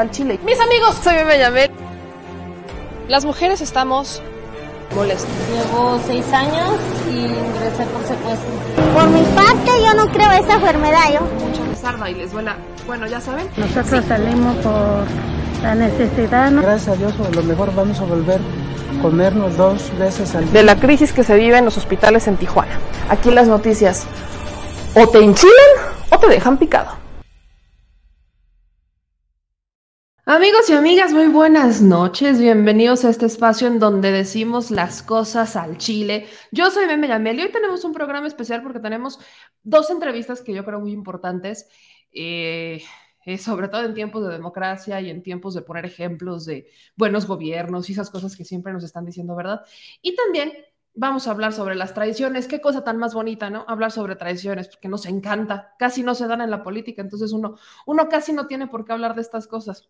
[0.00, 0.38] al Chile.
[0.44, 1.70] Mis amigos, soy Yamel.
[3.08, 4.22] Las mujeres estamos
[4.94, 5.30] molestas.
[5.50, 6.76] Llevo seis años
[7.08, 8.48] y ingresé por secuestro.
[8.94, 11.12] Por mi parte, yo no creo esa enfermedad.
[11.12, 11.20] Yo.
[11.20, 12.56] Mucha les y les duela.
[12.86, 13.48] Bueno, ya saben.
[13.56, 15.04] Nosotros salimos por
[15.62, 16.50] la necesidad.
[16.50, 16.62] ¿no?
[16.62, 20.52] Gracias a Dios, a lo mejor vamos a volver a comernos dos veces al día.
[20.52, 22.78] De la crisis que se vive en los hospitales en Tijuana.
[23.08, 24.06] Aquí las noticias
[24.94, 25.54] o te enchilan
[26.10, 27.05] o te dejan picado.
[30.28, 32.40] Amigos y amigas, muy buenas noches.
[32.40, 36.26] Bienvenidos a este espacio en donde decimos las cosas al chile.
[36.50, 39.20] Yo soy Meme Yamel y hoy tenemos un programa especial porque tenemos
[39.62, 41.68] dos entrevistas que yo creo muy importantes,
[42.10, 42.82] eh,
[43.24, 47.28] eh, sobre todo en tiempos de democracia y en tiempos de poner ejemplos de buenos
[47.28, 49.60] gobiernos y esas cosas que siempre nos están diciendo, ¿verdad?
[50.02, 50.52] Y también
[50.92, 52.48] vamos a hablar sobre las traiciones.
[52.48, 53.64] Qué cosa tan más bonita, ¿no?
[53.68, 55.76] Hablar sobre traiciones, porque nos encanta.
[55.78, 58.92] Casi no se dan en la política, entonces uno, uno casi no tiene por qué
[58.92, 59.88] hablar de estas cosas.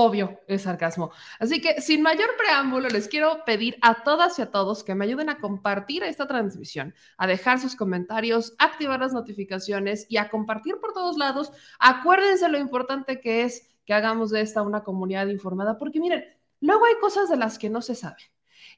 [0.00, 1.10] Obvio, es sarcasmo.
[1.40, 5.04] Así que sin mayor preámbulo, les quiero pedir a todas y a todos que me
[5.04, 10.76] ayuden a compartir esta transmisión, a dejar sus comentarios, activar las notificaciones y a compartir
[10.80, 11.50] por todos lados.
[11.80, 16.24] Acuérdense lo importante que es que hagamos de esta una comunidad informada, porque miren,
[16.60, 18.22] luego hay cosas de las que no se saben.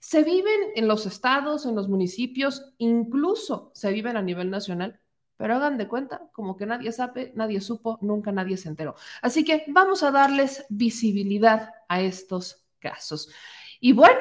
[0.01, 4.98] Se viven en los estados, en los municipios, incluso se viven a nivel nacional
[5.41, 8.94] pero hagan de cuenta como que nadie sabe, nadie supo, nunca nadie se enteró.
[9.22, 13.33] Así que vamos a darles visibilidad a estos casos.
[13.80, 14.20] Y bueno,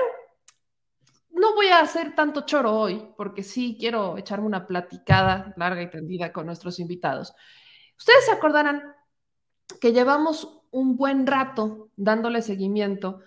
[1.32, 5.90] no voy a hacer tanto choro hoy, porque sí quiero echarme una platicada larga y
[5.90, 7.34] tendida con nuestros invitados.
[7.98, 8.82] Ustedes se acordarán
[9.82, 13.20] que llevamos un buen rato dándole seguimiento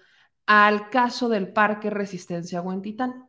[0.46, 3.28] al caso del Parque Resistencia Huentitán.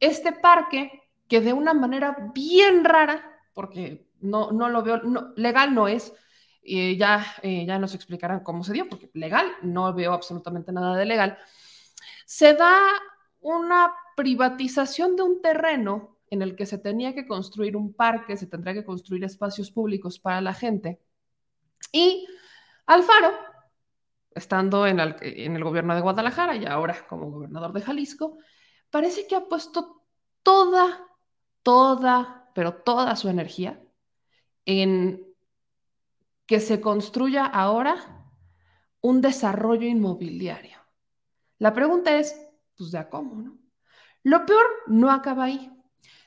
[0.00, 5.00] Este parque que de una manera bien rara porque no, no lo veo,
[5.36, 6.12] legal no es,
[6.62, 10.96] y ya, eh, ya nos explicarán cómo se dio, porque legal no veo absolutamente nada
[10.96, 11.38] de legal.
[12.24, 12.78] Se da
[13.40, 18.46] una privatización de un terreno en el que se tenía que construir un parque, se
[18.46, 21.00] tendría que construir espacios públicos para la gente.
[21.92, 22.26] Y
[22.86, 23.32] Alfaro,
[24.34, 28.38] estando en el gobierno de Guadalajara y ahora como gobernador de Jalisco,
[28.88, 30.02] parece que ha puesto
[30.42, 31.06] toda,
[31.62, 33.80] toda pero toda su energía
[34.64, 35.26] en
[36.46, 37.96] que se construya ahora
[39.00, 40.78] un desarrollo inmobiliario.
[41.58, 42.36] La pregunta es,
[42.76, 43.58] pues de a cómo, ¿no?
[44.22, 45.72] Lo peor no acaba ahí,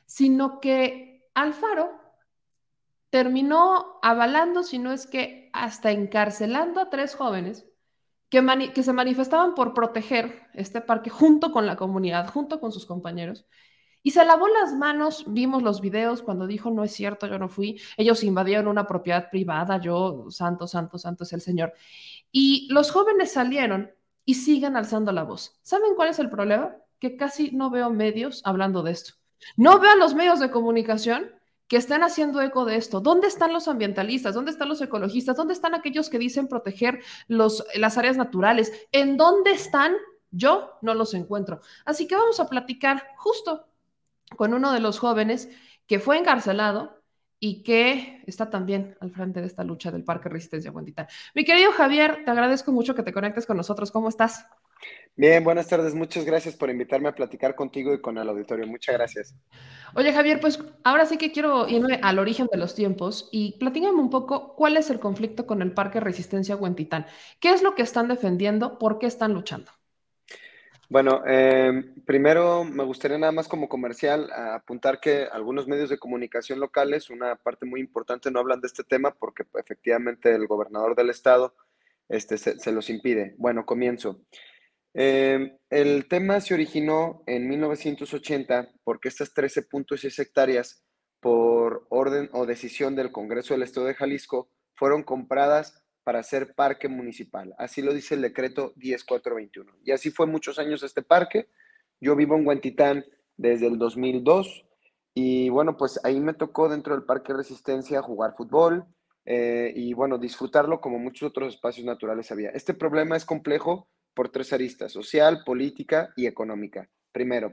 [0.06, 2.00] sino que Alfaro
[3.10, 7.66] terminó avalando, si no es que hasta encarcelando a tres jóvenes
[8.30, 12.86] que, que, se manifestaban por proteger este parque junto con la comunidad, junto con sus
[12.86, 13.46] compañeros,
[14.06, 17.50] y se lavó las manos, vimos los videos cuando dijo, no es cierto, yo no
[17.50, 21.74] fui, ellos invadieron una propiedad privada, yo, santo, santo, santo es el Señor.
[22.32, 23.90] Y los jóvenes salieron
[24.24, 25.58] y siguen alzando la voz.
[25.64, 26.76] ¿Saben cuál es el problema?
[27.00, 29.14] Que casi no veo medios hablando de esto.
[29.58, 31.32] No veo a los medios de comunicación
[31.68, 33.00] que estén haciendo eco de esto.
[33.00, 34.36] ¿Dónde están los ambientalistas?
[34.36, 35.36] ¿Dónde están los ecologistas?
[35.36, 38.72] ¿Dónde están aquellos que dicen proteger las áreas naturales?
[38.92, 39.96] ¿En dónde están?
[40.30, 41.62] Yo no los encuentro.
[41.86, 43.66] Así que vamos a platicar justo
[44.36, 45.50] con uno de los jóvenes
[45.88, 47.02] que fue encarcelado
[47.40, 51.08] y que está también al frente de esta lucha del Parque Resistencia Huentitán.
[51.34, 53.92] Mi querido Javier, te agradezco mucho que te conectes con nosotros.
[53.92, 54.46] ¿Cómo estás?
[55.16, 55.96] Bien, buenas tardes.
[55.96, 58.68] Muchas gracias por invitarme a platicar contigo y con el auditorio.
[58.68, 59.36] Muchas gracias.
[59.94, 64.00] Oye, Javier, pues ahora sí que quiero irme al origen de los tiempos y platícame
[64.00, 67.06] un poco cuál es el conflicto con el Parque Resistencia Huentitán.
[67.40, 68.78] ¿Qué es lo que están defendiendo?
[68.78, 69.72] ¿Por qué están luchando?
[70.90, 76.60] Bueno, eh, primero me gustaría nada más como comercial apuntar que algunos medios de comunicación
[76.60, 81.10] locales, una parte muy importante, no hablan de este tema porque efectivamente el gobernador del
[81.10, 81.56] estado
[82.08, 83.34] este, se, los impide.
[83.38, 84.22] Bueno, comienzo.
[84.94, 90.84] Eh, el tema se originó en 1980 porque estas 13.6 hectáreas
[91.20, 96.88] por orden o decisión del Congreso del Estado de Jalisco fueron compradas para ser parque
[96.88, 97.56] municipal.
[97.58, 99.80] Así lo dice el decreto 10421.
[99.84, 101.50] Y así fue muchos años este parque.
[102.00, 103.04] Yo vivo en Huentitán
[103.36, 104.66] desde el 2002
[105.16, 108.86] y bueno, pues ahí me tocó dentro del Parque Resistencia jugar fútbol
[109.26, 112.52] eh, y bueno, disfrutarlo como muchos otros espacios naturales había.
[112.52, 116.88] Este problema es complejo por tres aristas, social, política y económica.
[117.12, 117.52] Primero,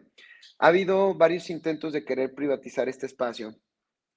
[0.59, 3.55] ha habido varios intentos de querer privatizar este espacio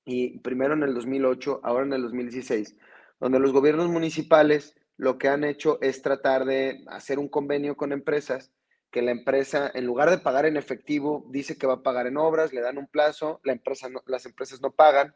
[0.03, 2.75] y primero en el 2008, ahora en el 2016
[3.19, 7.91] donde los gobiernos municipales lo que han hecho es tratar de hacer un convenio con
[7.91, 8.51] empresas,
[8.91, 12.17] que la empresa, en lugar de pagar en efectivo, dice que va a pagar en
[12.17, 15.13] obras, le dan un plazo, la empresa las empresas no pagan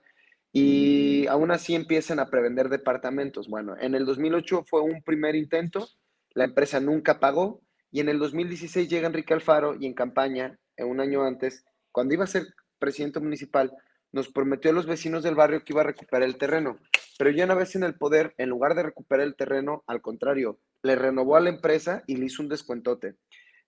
[0.52, 3.48] y aún así empiezan a prevender departamentos.
[3.48, 5.88] Bueno, en el 2008 fue un primer intento
[6.34, 7.62] La empresa nunca pagó
[7.92, 12.24] y en el 2016 llega Enrique Alfaro y en campaña, un año antes, cuando iba
[12.24, 12.48] a ser
[12.80, 13.72] presidente municipal,
[14.12, 16.80] nos prometió a los vecinos del barrio que iba a recuperar el terreno.
[17.20, 20.58] Pero ya una vez en el poder, en lugar de recuperar el terreno, al contrario,
[20.84, 23.16] le renovó a la empresa y le hizo un descuentote.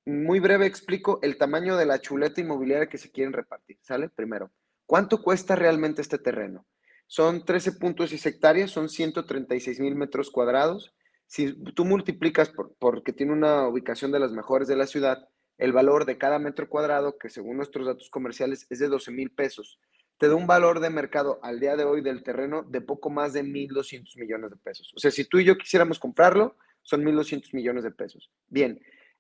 [0.06, 3.78] Muy breve explico el tamaño de la chuleta inmobiliaria que se quieren repartir.
[3.82, 4.08] ¿Sale?
[4.08, 4.52] Primero,
[4.86, 6.66] ¿cuánto cuesta realmente este terreno?
[7.08, 10.96] Son 13.6 hectáreas, son 136 mil metros cuadrados.
[11.28, 15.28] Si tú multiplicas por, porque tiene una ubicación de las mejores de la ciudad,
[15.58, 19.30] el valor de cada metro cuadrado, que según nuestros datos comerciales es de 12 mil
[19.30, 19.78] pesos,
[20.22, 23.34] te da un valor de mercado al día de hoy del terreno de poco más
[23.34, 24.94] de 1.200 millones de pesos.
[24.96, 28.30] O sea, si tú y yo quisiéramos comprarlo, son 1.200 millones de pesos.
[28.48, 28.80] Bien,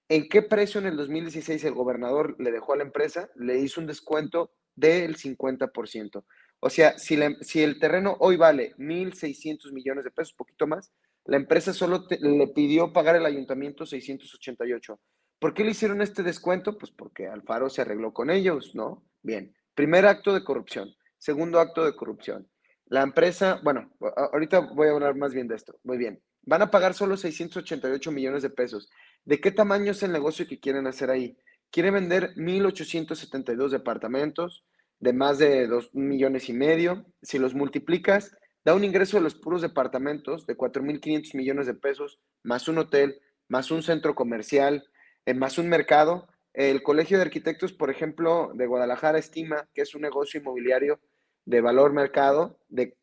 [0.09, 3.31] ¿en qué precio en el 2016 el gobernador le dejó a la empresa?
[3.33, 6.24] Le hizo un descuento del 50%.
[6.59, 10.94] O sea, si, si el terreno hoy vale 1.600 millones de pesos, poquito más,
[11.25, 15.00] la empresa solo le pidió pagar el ayuntamiento 688.
[15.39, 16.77] ¿Por qué le hicieron este descuento?
[16.77, 19.04] Pues porque Alfaro se arregló con ellos, ¿no?
[19.24, 19.56] Bien.
[19.75, 20.94] Primer acto de corrupción.
[21.18, 22.47] Segundo acto de corrupción.
[22.88, 23.89] La empresa, bueno,
[24.33, 25.79] ahorita voy a hablar más bien de esto.
[25.83, 26.21] Muy bien.
[26.44, 28.89] Van a pagar solo 688 millones de pesos.
[29.23, 31.38] ¿De qué tamaño es el negocio que quieren hacer ahí?
[31.69, 34.65] Quiere vender 1.872 departamentos
[35.00, 37.06] de más de 2 millones y medio.
[37.21, 38.35] Si los multiplicas,
[38.65, 43.21] da un ingreso de los puros departamentos de 4.500 millones de pesos, más un hotel,
[43.47, 44.83] más un centro comercial,
[45.25, 49.95] eh, más un mercado, el Colegio de Arquitectos, por ejemplo, de Guadalajara estima que es
[49.95, 51.00] un negocio inmobiliario
[51.45, 52.98] de valor mercado de,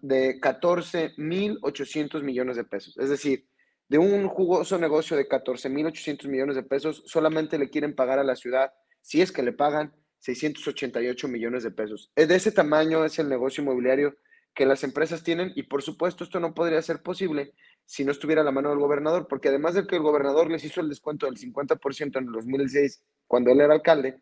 [0.00, 2.96] de 14.800 millones de pesos.
[2.98, 3.46] Es decir,
[3.88, 8.34] de un jugoso negocio de 14.800 millones de pesos, solamente le quieren pagar a la
[8.34, 12.10] ciudad, si es que le pagan, 688 millones de pesos.
[12.16, 14.16] De ese tamaño es el negocio inmobiliario
[14.54, 17.52] que las empresas tienen y por supuesto esto no podría ser posible
[17.86, 20.80] si no estuviera la mano del gobernador, porque además de que el gobernador les hizo
[20.80, 24.20] el descuento del 50% en el 2016, cuando él era alcalde,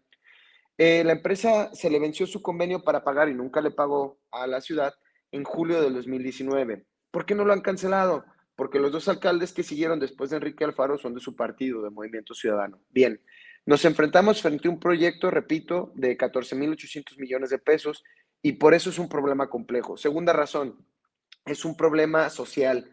[0.76, 4.46] eh, la empresa se le venció su convenio para pagar y nunca le pagó a
[4.46, 4.94] la ciudad
[5.32, 6.84] en julio del 2019.
[7.10, 8.24] ¿Por qué no lo han cancelado?
[8.54, 11.90] Porque los dos alcaldes que siguieron después de Enrique Alfaro son de su partido, de
[11.90, 12.80] Movimiento Ciudadano.
[12.90, 13.20] Bien,
[13.66, 18.04] nos enfrentamos frente a un proyecto, repito, de 14.800 millones de pesos
[18.42, 19.96] y por eso es un problema complejo.
[19.96, 20.84] Segunda razón,
[21.46, 22.90] es un problema social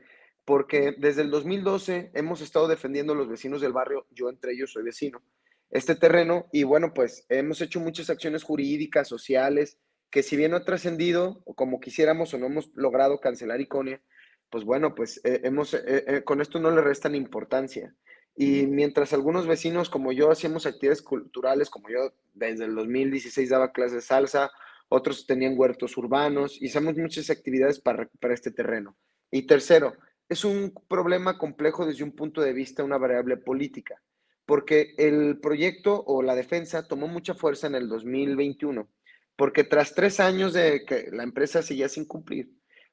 [0.51, 4.73] porque desde el 2012 hemos estado defendiendo a los vecinos del barrio, yo entre ellos
[4.73, 5.21] soy vecino,
[5.69, 9.77] este terreno y bueno, pues hemos hecho muchas acciones jurídicas, sociales,
[10.09, 14.01] que si bien no ha trascendido o como quisiéramos o no hemos logrado cancelar Iconia,
[14.49, 17.95] pues bueno, pues eh, hemos, eh, eh, con esto no le restan importancia.
[18.35, 23.71] Y mientras algunos vecinos como yo hacíamos actividades culturales, como yo desde el 2016 daba
[23.71, 24.51] clases de salsa,
[24.89, 28.97] otros tenían huertos urbanos, hicimos muchas actividades para recuperar este terreno.
[29.31, 29.93] Y tercero,
[30.31, 34.01] es un problema complejo desde un punto de vista, una variable política,
[34.45, 38.87] porque el proyecto o la defensa tomó mucha fuerza en el 2021,
[39.35, 42.49] porque tras tres años de que la empresa seguía sin cumplir,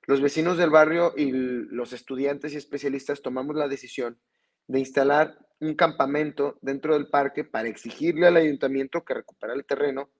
[0.08, 4.18] los vecinos del barrio y los estudiantes y especialistas tomamos la decisión
[4.66, 10.10] de instalar un campamento dentro del parque para exigirle al ayuntamiento que recuperara el terreno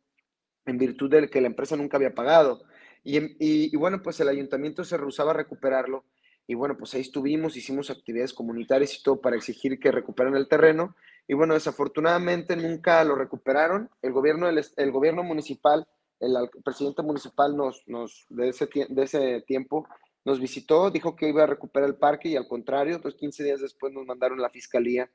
[0.66, 2.62] en virtud de que la empresa nunca había pagado.
[3.02, 6.04] Y, y bueno, pues el ayuntamiento se rehusaba a recuperarlo
[6.50, 10.49] y bueno, pues ahí estuvimos, hicimos actividades comunitarias y todo para exigir que recuperen el
[10.49, 10.97] terreno.
[11.28, 13.90] Y bueno, desafortunadamente nunca lo recuperaron.
[14.00, 15.87] El gobierno, del, el gobierno municipal,
[16.21, 19.87] el, presidente municipal nos, nos, de, ese, de ese tiempo
[20.25, 23.61] nos visitó, dijo que iba a recuperar el parque y al contrario, pues 15 días
[23.61, 25.11] después nos mandaron la fiscalía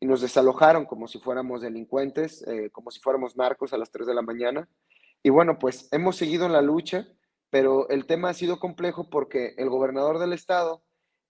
[0.00, 4.08] y nos desalojaron como si fuéramos delincuentes, eh, como si fuéramos narcos a las 3
[4.08, 4.68] de la mañana.
[5.22, 7.06] Y bueno, pues hemos seguido en la lucha
[7.52, 10.82] pero el tema ha sido complejo porque el gobernador del estado,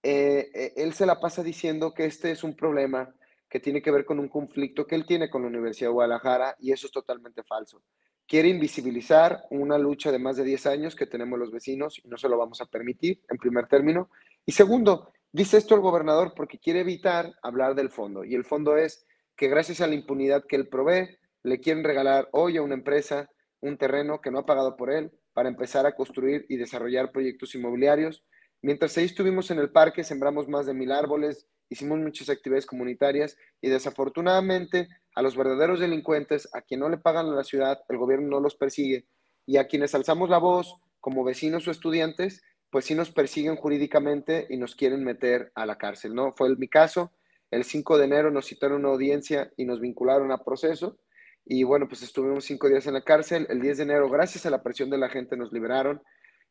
[0.05, 3.13] eh, eh, él se la pasa diciendo que este es un problema
[3.51, 6.55] que tiene que ver con un conflicto que él tiene con la Universidad de Guadalajara
[6.61, 7.83] y eso es totalmente falso.
[8.25, 12.17] Quiere invisibilizar una lucha de más de 10 años que tenemos los vecinos y no
[12.17, 14.09] se lo vamos a permitir, en primer término.
[14.47, 18.23] Y segundo, dice esto el gobernador porque quiere evitar hablar del fondo.
[18.23, 22.29] Y el fondo es que gracias a la impunidad que él provee, le quieren regalar
[22.31, 23.29] hoy a una empresa
[23.61, 27.55] un terreno que no ha pagado por él, para empezar a construir y desarrollar proyectos
[27.55, 28.25] inmobiliarios.
[28.61, 33.37] Mientras ahí estuvimos en el parque, sembramos más de mil árboles, hicimos muchas actividades comunitarias
[33.61, 37.99] y desafortunadamente a los verdaderos delincuentes, a quien no le pagan a la ciudad, el
[37.99, 39.07] gobierno no los persigue
[39.47, 44.47] y a quienes alzamos la voz como vecinos o estudiantes, pues sí nos persiguen jurídicamente
[44.49, 46.33] y nos quieren meter a la cárcel, ¿no?
[46.33, 47.13] Fue mi caso.
[47.51, 50.99] El 5 de enero nos citaron una audiencia y nos vincularon a proceso
[51.45, 53.47] y bueno, pues estuvimos cinco días en la cárcel.
[53.51, 56.03] El 10 de enero, gracias a la presión de la gente, nos liberaron.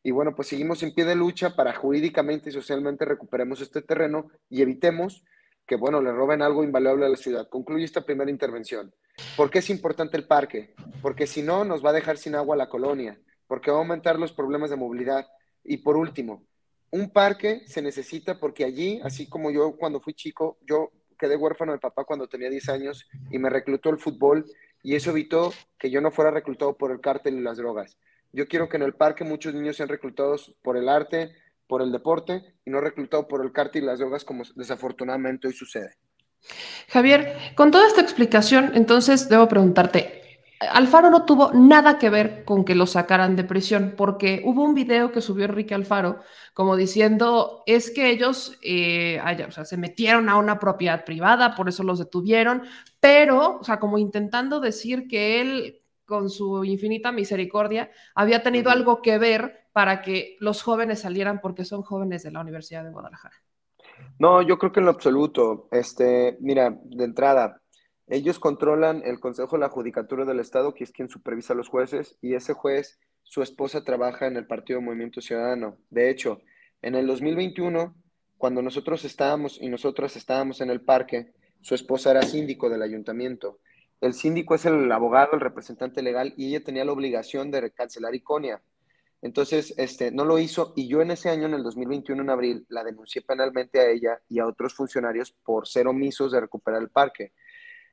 [0.02, 4.28] Y bueno, pues seguimos en pie de lucha para jurídicamente y socialmente recuperemos este terreno
[4.50, 5.24] y evitemos
[5.66, 7.48] que, bueno, le roben algo invaluable a la ciudad.
[7.48, 8.92] Concluye esta primera intervención.
[9.36, 10.74] ¿Por qué es importante el parque?
[11.00, 14.18] Porque si no, nos va a dejar sin agua la colonia, porque va a aumentar
[14.18, 15.26] los problemas de movilidad.
[15.62, 16.44] Y por último,
[16.90, 21.72] un parque se necesita porque allí, así como yo cuando fui chico, yo quedé huérfano
[21.72, 24.44] de papá cuando tenía 10 años y me reclutó el fútbol
[24.82, 27.98] y eso evitó que yo no fuera reclutado por el cártel y las drogas.
[28.32, 31.34] Yo quiero que en el parque muchos niños sean reclutados por el arte,
[31.66, 35.54] por el deporte y no reclutados por el cártel y las drogas como desafortunadamente hoy
[35.54, 35.96] sucede.
[36.88, 40.21] Javier, con toda esta explicación, entonces debo preguntarte,
[40.70, 44.74] Alfaro no tuvo nada que ver con que lo sacaran de prisión, porque hubo un
[44.74, 46.20] video que subió Enrique Alfaro
[46.54, 49.20] como diciendo, es que ellos eh,
[49.64, 52.62] se metieron a una propiedad privada, por eso los detuvieron,
[53.00, 59.00] pero, o sea, como intentando decir que él, con su infinita misericordia, había tenido algo
[59.00, 63.36] que ver para que los jóvenes salieran porque son jóvenes de la Universidad de Guadalajara.
[64.18, 67.61] No, yo creo que en lo absoluto, este, mira, de entrada,
[68.12, 71.68] ellos controlan el Consejo de la Judicatura del Estado, que es quien supervisa a los
[71.68, 75.78] jueces, y ese juez, su esposa trabaja en el Partido Movimiento Ciudadano.
[75.88, 76.42] De hecho,
[76.82, 77.96] en el 2021,
[78.36, 83.60] cuando nosotros estábamos y nosotras estábamos en el parque, su esposa era síndico del ayuntamiento.
[84.02, 88.14] El síndico es el abogado, el representante legal, y ella tenía la obligación de cancelar
[88.14, 88.60] Iconia.
[89.22, 92.66] Entonces, este, no lo hizo y yo en ese año, en el 2021, en abril,
[92.68, 96.90] la denuncié penalmente a ella y a otros funcionarios por ser omisos de recuperar el
[96.90, 97.32] parque.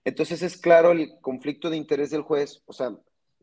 [0.05, 2.91] Entonces es claro el conflicto de interés del juez, o sea,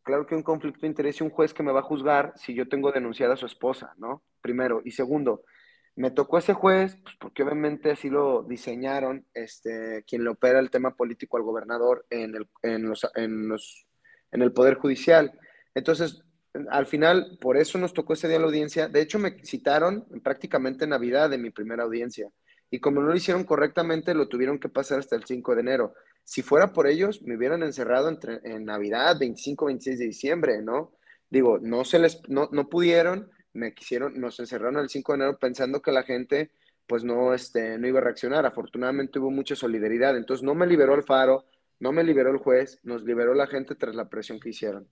[0.03, 2.55] claro que un conflicto de interés y un juez que me va a juzgar si
[2.55, 4.23] yo tengo denunciada a su esposa, ¿no?
[4.41, 4.81] Primero.
[4.85, 5.45] Y segundo,
[5.97, 10.71] me tocó ese juez, pues porque obviamente así lo diseñaron, este, quien le opera el
[10.71, 13.87] tema político al gobernador en el, en los, en los,
[14.31, 15.33] en el Poder Judicial.
[15.75, 16.23] Entonces,
[16.71, 18.89] al final, por eso nos tocó ese día la audiencia.
[18.89, 22.31] De hecho, me citaron prácticamente en Navidad de mi primera audiencia.
[22.71, 25.95] Y como no lo hicieron correctamente, lo tuvieron que pasar hasta el 5 de enero.
[26.27, 30.93] Si fuera por ellos, me hubieran encerrado entre, en Navidad, 25, 26 de diciembre, ¿no?
[31.31, 35.39] Digo, no se les, no, no pudieron, me quisieron, nos encerraron el 5 de enero
[35.39, 36.51] pensando que la gente,
[36.89, 38.45] pues no, este, no iba a reaccionar.
[38.45, 40.17] Afortunadamente hubo mucha solidaridad.
[40.17, 41.47] Entonces no me liberó el faro,
[41.79, 44.89] no me liberó el juez, nos liberó la gente tras la presión que hicieron.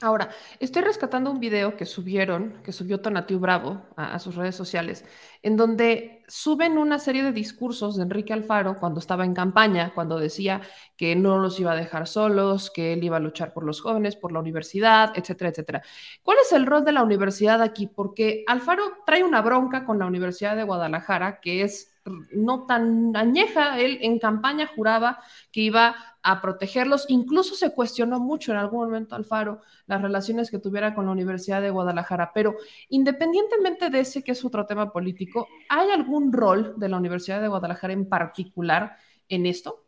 [0.00, 5.04] Ahora, estoy rescatando un video que subieron, que subió Tonatiu Bravo a, sus redes sociales,
[5.42, 10.18] en donde suben una serie de discursos de Enrique Alfaro cuando estaba en campaña, cuando
[10.18, 10.62] decía
[10.96, 14.16] que no los iba a dejar solos, que él iba a luchar por los jóvenes,
[14.16, 15.82] por la universidad, etcétera, etcétera.
[16.24, 17.86] ¿Cuál es el rol de la universidad aquí?
[17.86, 21.91] Porque Alfaro trae una bronca con la Universidad de Guadalajara, que es
[22.32, 28.52] no tan añeja, él en campaña juraba que iba a protegerlos, incluso se cuestionó mucho
[28.52, 32.56] en algún momento Alfaro las relaciones que tuviera con la Universidad de Guadalajara, pero
[32.88, 37.48] independientemente de ese que es otro tema político, ¿hay algún rol de la Universidad de
[37.48, 38.96] Guadalajara en particular
[39.28, 39.84] en esto?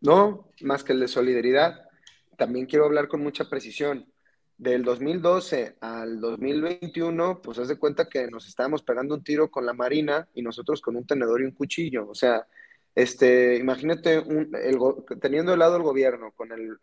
[0.00, 1.86] No, más que el de solidaridad.
[2.36, 4.06] También quiero hablar con mucha precisión
[4.58, 9.66] del 2012 al 2021, pues haz de cuenta que nos estábamos pegando un tiro con
[9.66, 12.08] la Marina y nosotros con un tenedor y un cuchillo.
[12.08, 12.46] O sea,
[12.94, 14.22] este, imagínate
[15.20, 16.78] teniendo al lado el gobierno con el,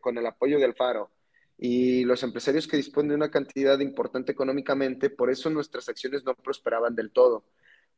[0.00, 1.10] con el apoyo del Faro
[1.56, 6.34] y los empresarios que disponen de una cantidad importante económicamente, por eso nuestras acciones no
[6.34, 7.44] prosperaban del todo.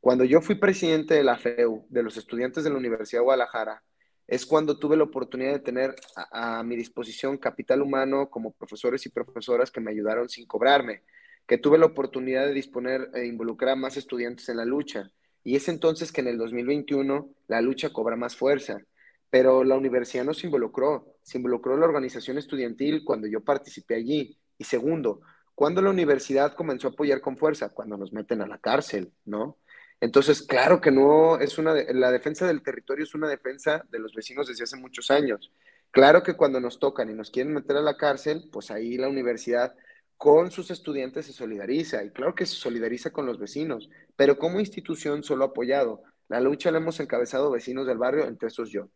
[0.00, 3.83] Cuando yo fui presidente de la FEU, de los estudiantes de la Universidad de Guadalajara,
[4.31, 5.97] es cuando tuve la oportunidad de tener
[6.31, 11.03] a, mi disposición capital humano como profesores y profesoras que me ayudaron sin cobrarme,
[11.49, 15.11] que tuve la oportunidad de disponer e involucrar a más estudiantes en la lucha.
[15.43, 18.81] Y es entonces que en el 2021 la lucha cobra más fuerza.
[19.31, 24.39] Pero la universidad no se involucró, se involucró la organización estudiantil cuando yo participé allí.
[24.57, 25.23] Y segundo,
[25.57, 29.57] cuando la universidad comenzó a apoyar con fuerza, cuando nos meten a la cárcel, ¿no?
[30.00, 34.14] Entonces, claro que no es una, la defensa del territorio es una defensa de los
[34.14, 35.52] vecinos desde hace muchos años.
[35.90, 39.09] Claro que cuando nos tocan y nos quieren meter a la cárcel, pues ahí la
[39.09, 39.75] universidad
[40.16, 44.61] con sus estudiantes se solidariza y claro que se solidariza con los vecinos, pero como
[44.61, 46.02] institución solo apoyado.
[46.28, 48.88] La lucha la hemos encabezado vecinos del barrio, entre esos yo.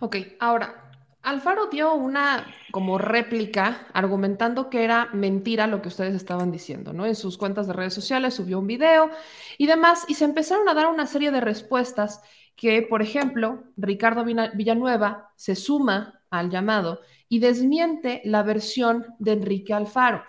[0.00, 0.87] Ok, ahora,
[1.22, 7.06] Alfaro dio una como réplica argumentando que era mentira lo que ustedes estaban diciendo, ¿no?
[7.06, 9.10] En sus cuentas de redes sociales subió un video
[9.58, 12.22] y demás, y se empezaron a dar una serie de respuestas
[12.56, 19.74] que, por ejemplo, Ricardo Villanueva se suma al llamado y desmiente la versión de Enrique
[19.74, 20.24] Alfaro.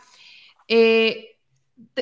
[0.67, 1.37] Eh,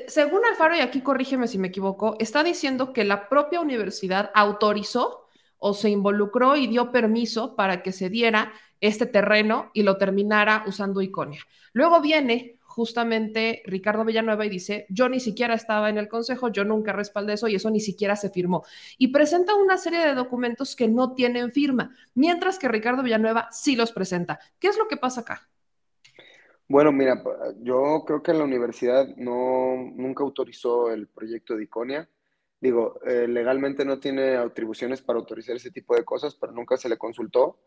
[0.07, 5.26] según Alfaro, y aquí corrígeme si me equivoco, está diciendo que la propia universidad autorizó
[5.59, 10.63] o se involucró y dio permiso para que se diera este terreno y lo terminara
[10.67, 11.41] usando Iconia.
[11.73, 16.63] Luego viene justamente Ricardo Villanueva y dice, yo ni siquiera estaba en el Consejo, yo
[16.63, 18.63] nunca respaldé eso y eso ni siquiera se firmó.
[18.99, 23.75] Y presenta una serie de documentos que no tienen firma, mientras que Ricardo Villanueva sí
[23.75, 24.39] los presenta.
[24.59, 25.49] ¿Qué es lo que pasa acá?
[26.69, 27.23] Bueno, mira,
[27.61, 32.07] yo creo que la universidad no, nunca autorizó el proyecto de Iconia.
[32.59, 36.89] Digo, eh, legalmente no tiene atribuciones para autorizar ese tipo de cosas, pero nunca se
[36.89, 37.59] le consultó.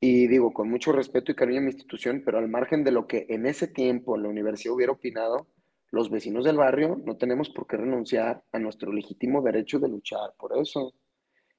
[0.00, 3.08] Y digo, con mucho respeto y cariño a mi institución, pero al margen de lo
[3.08, 5.48] que en ese tiempo la universidad hubiera opinado,
[5.90, 10.34] los vecinos del barrio no tenemos por qué renunciar a nuestro legítimo derecho de luchar
[10.38, 10.94] por eso.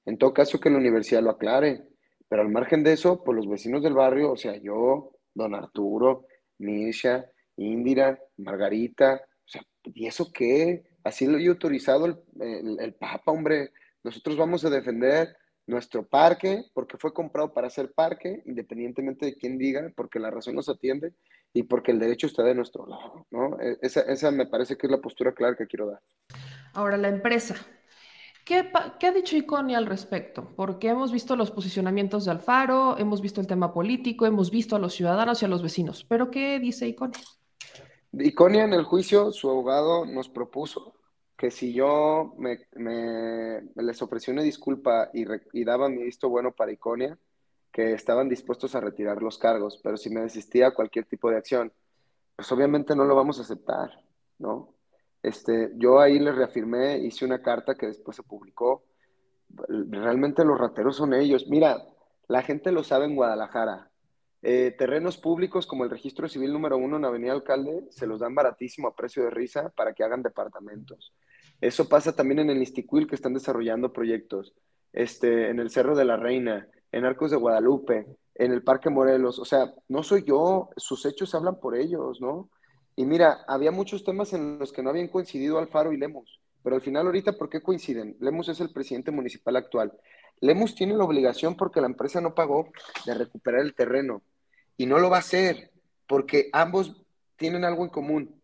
[0.06, 1.84] En todo caso, que la universidad lo aclare.
[2.30, 6.28] Pero al margen de eso, pues los vecinos del barrio, o sea, yo, don Arturo,
[6.60, 7.26] Misha,
[7.58, 10.84] Indira, Margarita, o sea, ¿y eso qué?
[11.04, 13.72] Así lo he autorizado el, Papa, hombre.
[14.04, 15.36] Nosotros vamos a defender
[15.68, 20.56] nuestro parque, porque fue comprado para ser parque, independientemente de quién diga, porque la razón
[20.56, 21.14] nos atiende
[21.54, 23.60] y porque el derecho está de nuestro lado, ¿no?
[23.60, 26.02] E, esa, esa me parece que es la postura clara que quiero dar.
[26.74, 27.56] Ahora, la empresa.
[28.46, 30.54] ¿Qué, ¿Qué, ha dicho Iconia al respecto?
[30.56, 34.80] Porque hemos visto los posicionamientos de Alfaro, hemos visto el tema político, hemos visto a
[34.80, 37.20] los ciudadanos y a los vecinos, pero ¿qué dice Iconia?
[38.14, 40.96] Iconia en el juicio, su abogado nos propuso
[41.38, 42.60] que si yo me,
[43.76, 47.18] les ofrecí una disculpa y, y, daba mi visto bueno para Iconia,
[47.72, 51.72] que estaban dispuestos a retirar los cargos, pero si me desistía cualquier tipo de acción,
[52.36, 54.04] pues obviamente no lo vamos a aceptar,
[54.38, 54.74] ¿no?
[55.22, 58.84] Este, yo ahí les reafirmé, hice una carta que después se publicó.
[59.50, 61.48] Realmente los rateros son ellos.
[61.48, 61.86] Mira,
[62.28, 63.89] la gente lo sabe en Guadalajara.
[64.42, 68.36] Eh, terrenos públicos como el registro civil número uno en Avenida Alcalde se los dan
[68.36, 71.14] baratísimo a precio de risa para que hagan departamentos.
[71.62, 74.54] Eso pasa también en el Istiquil, que están desarrollando proyectos,
[74.94, 79.40] este, en el Cerro de la Reina, en Arcos de Guadalupe, en el Parque Morelos.
[79.40, 82.50] O sea, no soy yo, sus hechos hablan por ellos, ¿no?
[82.96, 86.76] Y mira, había muchos temas en los que no habían coincidido Alfaro y Lemus, pero
[86.76, 88.16] al final ahorita, ¿por qué coinciden?
[88.20, 89.94] Lemus es el presidente municipal actual.
[90.42, 92.70] Lemus tiene la obligación porque la empresa no pagó
[93.06, 94.22] de recuperar el terreno
[94.78, 95.72] y no lo va a hacer
[96.08, 97.04] porque ambos
[97.36, 98.40] tienen algo en común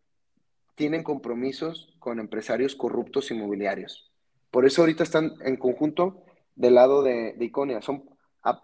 [0.76, 4.12] tienen compromisos con empresarios corruptos inmobiliarios.
[4.52, 6.24] Por eso ahorita están en conjunto
[6.56, 7.82] del lado de, Iconia.
[7.82, 8.04] Son,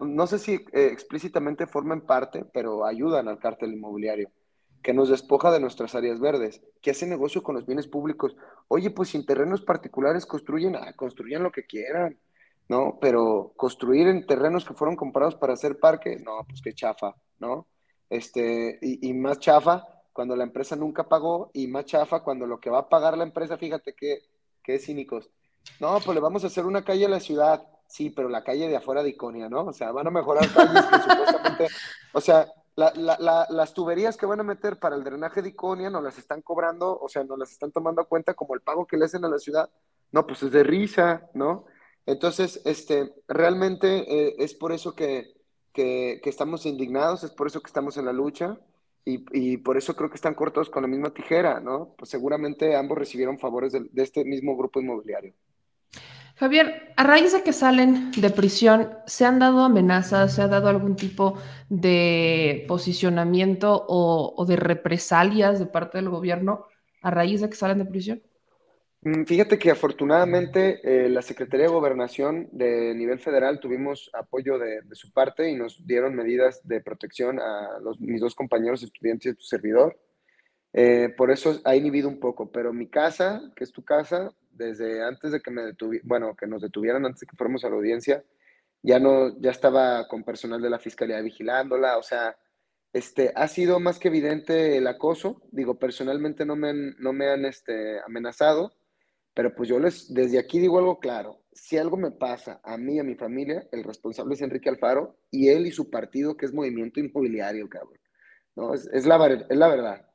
[0.00, 4.30] no sé si eh, explícitamente forman parte, pero ayudan al cártel inmobiliario,
[4.82, 8.36] que nos despoja de nuestras áreas verdes, que hace negocio con los bienes públicos.
[8.68, 12.18] Oye, pues sin terrenos particulares construyen, ah, construyan lo que quieran,
[12.68, 12.98] ¿no?
[13.00, 17.66] Pero construir en terrenos que fueron comprados para hacer parque, no, pues qué chafa, ¿no?
[18.08, 22.60] Este, y, y más chafa cuando la empresa nunca pagó y más chafa cuando lo
[22.60, 24.22] que va a pagar la empresa, fíjate que,
[24.62, 25.30] que cínicos.
[25.80, 27.66] No, pues le vamos a hacer una calle a la ciudad.
[27.86, 29.66] Sí, pero la calle de afuera de Iconia, ¿no?
[29.66, 31.68] O sea, van a mejorar calles supuestamente,
[32.12, 36.16] o sea, las tuberías que van a meter para el drenaje de Iconia no las
[36.16, 39.04] están cobrando, o sea, no las están tomando a cuenta como el pago que le
[39.04, 39.68] hacen a la ciudad.
[40.10, 41.66] No, pues es de risa, ¿no?
[42.06, 45.34] Entonces, este, realmente eh, es por eso que,
[45.72, 48.58] que, estamos indignados, es por eso que estamos en la lucha.
[49.04, 51.92] Y, por eso creo que están cortos con la misma tijera, ¿no?
[51.98, 55.34] Pues seguramente ambos recibieron favores de, este mismo grupo inmobiliario.
[56.36, 60.68] Javier, a raíz de que salen de prisión, ¿se han dado amenazas, se ha dado
[60.68, 61.36] algún tipo
[61.68, 66.66] de posicionamiento o de represalias de parte del gobierno
[67.02, 68.22] a raíz de que salen de prisión?
[69.04, 74.82] Mm, fíjate que afortunadamente eh, la Secretaría de Gobernación de nivel federal tuvimos apoyo de,
[74.92, 79.36] su parte y nos dieron medidas de protección a los, mis dos compañeros estudiantes y
[79.36, 79.98] tu servidor.
[80.72, 85.02] Eh, por eso ha inhibido un poco, pero mi casa, que es tu casa, desde
[85.04, 85.72] antes de que me
[86.04, 88.24] bueno, que nos detuvieran antes de que fuéramos a la audiencia,
[88.82, 92.36] ya no, ya estaba con personal de la fiscalía vigilándola, o sea,
[92.92, 95.42] este, ha sido más que evidente el acoso.
[95.50, 98.72] Digo, personalmente no me han, no me han este, amenazado,
[99.34, 102.96] pero pues yo les, desde aquí digo algo claro, si algo me pasa a mí
[102.96, 106.46] y a mi familia, el responsable es Enrique Alfaro y él y su partido que
[106.46, 107.98] es Movimiento Inmobiliario, cabrón.
[108.54, 108.74] ¿No?
[108.74, 110.06] Es, es, la, es la verdad.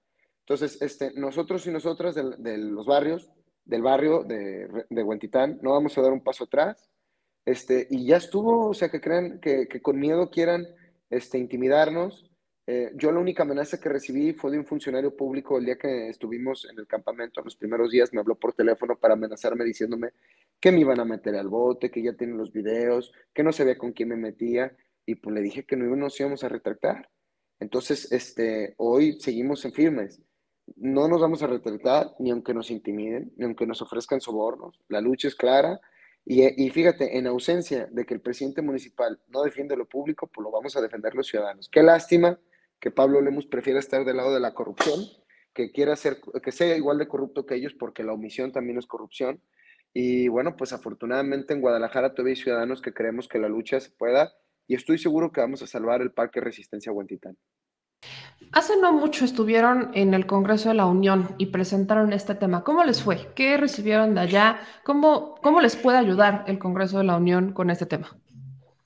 [0.41, 3.31] Entonces, este, nosotros y nosotras de, los barrios,
[3.65, 6.89] del barrio de, de Huentitán, no vamos a dar un paso atrás.
[7.45, 10.67] Este, y ya estuvo, o sea, que crean que, que con miedo quieran
[11.09, 12.29] este, intimidarnos,
[12.69, 16.09] eh, yo la única amenaza que recibí fue de un funcionario público el día que
[16.09, 20.09] estuvimos en el campamento, los primeros días me habló por teléfono para amenazarme diciéndome
[20.59, 23.77] que me iban a meter al bote, que ya tienen los videos, que no sabía
[23.77, 24.75] con quién me metía
[25.05, 27.09] y pues le dije que no nos íbamos a retractar.
[27.61, 30.21] Entonces, este, hoy seguimos en firmes.
[30.75, 34.77] No nos vamos a retractar ni aunque nos intimiden, ni aunque nos ofrezcan sobornos.
[34.89, 35.79] La lucha es clara
[36.25, 40.43] y, y, fíjate, en ausencia de que el presidente municipal no defiende lo público, pues
[40.43, 41.69] lo vamos a defender los ciudadanos.
[41.69, 42.37] Qué lástima
[42.79, 44.99] que Pablo Lemus prefiera estar del lado de la corrupción
[45.57, 48.85] que quiera ser, que sea igual de corrupto que ellos, porque la omisión también es
[48.85, 49.41] corrupción.
[49.91, 53.89] Y bueno, pues afortunadamente en Guadalajara todavía hay ciudadanos que creemos que la lucha se
[53.89, 54.31] pueda
[54.67, 57.37] y estoy seguro que vamos a salvar el Parque Resistencia Huentitán.
[58.51, 62.63] Hace no mucho estuvieron en el Congreso de la Unión y presentaron este tema.
[62.63, 63.33] ¿Cómo les fue?
[63.33, 64.59] ¿Qué recibieron de allá?
[64.83, 68.15] ¿Cómo, cómo les puede ayudar el Congreso de la Unión con este tema?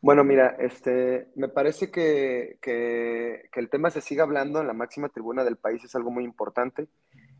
[0.01, 5.09] Bueno, mira, este, me parece que, que, el tema se siga hablando en la máxima
[5.09, 6.87] tribuna del país es algo muy importante.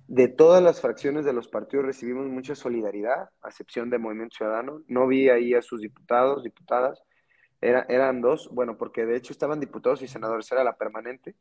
[0.08, 4.84] De todas las fracciones de los partidos recibimos mucha solidaridad, a excepción de Movimiento Ciudadano.
[4.88, 7.02] No vi ahí a sus diputados, diputadas.
[7.62, 11.36] Era, eran dos, bueno, porque de hecho estaban diputados y senadores, era la permanente.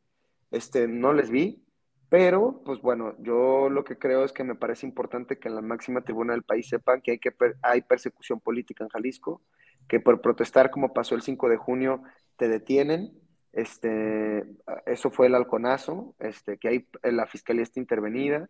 [0.51, 1.63] Este, no les vi,
[2.09, 5.63] pero pues bueno, yo lo que creo es que me parece importante que en la
[5.63, 9.43] máxima tribuna del país sepan que hay, que hay persecución política en Jalisco,
[9.89, 12.03] que por protestar como pasó el 5 de junio
[12.37, 13.13] te detienen.
[13.53, 14.45] Este,
[14.87, 18.49] eso fue el halconazo, este, que hay, la fiscalía está intervenida,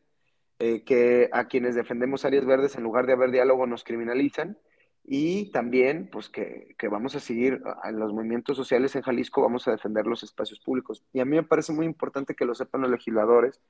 [0.58, 4.58] eh, que a quienes defendemos áreas verdes en lugar de haber diálogo nos criminalizan
[5.04, 9.66] y también pues que, que, vamos a seguir en los movimientos sociales en Jalisco, vamos
[9.66, 11.02] a defender los espacios públicos.
[11.14, 13.62] Y a mí me parece muy importante que lo sepan los legisladores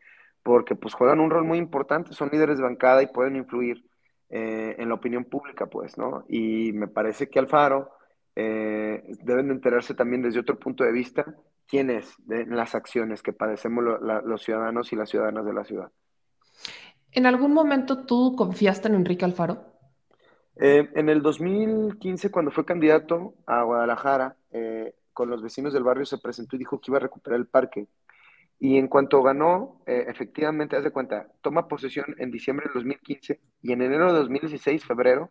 [0.42, 3.84] porque pues juegan un rol muy importante, son líderes de bancada y pueden influir
[4.30, 6.24] eh, en la opinión pública, pues, ¿no?
[6.28, 7.90] Y me parece que Alfaro
[8.36, 11.34] eh, deben de enterarse también desde otro punto de vista
[11.66, 15.52] quién es de las acciones que padecemos lo, la, los ciudadanos y las ciudadanas de
[15.52, 15.90] la ciudad.
[17.12, 19.70] ¿En algún momento tú confiaste en Enrique Alfaro?
[20.56, 26.04] Eh, en el 2015, cuando fue candidato a Guadalajara, eh, con los vecinos del barrio
[26.04, 27.88] se presentó y dijo que iba a recuperar el parque.
[28.62, 33.40] Y en cuanto ganó, eh, efectivamente, haz de cuenta, toma posesión en diciembre del 2015
[33.62, 35.30] y en enero de 2016, febrero,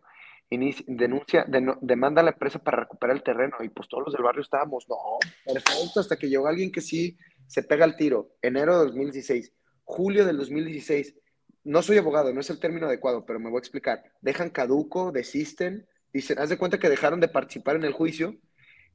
[0.50, 3.56] inicia, denuncia, de, demanda a la empresa para recuperar el terreno.
[3.60, 4.96] Y pues todos los del barrio estábamos, no,
[5.44, 7.16] perfecto, hasta que llegó alguien que sí
[7.46, 8.32] se pega el tiro.
[8.42, 9.52] Enero de 2016,
[9.84, 11.14] julio del 2016.
[11.62, 14.02] No soy abogado, no es el término adecuado, pero me voy a explicar.
[14.22, 18.34] Dejan caduco, desisten, dicen, haz de cuenta que dejaron de participar en el juicio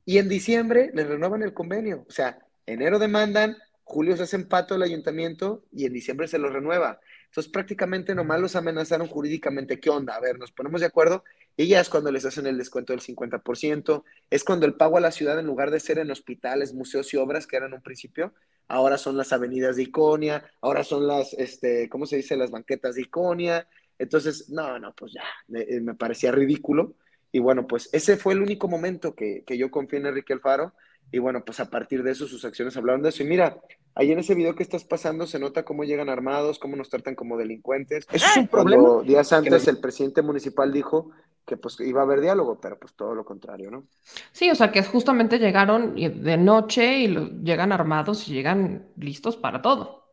[0.04, 2.06] y en diciembre les renuevan el convenio.
[2.10, 6.50] O sea, enero demandan, julio se hace empato el ayuntamiento y en diciembre se lo
[6.50, 7.00] renueva.
[7.26, 9.80] Entonces prácticamente nomás los amenazaron jurídicamente.
[9.80, 10.16] ¿Qué onda?
[10.16, 11.24] A ver, nos ponemos de acuerdo
[11.56, 15.02] y ya es cuando les hacen el descuento del 50%, es cuando el pago a
[15.02, 18.34] la ciudad en lugar de ser en hospitales, museos y obras que eran un principio,
[18.68, 22.36] ahora son las avenidas de Iconia, ahora son las, este, ¿cómo se dice?
[22.36, 23.68] Las banquetas de Iconia.
[24.00, 26.96] Entonces, no, no, pues ya, me, me parecía ridículo.
[27.32, 30.74] Y bueno, pues ese fue el único momento que, que yo confié en Enrique Alfaro
[31.12, 33.24] y bueno, pues a partir de eso sus acciones hablaron de eso.
[33.24, 33.58] Y mira,
[33.94, 37.16] ahí en ese video que estás pasando se nota cómo llegan armados, cómo nos tratan
[37.16, 38.06] como delincuentes.
[38.12, 38.84] Eso es un problema.
[38.84, 41.12] Cuando días antes el presidente municipal dijo
[41.46, 43.86] que pues iba a haber diálogo, pero pues todo lo contrario, ¿no?
[44.32, 49.38] Sí, o sea que justamente llegaron de noche y lo, llegan armados y llegan listos
[49.38, 50.12] para todo.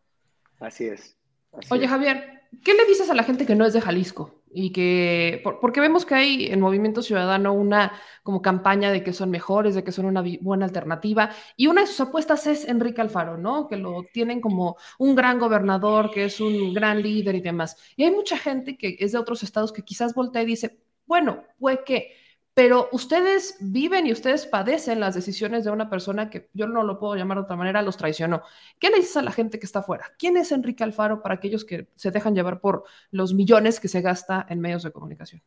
[0.60, 1.16] Así es.
[1.52, 1.90] Así Oye, es.
[1.90, 4.41] Javier, ¿qué le dices a la gente que no es de Jalisco?
[4.54, 9.12] Y que, por, porque vemos que hay en Movimiento Ciudadano una como campaña de que
[9.12, 11.30] son mejores, de que son una buena alternativa.
[11.56, 13.66] Y una de sus apuestas es Enrique Alfaro, ¿no?
[13.68, 17.76] Que lo tienen como un gran gobernador, que es un gran líder y demás.
[17.96, 21.44] Y hay mucha gente que es de otros estados que quizás voltea y dice, bueno,
[21.58, 22.14] puede que,
[22.54, 26.98] pero ustedes viven y ustedes padecen las decisiones de una persona que yo no lo
[26.98, 28.42] puedo llamar de otra manera, los traicionó.
[28.78, 30.12] ¿Qué le dices a la gente que está afuera?
[30.18, 34.02] ¿Quién es Enrique Alfaro para aquellos que se dejan llevar por los millones que se
[34.02, 35.42] gasta en medios de comunicación?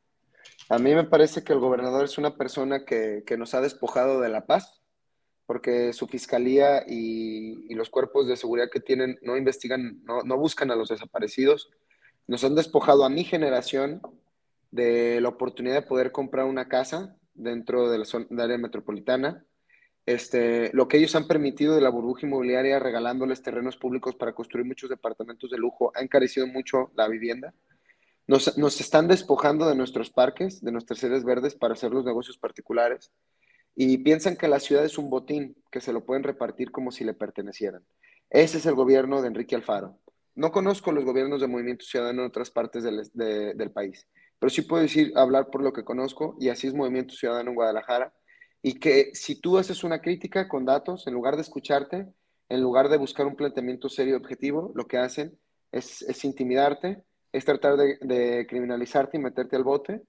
[0.68, 4.20] A mí me parece que el gobernador es una persona que, que nos ha despojado
[4.20, 4.82] de la paz,
[5.46, 10.38] porque su fiscalía y, y, los cuerpos de seguridad que tienen no investigan, no, no
[10.38, 11.70] buscan a los desaparecidos.
[12.26, 14.02] Nos han despojado a mi generación
[14.72, 19.46] de la oportunidad de poder comprar una casa dentro de la, zona, área metropolitana.
[20.06, 24.66] Este, lo que ellos han permitido de la burbuja inmobiliaria regalándoles terrenos públicos para construir
[24.66, 27.54] muchos departamentos de lujo ha encarecido mucho la vivienda.
[28.28, 32.38] Nos, nos están despojando de nuestros parques, de nuestras áreas verdes para hacer los negocios
[32.38, 33.12] particulares
[33.76, 37.04] y piensan que la ciudad es un botín que se lo pueden repartir como si
[37.04, 37.84] le pertenecieran.
[38.30, 40.00] Ese es el gobierno de Enrique Alfaro.
[40.34, 44.08] No conozco los gobiernos de Movimiento Ciudadano en otras partes del, de, del país
[44.40, 47.56] pero sí puedo decir, hablar por lo que conozco, y así es Movimiento Ciudadano en
[47.56, 48.14] Guadalajara,
[48.62, 52.08] y que si tú haces una crítica con datos, en lugar de escucharte,
[52.50, 55.38] en lugar de buscar un planteamiento serio y objetivo, lo que hacen
[55.72, 60.02] es, intimidarte, es tratar de, de, criminalizarte y meterte al bote.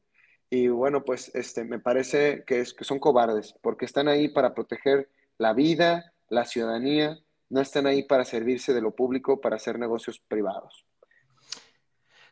[0.49, 4.55] Y bueno, pues este, me parece que, es, que son cobardes, porque están ahí para
[4.55, 9.79] proteger la vida, la ciudadanía, no están ahí para servirse de lo público, para hacer
[9.79, 10.87] negocios privados.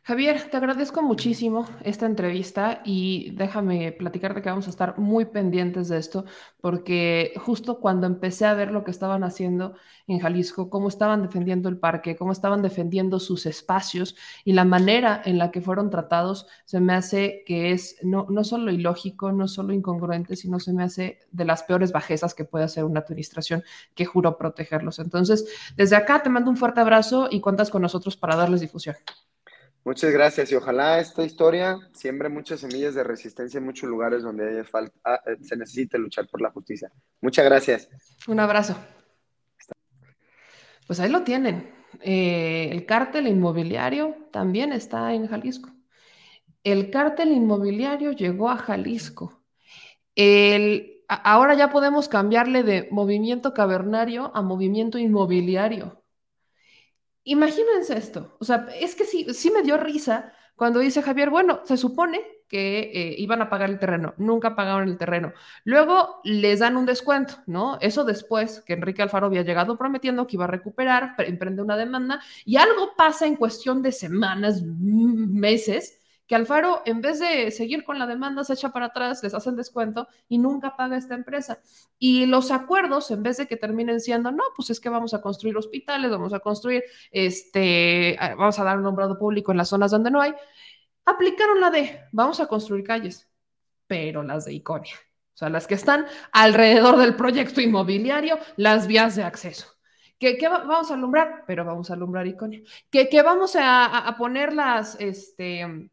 [0.07, 5.87] Javier, te agradezco muchísimo esta entrevista y déjame platicarte que vamos a estar muy pendientes
[5.87, 6.25] de esto,
[6.61, 9.73] porque justo cuando empecé a ver lo que estaban haciendo
[10.05, 15.23] en Jalisco, cómo estaban defendiendo el parque, cómo estaban defendiendo sus espacios y la manera
[15.25, 19.47] en la que fueron tratados, se me hace que es no, no solo ilógico, no
[19.47, 23.63] solo incongruente, sino se me hace de las peores bajezas que puede hacer una administración
[23.95, 24.99] que juró protegerlos.
[24.99, 28.95] Entonces, desde acá te mando un fuerte abrazo y cuentas con nosotros para darles difusión.
[29.85, 34.63] Muchas gracias y ojalá esta historia siembre muchas semillas de resistencia en muchos lugares donde
[34.63, 36.91] falta, ah, eh, se necesite luchar por la justicia.
[37.21, 37.87] Muchas gracias.
[38.27, 38.75] Un abrazo.
[40.87, 41.71] Pues ahí lo tienen.
[42.01, 45.69] Eh, el cártel inmobiliario también está en Jalisco.
[46.63, 49.43] El cártel inmobiliario llegó a Jalisco.
[50.15, 56.03] El, ahora ya podemos cambiarle de movimiento cavernario a movimiento inmobiliario.
[57.25, 61.61] Imagínense esto, o sea, es que sí, sí me dio risa cuando dice Javier, bueno,
[61.65, 65.33] se supone que eh, iban a pagar el terreno, nunca pagaron el terreno.
[65.63, 67.77] Luego les dan un descuento, ¿no?
[67.81, 72.21] Eso después que Enrique Alfaro había llegado prometiendo que iba a recuperar, emprende una demanda
[72.45, 77.99] y algo pasa en cuestión de semanas, meses, que Alfaro, en vez de seguir con
[77.99, 81.59] la demanda, se echa para atrás, les hacen descuento y nunca paga esta empresa.
[81.99, 85.21] Y los acuerdos, en vez de que terminen siendo, no, pues es que vamos a
[85.21, 89.91] construir hospitales, vamos a construir, este, vamos a dar un nombrado público en las zonas
[89.91, 90.33] donde no hay,
[91.05, 93.29] aplicaron la de, vamos a construir calles,
[93.87, 94.95] pero las de Iconia.
[95.35, 99.67] O sea, las que están alrededor del proyecto inmobiliario, las vías de acceso.
[100.17, 101.43] ¿Qué, vamos a alumbrar?
[101.45, 102.61] Pero vamos a alumbrar Iconia.
[102.89, 105.89] ¿Qué, vamos a, a, poner las, este,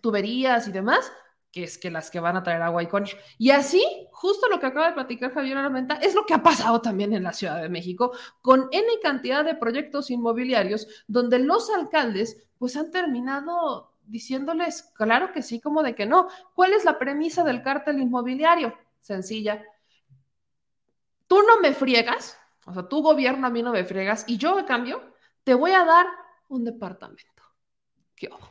[0.00, 1.12] tuberías y demás,
[1.52, 3.14] que es que las que van a traer agua y Iconia.
[3.38, 6.80] Y así, justo lo que acaba de platicar Javier Armenta, es lo que ha pasado
[6.80, 12.44] también en la Ciudad de México, con N cantidad de proyectos inmobiliarios donde los alcaldes
[12.58, 16.28] pues han terminado diciéndoles, claro que sí, como de que no.
[16.54, 18.76] ¿Cuál es la premisa del cártel inmobiliario?
[19.00, 19.64] Sencilla.
[21.26, 22.36] Tú no me friegas,
[22.66, 25.70] o sea, tu gobierno a mí no me friegas, y yo, a cambio, te voy
[25.72, 26.06] a dar
[26.48, 27.42] un departamento.
[28.16, 28.49] ¿Qué ojo?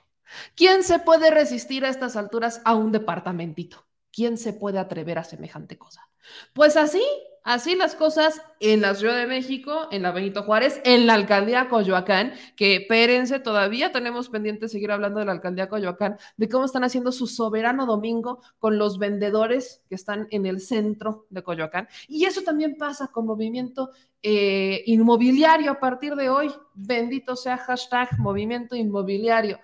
[0.56, 3.86] ¿Quién se puede resistir a estas alturas a un departamentito?
[4.12, 6.10] ¿Quién se puede atrever a semejante cosa?
[6.54, 7.04] Pues así,
[7.44, 11.70] así las cosas en la Ciudad de México, en la Benito Juárez, en la alcaldía
[11.70, 16.84] Coyoacán, que espérense, todavía tenemos pendiente seguir hablando de la alcaldía Coyoacán, de cómo están
[16.84, 21.88] haciendo su soberano domingo con los vendedores que están en el centro de Coyoacán.
[22.08, 26.52] Y eso también pasa con movimiento eh, inmobiliario a partir de hoy.
[26.74, 29.60] Bendito sea hashtag movimiento inmobiliario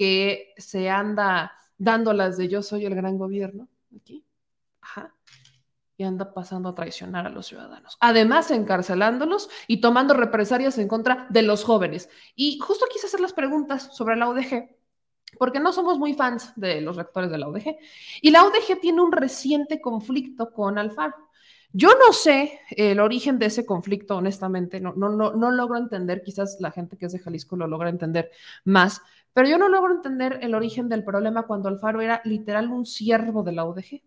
[0.00, 4.24] que se anda dando las de yo soy el gran gobierno, aquí,
[5.98, 7.98] y anda pasando a traicionar a los ciudadanos.
[8.00, 12.08] Además, encarcelándolos y tomando represalias en contra de los jóvenes.
[12.34, 14.74] Y justo quise hacer las preguntas sobre la UDG,
[15.38, 17.76] porque no somos muy fans de los rectores de la UDG.
[18.22, 21.28] Y la UDG tiene un reciente conflicto con Alfaro.
[21.72, 26.22] Yo no sé el origen de ese conflicto, honestamente, no, no, no, no logro entender,
[26.22, 28.30] quizás la gente que es de Jalisco lo logra entender
[28.64, 29.00] más,
[29.32, 33.44] pero yo no logro entender el origen del problema cuando Alfaro era literal un siervo
[33.44, 34.02] de la UDG.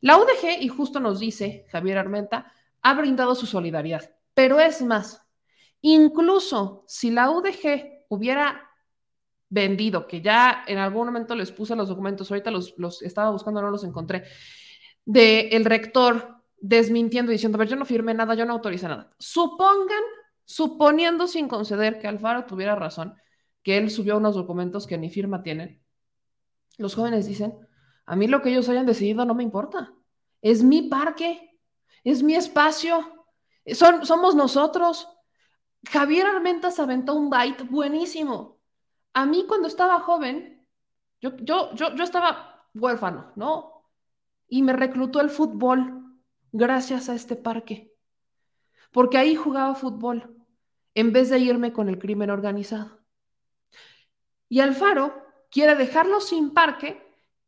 [0.00, 4.10] La UDG, y justo nos dice Javier Armenta, ha brindado su solidaridad.
[4.34, 5.24] Pero es más,
[5.80, 8.68] incluso si la UDG hubiera
[9.48, 13.62] vendido, que ya en algún momento les puse los documentos, ahorita los, los estaba buscando,
[13.62, 14.24] no los encontré,
[15.04, 19.10] de el rector desmintiendo, diciendo, a ver, yo no firmé nada, yo no autoricé nada.
[19.18, 20.02] Supongan,
[20.44, 23.14] suponiendo sin conceder que Alfaro tuviera razón,
[23.62, 25.82] que él subió unos documentos que ni firma tienen,
[26.78, 27.54] los jóvenes dicen,
[28.06, 29.92] a mí lo que ellos hayan decidido no me importa.
[30.42, 31.58] Es mi parque,
[32.02, 33.26] es mi espacio,
[33.72, 35.08] son, somos nosotros.
[35.88, 38.60] Javier Armentas aventó un byte buenísimo.
[39.14, 40.66] A mí cuando estaba joven,
[41.20, 43.86] yo, yo, yo, yo estaba huérfano, ¿no?
[44.48, 46.03] Y me reclutó el fútbol
[46.54, 47.92] gracias a este parque.
[48.92, 50.36] Porque ahí jugaba fútbol
[50.94, 53.00] en vez de irme con el crimen organizado.
[54.48, 57.02] Y Alfaro quiere dejarlo sin parque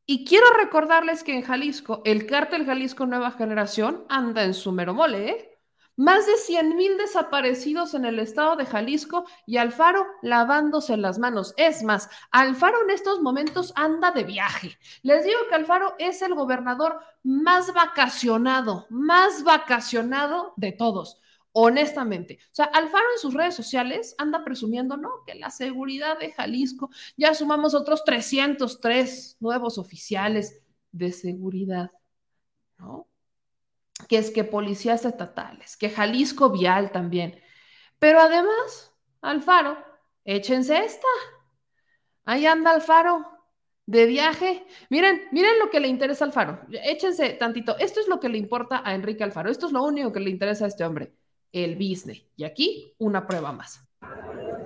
[0.06, 4.92] y quiero recordarles que en Jalisco, el cártel Jalisco Nueva Generación anda en su mero
[4.92, 5.55] mole, ¿eh?
[5.96, 11.54] Más de 100 mil desaparecidos en el estado de Jalisco y Alfaro lavándose las manos.
[11.56, 14.78] Es más, Alfaro en estos momentos anda de viaje.
[15.02, 21.20] Les digo que Alfaro es el gobernador más vacacionado, más vacacionado de todos
[21.58, 22.38] honestamente.
[22.52, 25.24] O sea, Alfaro en sus redes sociales anda presumiendo, ¿no?
[25.26, 30.60] Que la seguridad de Jalisco, ya sumamos otros 303 nuevos oficiales
[30.92, 31.90] de seguridad,
[32.78, 33.08] ¿no?
[34.08, 37.40] Que es que policías estatales, que Jalisco vial también.
[37.98, 39.78] Pero además, Alfaro,
[40.24, 41.08] échense esta.
[42.24, 43.24] Ahí anda Alfaro,
[43.86, 44.66] de viaje.
[44.90, 46.60] Miren, miren lo que le interesa Alfaro.
[46.84, 47.76] Échense tantito.
[47.78, 49.50] Esto es lo que le importa a Enrique Alfaro.
[49.50, 51.14] Esto es lo único que le interesa a este hombre,
[51.52, 52.22] el business.
[52.36, 53.80] Y aquí una prueba más.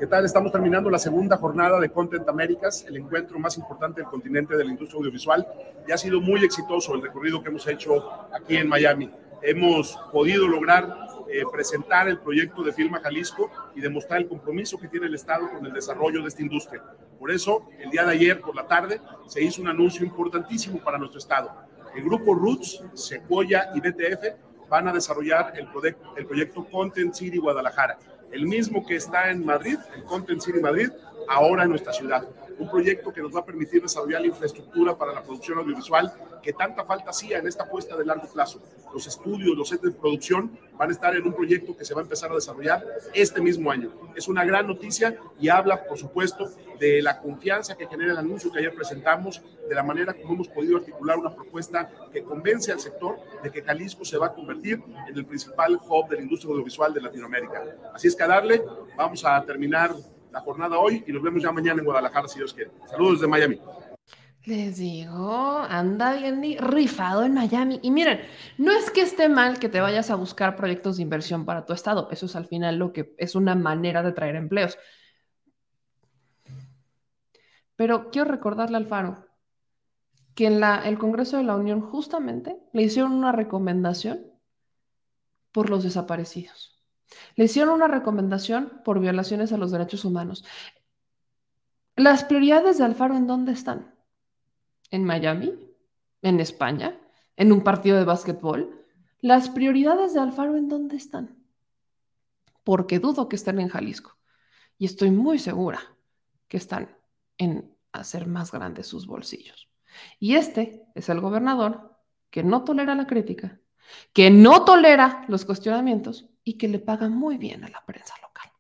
[0.01, 0.25] ¿Qué tal?
[0.25, 4.65] Estamos terminando la segunda jornada de Content Américas, el encuentro más importante del continente de
[4.65, 5.47] la industria audiovisual.
[5.87, 9.11] Y ha sido muy exitoso el recorrido que hemos hecho aquí en Miami.
[9.43, 10.97] Hemos podido lograr
[11.29, 15.51] eh, presentar el proyecto de Filma Jalisco y demostrar el compromiso que tiene el Estado
[15.51, 16.83] con el desarrollo de esta industria.
[17.19, 20.97] Por eso, el día de ayer por la tarde se hizo un anuncio importantísimo para
[20.97, 21.55] nuestro Estado.
[21.95, 25.69] El grupo Roots, Sequoia y BTF van a desarrollar el,
[26.17, 27.99] el proyecto Content City Guadalajara
[28.33, 30.91] el mismo que está en Madrid, el Content City Madrid,
[31.29, 32.27] ahora en nuestra ciudad.
[32.61, 36.53] Un proyecto que nos va a permitir desarrollar la infraestructura para la producción audiovisual que
[36.53, 38.61] tanta falta hacía en esta apuesta de largo plazo.
[38.93, 42.01] Los estudios, los sets de producción van a estar en un proyecto que se va
[42.01, 43.91] a empezar a desarrollar este mismo año.
[44.15, 48.53] Es una gran noticia y habla, por supuesto, de la confianza que genera el anuncio
[48.53, 52.81] que ayer presentamos, de la manera como hemos podido articular una propuesta que convence al
[52.81, 56.51] sector de que Jalisco se va a convertir en el principal hub de la industria
[56.51, 57.65] audiovisual de Latinoamérica.
[57.95, 58.63] Así es que a darle,
[58.97, 59.95] vamos a terminar
[60.33, 62.71] la jornada hoy y nos vemos ya mañana en Guadalajara, si Dios quiere.
[62.87, 63.61] Saludos desde Miami.
[64.47, 67.79] Les digo, anda bien rifado en Miami.
[67.83, 68.21] Y miren,
[68.57, 71.75] no es que esté mal que te vayas a buscar proyectos de inversión para tu
[71.75, 72.09] estado.
[72.11, 74.79] Eso es al final lo que es una manera de traer empleos.
[77.77, 79.27] Pero quiero recordarle al Faro
[80.35, 84.27] que en el Congreso de la Unión justamente le hicieron una recomendación
[85.53, 86.70] por los desaparecidos.
[87.37, 90.45] Le hicieron una recomendación por violaciones a los derechos humanos.
[91.97, 93.95] ¿Las prioridades de Alfaro en dónde están?
[94.91, 95.53] ¿En Miami?
[96.23, 96.99] ¿En España?
[97.37, 98.87] ¿En un partido de básquetbol?
[99.21, 101.37] ¿Las prioridades de Alfaro en dónde están?
[102.65, 104.17] Porque dudo que estén en Jalisco.
[104.79, 105.81] Y estoy muy segura
[106.49, 106.97] que están
[107.37, 109.69] en hacer más grandes sus bolsillos.
[110.19, 111.99] Y este es el gobernador
[112.31, 113.61] que no tolera la crítica,
[114.13, 118.51] que no tolera los cuestionamientos y que le paga muy bien a la prensa local.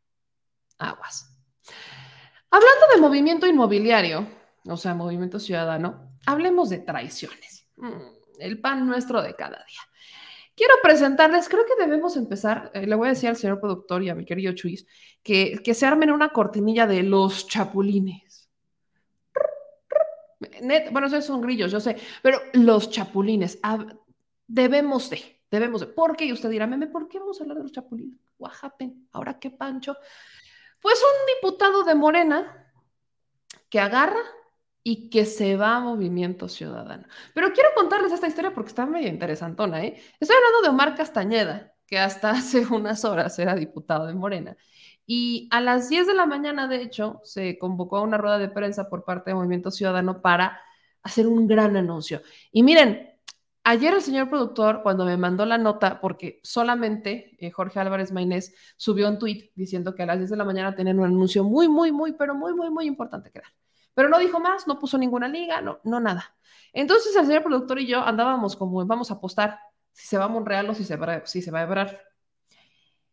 [0.78, 1.36] Aguas.
[2.50, 4.26] Hablando de movimiento inmobiliario,
[4.66, 7.68] o sea, movimiento ciudadano, hablemos de traiciones.
[7.76, 9.80] Mm, el pan nuestro de cada día.
[10.56, 14.10] Quiero presentarles, creo que debemos empezar, eh, le voy a decir al señor productor y
[14.10, 14.86] a mi querido Chuis,
[15.22, 18.50] que, que se armen una cortinilla de los chapulines.
[20.90, 23.58] bueno, esos son grillos, yo sé, pero los chapulines,
[24.46, 25.88] debemos de, Debemos de.
[25.88, 26.26] ¿Por qué?
[26.26, 28.18] Y usted dirá, meme, ¿por qué vamos a hablar de los chapulines?
[28.38, 29.96] Guajapen, ahora qué pancho.
[30.80, 32.72] Pues un diputado de Morena
[33.68, 34.20] que agarra
[34.82, 37.06] y que se va a Movimiento Ciudadano.
[37.34, 40.00] Pero quiero contarles esta historia porque está medio interesantona, ¿eh?
[40.18, 44.56] Estoy hablando de Omar Castañeda, que hasta hace unas horas era diputado de Morena.
[45.06, 48.48] Y a las 10 de la mañana, de hecho, se convocó a una rueda de
[48.48, 50.60] prensa por parte de Movimiento Ciudadano para
[51.02, 52.22] hacer un gran anuncio.
[52.52, 53.09] Y miren,
[53.70, 58.52] Ayer el señor productor, cuando me mandó la nota, porque solamente eh, Jorge Álvarez Maynés
[58.76, 61.68] subió un tweet diciendo que a las 10 de la mañana tenían un anuncio muy,
[61.68, 63.52] muy, muy, pero muy, muy, muy importante que dar.
[63.94, 66.36] Pero no dijo más, no puso ninguna liga, no, no nada.
[66.72, 69.60] Entonces el señor productor y yo andábamos como, vamos a apostar
[69.92, 72.02] si se va a Monreal o si se va, si se va a Ebrar.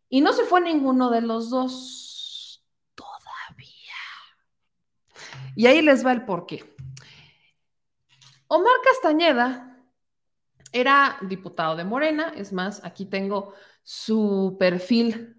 [0.08, 2.66] Y no se fue ninguno de los dos
[2.96, 3.94] todavía.
[5.54, 6.64] Y ahí les va el porqué.
[8.48, 9.67] Omar Castañeda
[10.72, 15.36] era diputado de Morena, es más, aquí tengo su perfil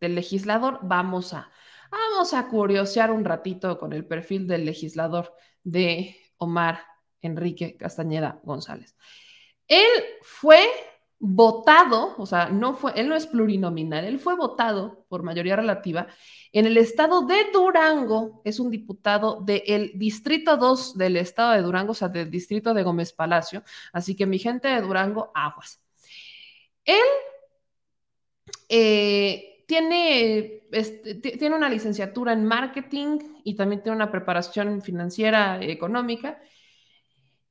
[0.00, 0.78] del legislador.
[0.82, 1.50] Vamos a,
[1.90, 6.80] vamos a curiosear un ratito con el perfil del legislador de Omar
[7.20, 8.96] Enrique Castañeda González.
[9.68, 9.88] Él
[10.22, 10.66] fue
[11.24, 16.08] votado, o sea, no fue, él no es plurinominal, él fue votado por mayoría relativa
[16.52, 21.92] en el estado de Durango, es un diputado del distrito 2 del estado de Durango,
[21.92, 25.80] o sea, del distrito de Gómez Palacio, así que mi gente de Durango, aguas.
[26.84, 26.96] Él
[28.68, 36.42] eh, tiene, este, tiene una licenciatura en marketing y también tiene una preparación financiera económica.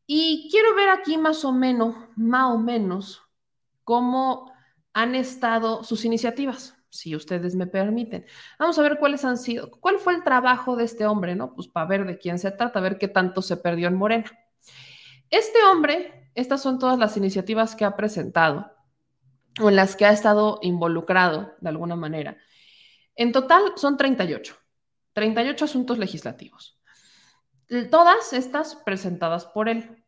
[0.06, 3.22] Y quiero ver aquí más o menos, más o menos,
[3.92, 4.54] cómo
[4.94, 8.26] han estado sus iniciativas, si ustedes me permiten.
[8.58, 11.54] Vamos a ver cuáles han sido, cuál fue el trabajo de este hombre, ¿no?
[11.54, 14.32] Pues para ver de quién se trata, ver qué tanto se perdió en Morena.
[15.30, 18.72] Este hombre, estas son todas las iniciativas que ha presentado
[19.60, 22.38] o en las que ha estado involucrado de alguna manera.
[23.18, 24.56] En total son 38,
[25.12, 26.80] 38 asuntos legislativos.
[27.90, 30.02] Todas estas presentadas por él.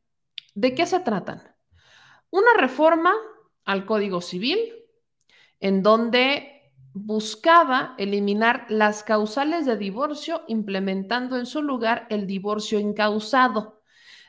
[0.55, 1.43] ¿De qué se tratan?
[2.29, 3.11] Una reforma
[3.65, 4.59] al Código Civil,
[5.59, 13.81] en donde buscaba eliminar las causales de divorcio implementando en su lugar el divorcio incausado.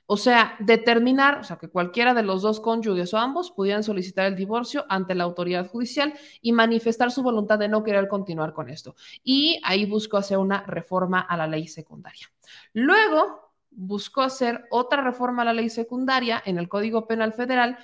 [0.07, 4.27] O sea, determinar, o sea, que cualquiera de los dos cónyuges o ambos pudieran solicitar
[4.27, 6.13] el divorcio ante la autoridad judicial
[6.43, 8.97] y manifestar su voluntad de no querer continuar con esto.
[9.23, 12.31] Y ahí buscó hacer una reforma a la ley secundaria.
[12.75, 17.79] Luego buscó hacer otra reforma a la ley secundaria en el Código Penal Federal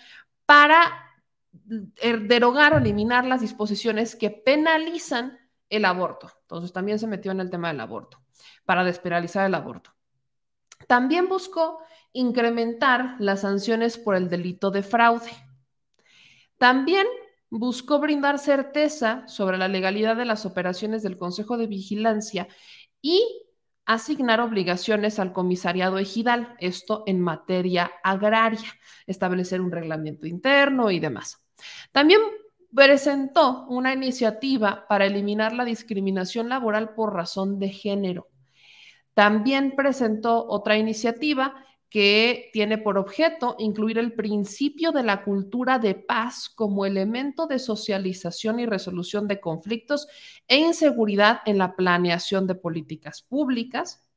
[0.44, 1.09] para
[1.52, 5.38] derogar o eliminar las disposiciones que penalizan
[5.68, 6.30] el aborto.
[6.42, 8.22] Entonces también se metió en el tema del aborto,
[8.64, 9.92] para despenalizar el aborto.
[10.86, 11.78] También buscó
[12.12, 15.30] incrementar las sanciones por el delito de fraude.
[16.58, 17.06] También
[17.50, 22.48] buscó brindar certeza sobre la legalidad de las operaciones del Consejo de Vigilancia
[23.02, 23.22] y
[23.86, 28.72] asignar obligaciones al comisariado ejidal, esto en materia agraria,
[29.06, 31.39] establecer un reglamento interno y demás.
[31.92, 32.20] También
[32.74, 38.28] presentó una iniciativa para eliminar la discriminación laboral por razón de género.
[39.14, 41.54] También presentó otra iniciativa
[41.90, 47.58] que tiene por objeto incluir el principio de la cultura de paz como elemento de
[47.58, 50.06] socialización y resolución de conflictos
[50.46, 54.08] e inseguridad en la planeación de políticas públicas.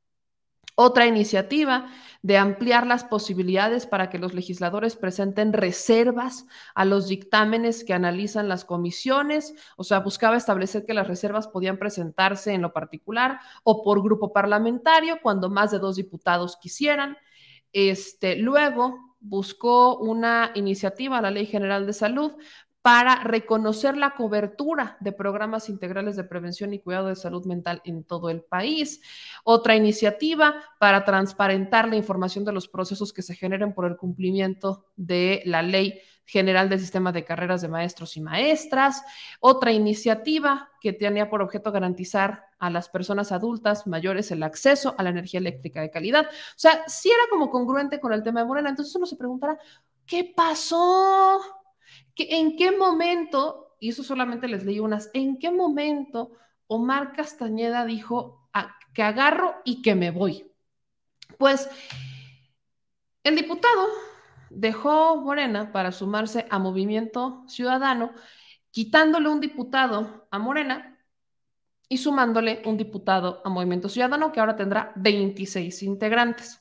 [0.76, 1.88] Otra iniciativa
[2.24, 8.48] de ampliar las posibilidades para que los legisladores presenten reservas a los dictámenes que analizan
[8.48, 13.84] las comisiones, o sea, buscaba establecer que las reservas podían presentarse en lo particular o
[13.84, 17.18] por grupo parlamentario cuando más de dos diputados quisieran.
[17.74, 22.34] Este, luego buscó una iniciativa, la Ley General de Salud,
[22.84, 28.04] para reconocer la cobertura de programas integrales de prevención y cuidado de salud mental en
[28.04, 29.02] todo el país.
[29.46, 34.86] Otra iniciativa para transparentar la información de los procesos que se generen por el cumplimiento
[34.98, 39.02] de la ley general del sistema de carreras de maestros y maestras.
[39.40, 45.04] Otra iniciativa que tenía por objeto garantizar a las personas adultas mayores el acceso a
[45.04, 46.26] la energía eléctrica de calidad.
[46.26, 48.70] O sea, si era como congruente con el tema de Morena.
[48.70, 49.58] Entonces uno se preguntará,
[50.06, 51.63] ¿qué pasó?
[52.16, 56.32] ¿En qué momento, y eso solamente les leí unas, en qué momento
[56.68, 58.50] Omar Castañeda dijo
[58.94, 60.52] que agarro y que me voy?
[61.38, 61.70] Pues
[63.24, 63.88] el diputado
[64.50, 68.12] dejó Morena para sumarse a Movimiento Ciudadano,
[68.70, 71.00] quitándole un diputado a Morena
[71.90, 76.60] y sumándole un diputado a Movimiento Ciudadano, que ahora tendrá 26 integrantes,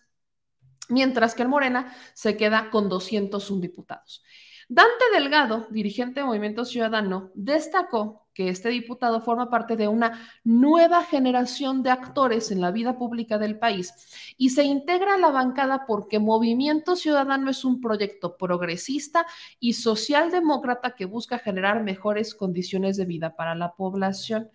[0.89, 4.23] mientras que el Morena se queda con 201 diputados.
[4.69, 11.05] Dante Delgado, dirigente de Movimiento Ciudadano, destacó que este diputado forma parte de una nueva
[11.05, 13.93] generación de actores en la vida pública del país
[14.39, 19.27] y se integra a la bancada porque Movimiento Ciudadano es un proyecto progresista
[19.61, 24.51] y socialdemócrata que busca generar mejores condiciones de vida para la población.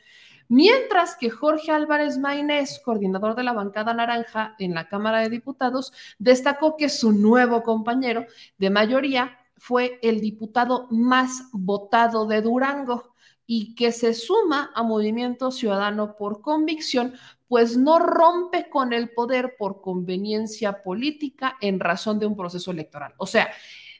[0.50, 5.92] Mientras que Jorge Álvarez Maynés, coordinador de la bancada naranja en la Cámara de Diputados,
[6.20, 8.26] destacó que su nuevo compañero
[8.58, 13.14] de mayoría fue el diputado más votado de Durango
[13.46, 17.14] y que se suma a Movimiento Ciudadano por convicción,
[17.48, 23.14] pues no rompe con el poder por conveniencia política en razón de un proceso electoral.
[23.18, 23.50] O sea,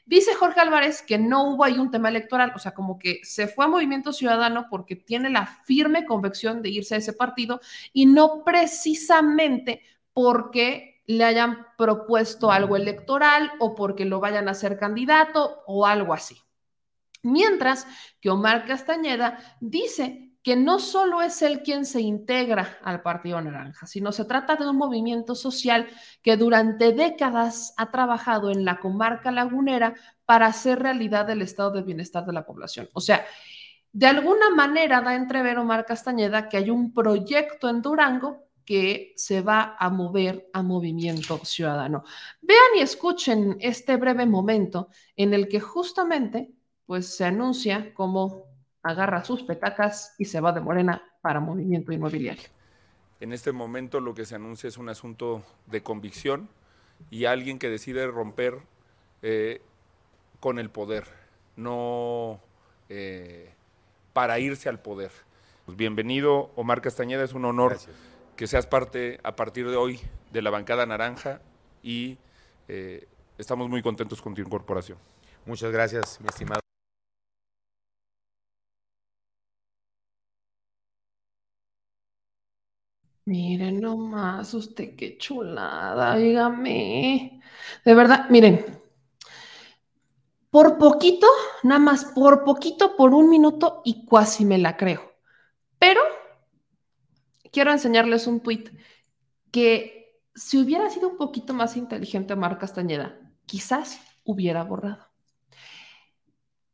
[0.04, 3.48] dice Jorge Álvarez que no hubo ahí un tema electoral, o sea, como que se
[3.48, 7.60] fue a Movimiento Ciudadano porque tiene la firme convicción de irse a ese partido
[7.94, 9.82] y no precisamente
[10.12, 16.12] porque le hayan propuesto algo electoral o porque lo vayan a ser candidato o algo
[16.12, 16.36] así.
[17.22, 17.86] Mientras
[18.20, 23.86] que Omar Castañeda dice que no solo es él quien se integra al Partido Naranja,
[23.86, 25.88] sino se trata de un movimiento social
[26.22, 29.94] que durante décadas ha trabajado en la comarca lagunera
[30.26, 32.86] para hacer realidad el estado de bienestar de la población.
[32.92, 33.24] O sea,
[33.92, 39.40] de alguna manera da entrever Omar Castañeda que hay un proyecto en Durango que se
[39.40, 42.04] va a mover a movimiento ciudadano.
[42.42, 46.50] Vean y escuchen este breve momento en el que justamente
[46.84, 48.44] pues se anuncia cómo
[48.82, 52.42] agarra sus petacas y se va de Morena para movimiento inmobiliario.
[53.20, 56.50] En este momento lo que se anuncia es un asunto de convicción
[57.08, 58.58] y alguien que decide romper
[59.22, 59.62] eh,
[60.40, 61.04] con el poder,
[61.56, 62.38] no
[62.90, 63.50] eh,
[64.12, 65.10] para irse al poder.
[65.64, 67.78] Pues bienvenido, Omar Castañeda, es un honor
[68.38, 69.98] que seas parte a partir de hoy
[70.32, 71.40] de la bancada naranja
[71.82, 72.18] y
[72.68, 74.96] eh, estamos muy contentos con tu incorporación.
[75.44, 76.60] Muchas gracias, mi estimado.
[83.24, 87.42] Miren nomás, usted qué chulada, dígame.
[87.84, 88.64] De verdad, miren,
[90.48, 91.26] por poquito,
[91.64, 95.12] nada más por poquito, por un minuto y casi me la creo.
[95.80, 96.17] Pero
[97.58, 98.70] quiero enseñarles un tweet
[99.50, 105.08] que si hubiera sido un poquito más inteligente Omar Castañeda, quizás hubiera borrado.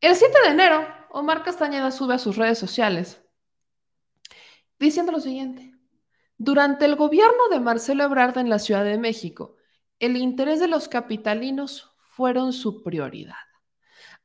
[0.03, 3.23] El 7 de enero, Omar Castañeda sube a sus redes sociales
[4.79, 5.75] diciendo lo siguiente.
[6.37, 9.57] Durante el gobierno de Marcelo Ebrard en la Ciudad de México,
[9.99, 13.47] el interés de los capitalinos fueron su prioridad,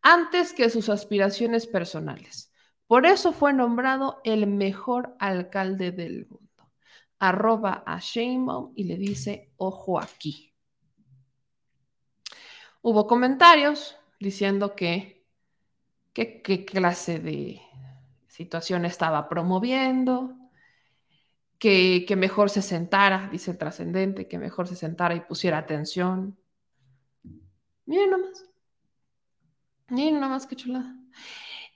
[0.02, 2.52] antes que sus aspiraciones personales.
[2.86, 6.49] Por eso fue nombrado el mejor alcalde del mundo.
[7.20, 10.54] Arroba a Sheinbaum y le dice, ojo aquí.
[12.82, 15.26] Hubo comentarios diciendo que
[16.14, 17.62] qué clase de
[18.28, 20.40] situación estaba promoviendo,
[21.60, 26.40] que, mejor se sentara, dice el trascendente, que mejor se sentara y pusiera atención.
[27.86, 28.46] Miren nomás.
[29.90, 30.96] Miren nomás qué chulada.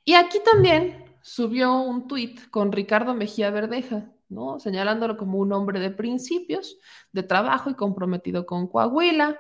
[0.05, 4.12] Y aquí también subió un tuit con Ricardo Mejía Verdeja,
[4.59, 6.77] Señalándolo como un hombre de principios,
[7.11, 9.39] de trabajo y comprometido con Coahuila.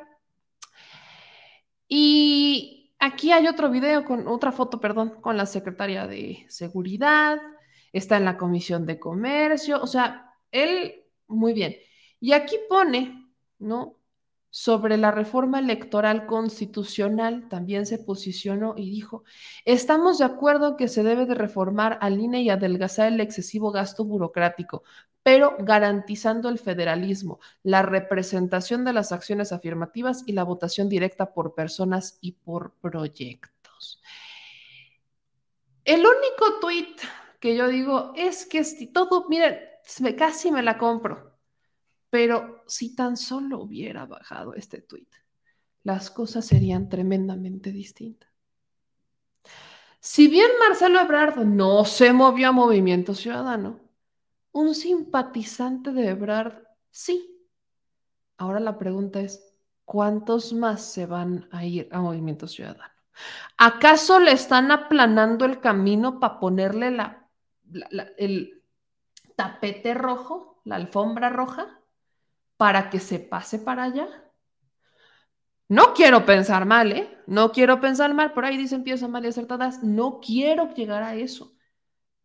[1.87, 7.39] Y aquí hay otro video con otra foto, perdón, con la secretaria de Seguridad,
[7.91, 11.75] está en la Comisión de Comercio, o sea, él, muy bien.
[12.19, 13.29] Y aquí pone,
[13.59, 13.97] ¿no?
[14.55, 19.23] Sobre la reforma electoral constitucional, también se posicionó y dijo,
[19.65, 24.05] estamos de acuerdo que se debe de reformar al INE y adelgazar el excesivo gasto
[24.05, 24.83] burocrático,
[25.23, 31.55] pero garantizando el federalismo, la representación de las acciones afirmativas y la votación directa por
[31.55, 34.03] personas y por proyectos.
[35.83, 37.01] El único tuit
[37.39, 39.57] que yo digo es que todo, miren,
[40.15, 41.32] casi me la compro.
[42.13, 45.07] Pero si tan solo hubiera bajado este tweet,
[45.81, 48.29] las cosas serían tremendamente distintas.
[49.99, 53.79] Si bien Marcelo Ebrard no se movió a Movimiento Ciudadano,
[54.51, 56.61] un simpatizante de Ebrard
[56.91, 57.35] sí.
[58.37, 59.51] Ahora la pregunta es,
[59.83, 62.93] ¿cuántos más se van a ir a Movimiento Ciudadano?
[63.57, 67.27] ¿Acaso le están aplanando el camino para ponerle la,
[68.19, 68.61] el,
[69.35, 71.79] tapete rojo, la alfombra roja,
[72.57, 74.07] para que se pase para allá.
[75.69, 77.17] No quiero pensar mal, ¿eh?
[77.25, 79.83] No quiero pensar mal, por ahí dicen piezas mal y acertadas.
[79.83, 81.55] No quiero llegar a eso.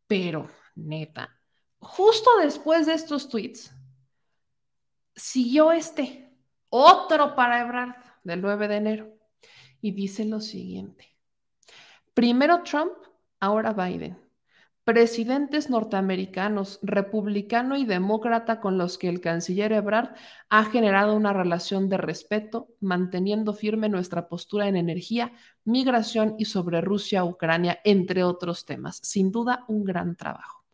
[0.06, 1.40] Pero, neta,
[1.78, 3.72] justo después de estos tweets,
[5.14, 6.32] siguió este,
[6.68, 9.14] otro para Ebrard, del 9 de enero,
[9.80, 11.16] y dice lo siguiente.
[12.14, 12.92] Primero Trump,
[13.40, 14.27] ahora Biden
[14.88, 20.14] presidentes norteamericanos, republicano y demócrata, con los que el canciller Ebrard
[20.48, 25.34] ha generado una relación de respeto, manteniendo firme nuestra postura en energía,
[25.64, 28.98] migración y sobre Rusia, Ucrania, entre otros temas.
[29.02, 30.64] Sin duda, un gran trabajo.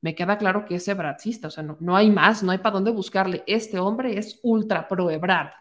[0.00, 2.90] Me queda claro que es ebrardista, o sea, no, hay más, no hay para dónde
[2.90, 3.44] buscarle.
[3.46, 5.52] Este hombre es ultra pro Ebrard.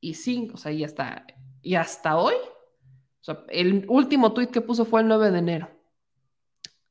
[0.00, 1.26] Y sí, o sea, y hasta,
[1.60, 2.32] y hasta hoy,
[3.48, 5.73] el último tuit que puso fue el 9 de enero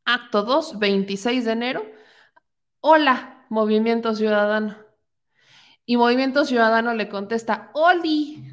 [0.06, 1.86] Acto 2, 26 de enero.
[2.82, 4.76] Hola, Movimiento Ciudadano.
[5.86, 8.46] Y Movimiento Ciudadano le contesta, Oli.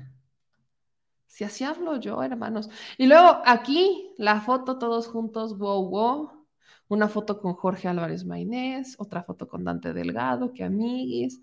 [1.27, 2.69] Si así hablo yo, hermanos.
[2.99, 6.40] Y luego aquí la foto todos juntos, wow, wow
[6.91, 11.41] una foto con Jorge Álvarez Maynés, otra foto con Dante Delgado, que amiguis,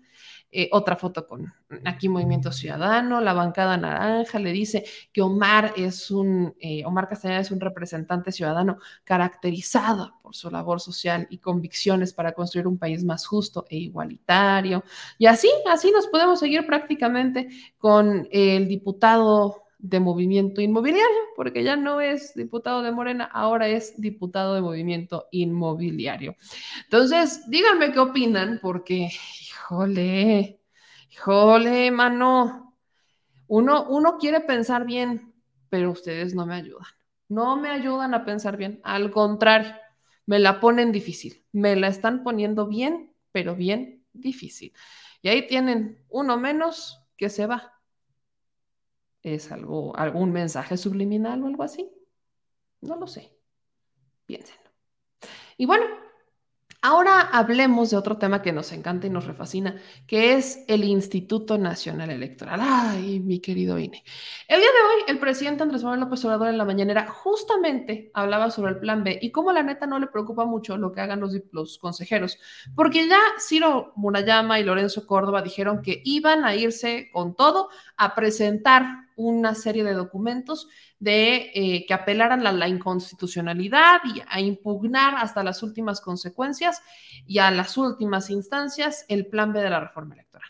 [0.50, 1.50] eh, otra foto con
[1.84, 7.40] aquí Movimiento Ciudadano, la bancada naranja, le dice que Omar es un, eh, Omar Castañeda
[7.40, 13.02] es un representante ciudadano caracterizado por su labor social y convicciones para construir un país
[13.02, 14.84] más justo e igualitario.
[15.16, 21.76] Y así, así nos podemos seguir prácticamente con el diputado de movimiento inmobiliario, porque ya
[21.76, 26.36] no es diputado de Morena, ahora es diputado de movimiento inmobiliario.
[26.84, 29.10] Entonces, díganme qué opinan, porque,
[29.40, 30.60] híjole,
[31.10, 32.74] híjole, mano,
[33.46, 35.32] uno, uno quiere pensar bien,
[35.70, 36.86] pero ustedes no me ayudan.
[37.28, 39.74] No me ayudan a pensar bien, al contrario,
[40.26, 44.72] me la ponen difícil, me la están poniendo bien, pero bien difícil.
[45.22, 47.77] Y ahí tienen uno menos que se va
[49.34, 51.90] ¿Es algo, algún mensaje subliminal o algo así?
[52.80, 53.32] No lo sé.
[54.26, 54.70] Piénsenlo.
[55.56, 55.84] Y bueno,
[56.80, 61.58] Ahora hablemos de otro tema que nos encanta y nos refascina, que es el Instituto
[61.58, 62.60] Nacional Electoral.
[62.62, 64.04] Ay, mi querido INE.
[64.46, 68.52] El día de hoy, el presidente Andrés Manuel López Obrador en la mañanera justamente hablaba
[68.52, 71.18] sobre el plan B y cómo la neta no le preocupa mucho lo que hagan
[71.18, 72.38] los, los consejeros,
[72.76, 78.14] porque ya Ciro Murayama y Lorenzo Córdoba dijeron que iban a irse con todo a
[78.14, 85.16] presentar una serie de documentos de eh, que apelaran a la inconstitucionalidad y a impugnar
[85.16, 86.80] hasta las últimas consecuencias
[87.26, 90.48] y a las últimas instancias el plan B de la reforma electoral.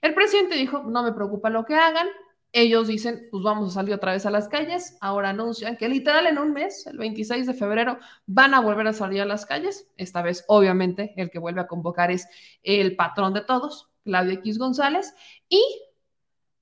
[0.00, 2.06] El presidente dijo, no me preocupa lo que hagan,
[2.52, 4.96] ellos dicen, pues vamos a salir otra vez a las calles.
[5.02, 8.94] Ahora anuncian que literal en un mes, el 26 de febrero, van a volver a
[8.94, 9.90] salir a las calles.
[9.98, 12.26] Esta vez, obviamente, el que vuelve a convocar es
[12.62, 15.12] el patrón de todos, Claudio X González.
[15.50, 15.62] Y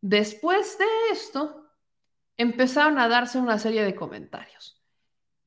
[0.05, 1.66] después de esto,
[2.36, 4.82] empezaron a darse una serie de comentarios.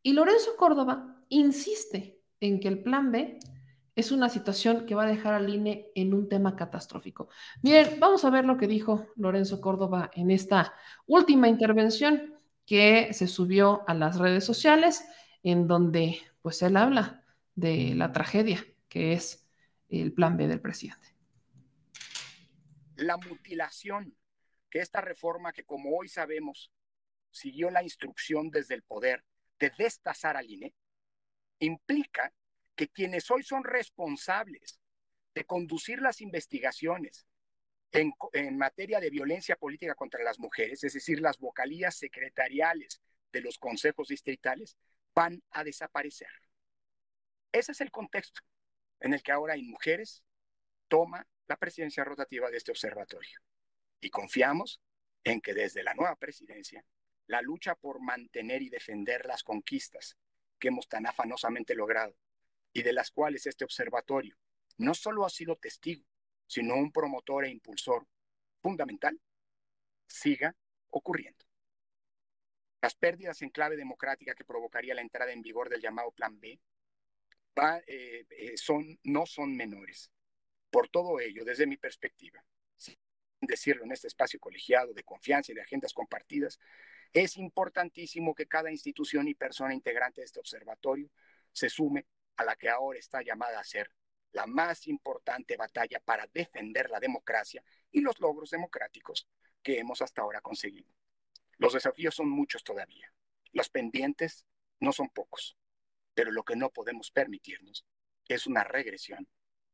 [0.01, 3.37] Y Lorenzo Córdoba insiste en que el plan B
[3.95, 7.29] es una situación que va a dejar al INE en un tema catastrófico.
[7.61, 10.73] Bien, vamos a ver lo que dijo Lorenzo Córdoba en esta
[11.05, 12.33] última intervención
[12.65, 15.07] que se subió a las redes sociales,
[15.43, 19.47] en donde pues él habla de la tragedia que es
[19.89, 21.15] el plan B del presidente.
[22.95, 24.15] La mutilación
[24.81, 26.71] esta reforma que como hoy sabemos
[27.31, 29.23] siguió la instrucción desde el poder
[29.59, 30.73] de destazar al INE,
[31.59, 32.33] implica
[32.75, 34.79] que quienes hoy son responsables
[35.33, 37.27] de conducir las investigaciones
[37.91, 43.01] en, materia de violencia política contra las mujeres, es decir, las vocalías secretariales
[43.31, 44.77] de los consejos distritales,
[45.15, 46.29] van a desaparecer.
[47.51, 48.41] Ese es el contexto
[48.99, 50.23] en el que ahora hay mujeres
[50.87, 53.39] toma la presidencia rotativa de este observatorio.
[53.99, 54.81] Y confiamos
[55.23, 56.85] en que desde la nueva presidencia,
[57.27, 60.17] la lucha por mantener y defender las conquistas
[60.59, 62.15] que hemos tan afanosamente logrado
[62.73, 64.37] y de las cuales este observatorio
[64.77, 66.05] no solo ha sido testigo,
[66.45, 68.07] sino un promotor e impulsor
[68.61, 69.19] fundamental,
[70.07, 70.55] siga
[70.89, 71.45] ocurriendo.
[72.81, 76.59] Las pérdidas en clave democrática que provocaría la entrada en vigor del llamado Plan B
[77.87, 80.11] eh, eh, son, no son menores.
[80.69, 82.43] Por todo ello, desde mi perspectiva,
[83.41, 86.59] decirlo en este espacio colegiado de confianza y de agendas compartidas,
[87.13, 91.09] es importantísimo que cada institución y persona integrante de este observatorio
[91.51, 93.91] se sume a la que ahora está llamada a ser
[94.31, 99.27] la más importante batalla para defender la democracia y los logros democráticos
[99.63, 100.93] que hemos hasta ahora conseguido.
[101.57, 103.11] Los desafíos son muchos todavía,
[103.51, 104.45] los pendientes
[104.79, 105.57] no son pocos,
[106.13, 107.85] pero lo que no podemos permitirnos
[108.27, 109.27] es una regresión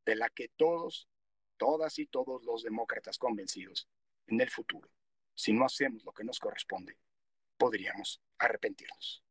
[0.04, 1.08] de la que todos,
[1.56, 3.88] todas y todos los demócratas convencidos
[4.26, 4.88] en el futuro,
[5.34, 6.96] si no hacemos lo que nos corresponde,
[7.56, 9.22] podríamos arrepentirnos.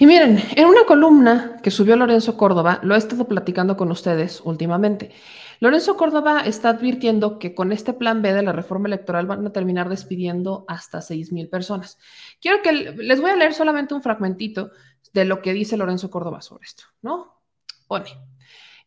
[0.00, 4.40] Y miren, en una columna que subió Lorenzo Córdoba, lo he estado platicando con ustedes
[4.40, 5.10] últimamente.
[5.58, 9.52] Lorenzo Córdoba está advirtiendo que con este plan B de la reforma electoral van a
[9.52, 11.98] terminar despidiendo hasta 6 mil personas.
[12.40, 14.70] Quiero que les voy a leer solamente un fragmentito
[15.12, 17.42] de lo que dice Lorenzo Córdoba sobre esto, ¿no?
[17.88, 18.37] Pone.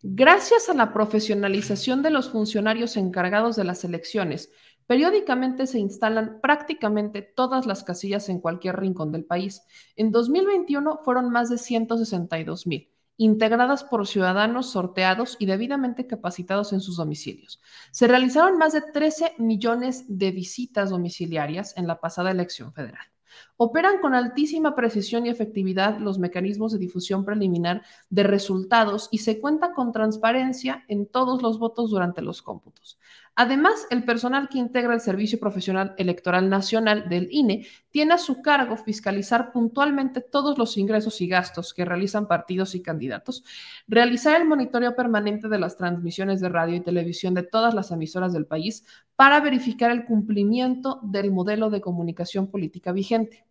[0.04, 4.50] Gracias a la profesionalización de los funcionarios encargados de las elecciones,
[4.92, 9.62] Periódicamente se instalan prácticamente todas las casillas en cualquier rincón del país.
[9.96, 16.82] En 2021 fueron más de 162 mil, integradas por ciudadanos sorteados y debidamente capacitados en
[16.82, 17.62] sus domicilios.
[17.92, 23.11] Se realizaron más de 13 millones de visitas domiciliarias en la pasada elección federal.
[23.58, 29.40] Operan con altísima precisión y efectividad los mecanismos de difusión preliminar de resultados y se
[29.40, 33.00] cuenta con transparencia en todos los votos durante los cómputos.
[33.36, 38.42] Además, el personal que integra el Servicio Profesional Electoral Nacional del INE tiene a su
[38.42, 43.44] cargo fiscalizar puntualmente todos los ingresos y gastos que realizan partidos y candidatos,
[43.88, 48.34] realizar el monitoreo permanente de las transmisiones de radio y televisión de todas las emisoras
[48.34, 53.46] del país para verificar el cumplimiento del modelo de comunicación política vigente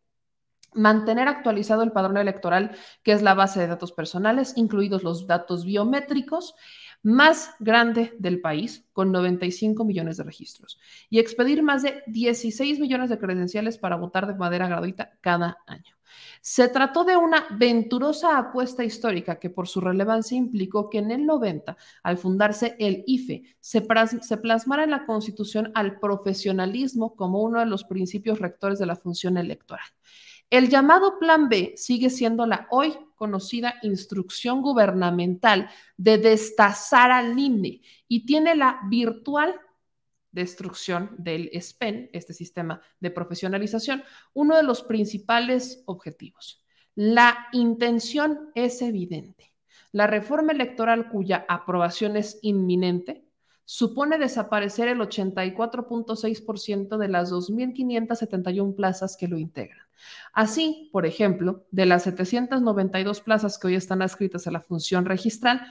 [0.74, 5.64] mantener actualizado el padrón electoral, que es la base de datos personales, incluidos los datos
[5.64, 6.55] biométricos,
[7.03, 10.78] más grande del país, con 95 millones de registros,
[11.09, 15.96] y expedir más de 16 millones de credenciales para votar de manera gratuita cada año.
[16.40, 21.26] Se trató de una venturosa apuesta histórica que por su relevancia implicó que en el
[21.26, 23.86] 90, al fundarse el IFE, se,
[24.22, 28.96] se plasmara en la Constitución al profesionalismo como uno de los principios rectores de la
[28.96, 29.84] función electoral.
[30.48, 35.68] El llamado Plan B sigue siendo la hoy conocida instrucción gubernamental
[35.99, 39.55] de destazar al INE y tiene la virtual
[40.33, 44.03] destrucción del SPEN, este sistema de profesionalización,
[44.33, 46.64] uno de los principales objetivos.
[46.95, 49.53] La intención es evidente.
[49.93, 53.30] La reforma electoral cuya aprobación es inminente
[53.71, 59.87] supone desaparecer el 84.6% de las 2.571 plazas que lo integran.
[60.33, 65.62] Así, por ejemplo, de las 792 plazas que hoy están adscritas a la función registral,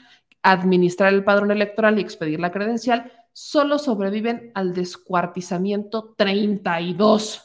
[0.44, 7.44] administrar el padrón electoral y expedir la credencial, solo sobreviven al descuartizamiento 32.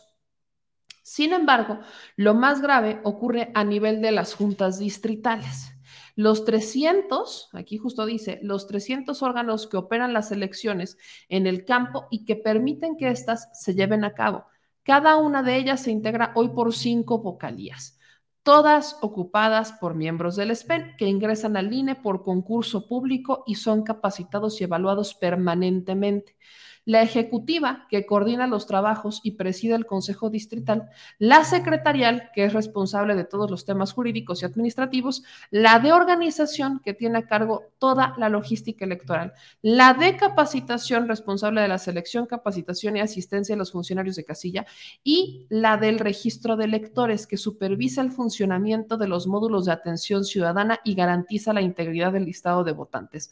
[1.02, 1.80] Sin embargo,
[2.14, 5.73] lo más grave ocurre a nivel de las juntas distritales.
[6.16, 10.96] Los 300, aquí justo dice, los 300 órganos que operan las elecciones
[11.28, 14.44] en el campo y que permiten que éstas se lleven a cabo.
[14.84, 17.98] Cada una de ellas se integra hoy por cinco vocalías,
[18.44, 23.82] todas ocupadas por miembros del SPEN que ingresan al INE por concurso público y son
[23.82, 26.36] capacitados y evaluados permanentemente
[26.84, 32.52] la ejecutiva, que coordina los trabajos y preside el Consejo Distrital, la secretarial, que es
[32.52, 37.64] responsable de todos los temas jurídicos y administrativos, la de organización, que tiene a cargo
[37.78, 39.32] toda la logística electoral,
[39.62, 44.66] la de capacitación, responsable de la selección, capacitación y asistencia de los funcionarios de casilla,
[45.02, 50.24] y la del registro de electores, que supervisa el funcionamiento de los módulos de atención
[50.24, 53.30] ciudadana y garantiza la integridad del listado de votantes.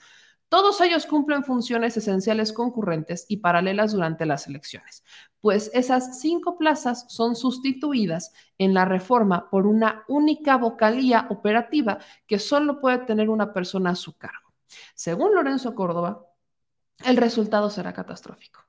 [0.52, 5.02] Todos ellos cumplen funciones esenciales concurrentes y paralelas durante las elecciones,
[5.40, 12.38] pues esas cinco plazas son sustituidas en la reforma por una única vocalía operativa que
[12.38, 14.52] solo puede tener una persona a su cargo.
[14.94, 16.26] Según Lorenzo Córdoba,
[17.02, 18.60] el resultado será catastrófico.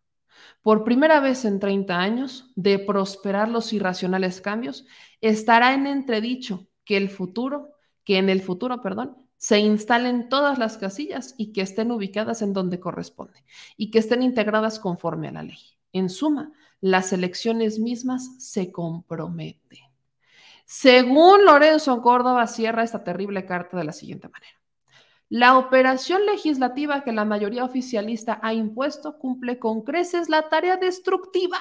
[0.61, 4.85] Por primera vez en 30 años de prosperar los irracionales cambios,
[5.19, 7.73] estará en entredicho que el futuro,
[8.05, 12.53] que en el futuro, perdón, se instalen todas las casillas y que estén ubicadas en
[12.53, 13.43] donde corresponde
[13.75, 15.59] y que estén integradas conforme a la ley.
[15.91, 19.79] En suma, las elecciones mismas se comprometen.
[20.63, 24.61] Según Lorenzo Córdoba, cierra esta terrible carta de la siguiente manera.
[25.27, 31.57] La operación legislativa que la mayoría oficialista ha impuesto cumple con creces la tarea destructiva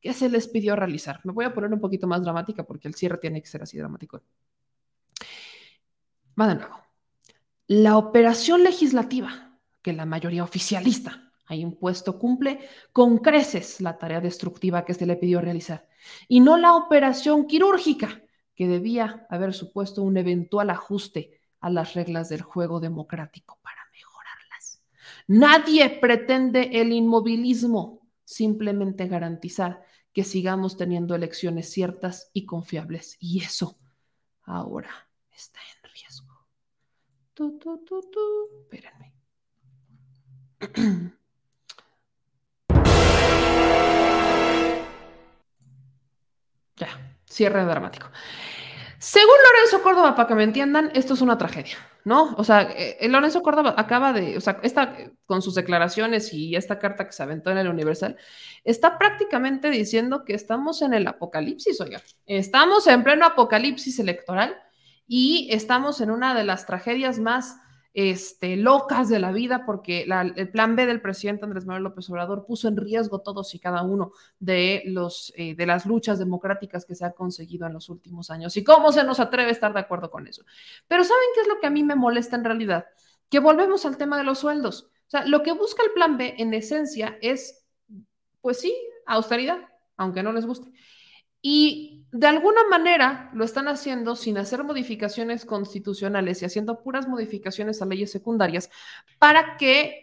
[0.00, 1.20] que se les pidió realizar.
[1.24, 3.76] Me voy a poner un poquito más dramática porque el cierre tiene que ser así
[3.76, 4.22] dramático.
[6.40, 6.85] Va de nuevo.
[7.68, 12.60] La operación legislativa que la mayoría oficialista ha impuesto cumple
[12.92, 15.88] con creces la tarea destructiva que se le pidió realizar
[16.28, 18.22] y no la operación quirúrgica
[18.54, 24.82] que debía haber supuesto un eventual ajuste a las reglas del juego democrático para mejorarlas.
[25.26, 33.16] Nadie pretende el inmovilismo, simplemente garantizar que sigamos teniendo elecciones ciertas y confiables.
[33.20, 33.76] Y eso
[34.44, 35.75] ahora está en
[37.36, 37.58] riesgo.
[37.58, 38.20] Tu, tu, tu,
[38.62, 39.12] Espérenme.
[46.76, 46.88] ya,
[47.26, 48.08] cierre dramático.
[48.98, 52.34] Según Lorenzo Córdoba, para que me entiendan, esto es una tragedia, ¿no?
[52.38, 56.78] O sea, eh, Lorenzo Córdoba acaba de, o sea, esta, con sus declaraciones y esta
[56.78, 58.16] carta que se aventó en el Universal,
[58.64, 62.00] está prácticamente diciendo que estamos en el apocalipsis, oiga.
[62.24, 64.56] Estamos en pleno apocalipsis electoral
[65.06, 67.56] y estamos en una de las tragedias más
[67.96, 72.44] este, locas de la vida porque el plan B del presidente Andrés Manuel López Obrador
[72.44, 76.94] puso en riesgo todos y cada uno de, los, eh, de las luchas democráticas que
[76.94, 78.54] se han conseguido en los últimos años.
[78.58, 80.44] ¿Y cómo se nos atreve a estar de acuerdo con eso?
[80.86, 82.84] Pero ¿saben qué es lo que a mí me molesta en realidad?
[83.30, 84.90] Que volvemos al tema de los sueldos.
[85.06, 87.66] O sea, lo que busca el plan B en esencia es,
[88.42, 88.76] pues sí,
[89.06, 89.60] austeridad,
[89.96, 90.70] aunque no les guste.
[91.42, 97.82] Y de alguna manera lo están haciendo sin hacer modificaciones constitucionales y haciendo puras modificaciones
[97.82, 98.70] a leyes secundarias
[99.18, 100.02] para que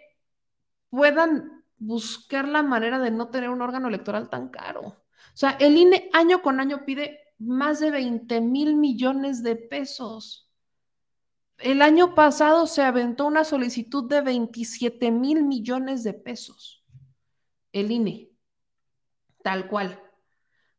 [0.89, 4.81] puedan buscar la manera de no tener un órgano electoral tan caro.
[4.81, 10.51] O sea, el INE año con año pide más de 20 mil millones de pesos.
[11.57, 16.83] El año pasado se aventó una solicitud de 27 mil millones de pesos.
[17.71, 18.29] El INE,
[19.41, 20.02] tal cual.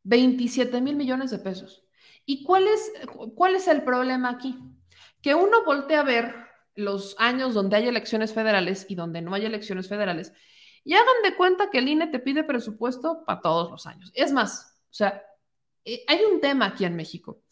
[0.05, 1.85] 27 mil millones de pesos.
[2.25, 2.93] ¿Y cuál es,
[3.35, 4.57] cuál es el problema aquí?
[5.21, 6.35] Que uno voltea a ver
[6.75, 10.33] los años donde hay elecciones federales y donde no hay elecciones federales
[10.85, 14.13] y hagan de cuenta que el INE te pide presupuesto para todos los años.
[14.15, 15.23] Es más, o sea,
[15.85, 17.43] eh, hay un tema aquí en México.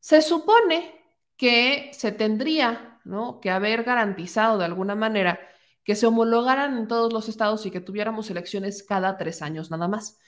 [0.00, 0.94] Se supone
[1.36, 3.00] que se tendría
[3.40, 5.40] que haber garantizado de alguna manera
[5.84, 9.88] que se homologaran en todos los estados y que tuviéramos elecciones cada tres años nada
[9.88, 10.18] más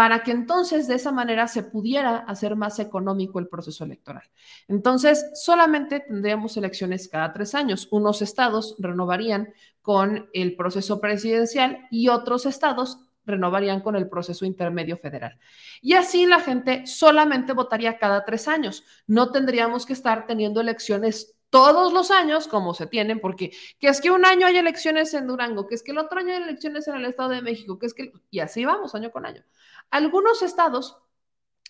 [0.00, 4.22] para que entonces de esa manera se pudiera hacer más económico el proceso electoral.
[4.66, 7.86] Entonces, solamente tendríamos elecciones cada tres años.
[7.90, 14.96] Unos estados renovarían con el proceso presidencial y otros estados renovarían con el proceso intermedio
[14.96, 15.38] federal.
[15.82, 18.84] Y así la gente solamente votaría cada tres años.
[19.06, 24.00] No tendríamos que estar teniendo elecciones todos los años como se tienen, porque que es
[24.00, 26.88] que un año hay elecciones en Durango, que es que el otro año hay elecciones
[26.88, 29.44] en el Estado de México, que es que, y así vamos año con año.
[29.90, 30.96] Algunos estados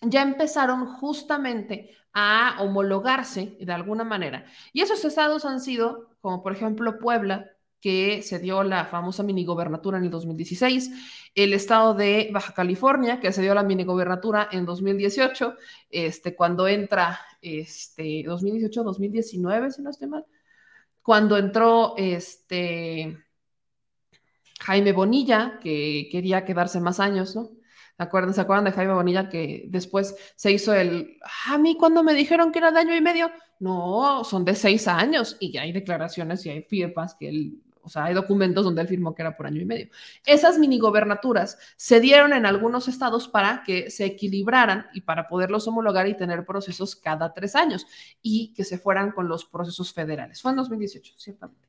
[0.02, 4.44] ya empezaron justamente a homologarse de alguna manera.
[4.72, 7.50] Y esos estados han sido, como por ejemplo Puebla,
[7.80, 10.90] que se dio la famosa minigobernatura en el 2016,
[11.34, 15.54] el estado de Baja California, que se dio la minigobernatura en 2018,
[15.90, 20.26] este, cuando entra, este, 2018-2019, si no estoy mal,
[21.02, 23.16] cuando entró este
[24.60, 27.50] Jaime Bonilla, que quería quedarse más años, ¿no?
[27.96, 31.18] ¿Se acuerdan, ¿Se acuerdan de Jaime Bonilla que después se hizo el,
[31.48, 33.30] a mí cuando me dijeron que era de año y medio?
[33.58, 37.88] No, son de seis años y ya hay declaraciones y hay firmas que él o
[37.88, 39.88] sea, hay documentos donde él firmó que era por año y medio.
[40.24, 46.06] Esas minigobernaturas se dieron en algunos estados para que se equilibraran y para poderlos homologar
[46.08, 47.86] y tener procesos cada tres años
[48.22, 50.42] y que se fueran con los procesos federales.
[50.42, 51.68] Fue en 2018, ciertamente.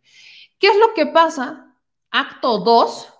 [0.59, 1.75] ¿Qué es lo que pasa?
[2.11, 3.13] Acto 2.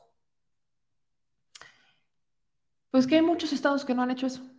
[2.91, 4.50] Pues que hay muchos estados que no han hecho eso.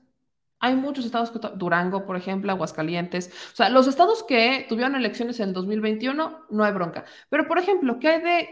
[0.63, 3.31] Hay muchos estados, que, Durango, por ejemplo, Aguascalientes.
[3.53, 7.05] O sea, los estados que tuvieron elecciones en 2021, no hay bronca.
[7.29, 8.49] Pero, por ejemplo, ¿qué hay de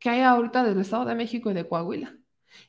[0.00, 2.16] qué hay ahorita del Estado de México y de Coahuila?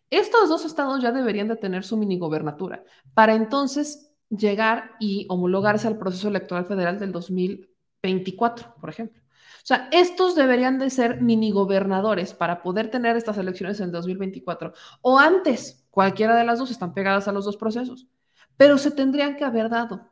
[0.10, 5.98] Estos dos estados ya deberían de tener su minigobernatura para entonces llegar y homologarse al
[5.98, 9.22] proceso electoral federal del 2024, por ejemplo.
[9.22, 14.74] O sea, estos deberían de ser minigobernadores para poder tener estas elecciones en el 2024
[15.02, 18.08] o antes, Cualquiera de las dos están pegadas a los dos procesos,
[18.58, 20.12] pero se tendrían que haber dado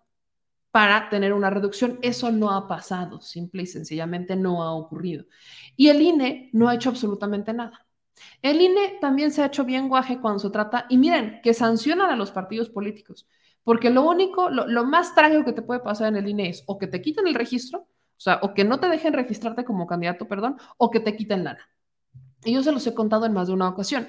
[0.71, 1.99] para tener una reducción.
[2.01, 5.25] Eso no ha pasado, simple y sencillamente no ha ocurrido.
[5.75, 7.88] Y el INE no ha hecho absolutamente nada.
[8.41, 12.09] El INE también se ha hecho bien guaje cuando se trata, y miren, que sancionan
[12.09, 13.28] a los partidos políticos,
[13.63, 16.78] porque lo único, lo, más trágico que te puede pasar en el INE es o
[16.78, 20.28] que te quiten el registro, o sea, o que no te dejen registrarte como candidato,
[20.28, 21.69] perdón, o que te quiten lana.
[22.43, 24.07] Y yo se los he contado en más de una ocasión.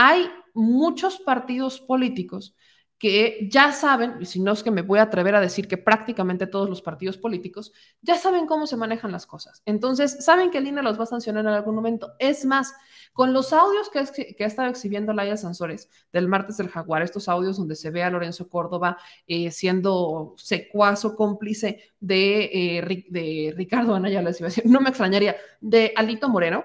[0.00, 2.54] Hay muchos partidos políticos
[2.98, 5.76] que ya saben, y si no es que me voy a atrever a decir que
[5.76, 9.60] prácticamente todos los partidos políticos ya saben cómo se manejan las cosas.
[9.66, 12.12] Entonces, saben que el INE los va a sancionar en algún momento.
[12.20, 12.74] Es más,
[13.12, 13.98] con los audios que,
[14.44, 18.10] ha estado exhibiendo Laia Sansores del martes del Jaguar, estos audios donde se ve a
[18.10, 24.64] Lorenzo Córdoba eh, siendo secuazo, cómplice de, eh, de Ricardo Anaya, les iba a decir,
[24.66, 26.64] no me extrañaría, de Alito Moreno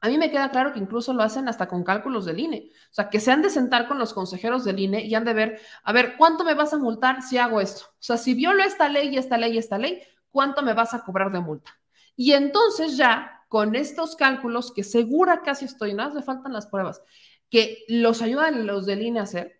[0.00, 2.70] a mí me queda claro que incluso lo hacen hasta con cálculos del INE.
[2.90, 5.34] O sea, que se han de sentar con los consejeros del INE y han de
[5.34, 7.84] ver, a ver, ¿cuánto me vas a multar si hago esto?
[7.86, 10.94] O sea, si violo esta ley y esta ley y esta ley, ¿cuánto me vas
[10.94, 11.78] a cobrar de multa?
[12.16, 17.02] Y entonces ya, con estos cálculos, que segura casi estoy, no hace faltan las pruebas,
[17.50, 19.59] que los ayudan los del INE a hacer,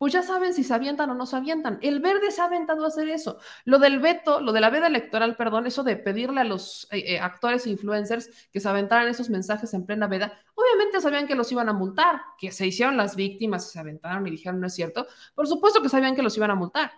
[0.00, 1.78] pues ya saben si se avientan o no se avientan.
[1.82, 3.36] El verde se ha aventado a hacer eso.
[3.66, 7.04] Lo del veto, lo de la veda electoral, perdón, eso de pedirle a los eh,
[7.06, 11.34] eh, actores e influencers que se aventaran esos mensajes en plena veda, obviamente sabían que
[11.34, 14.74] los iban a multar, que se hicieron las víctimas se aventaron y dijeron no es
[14.74, 15.06] cierto.
[15.34, 16.92] Por supuesto que sabían que los iban a multar.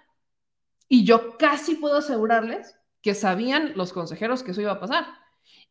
[0.88, 5.07] Y yo casi puedo asegurarles que sabían los consejeros que eso iba a pasar.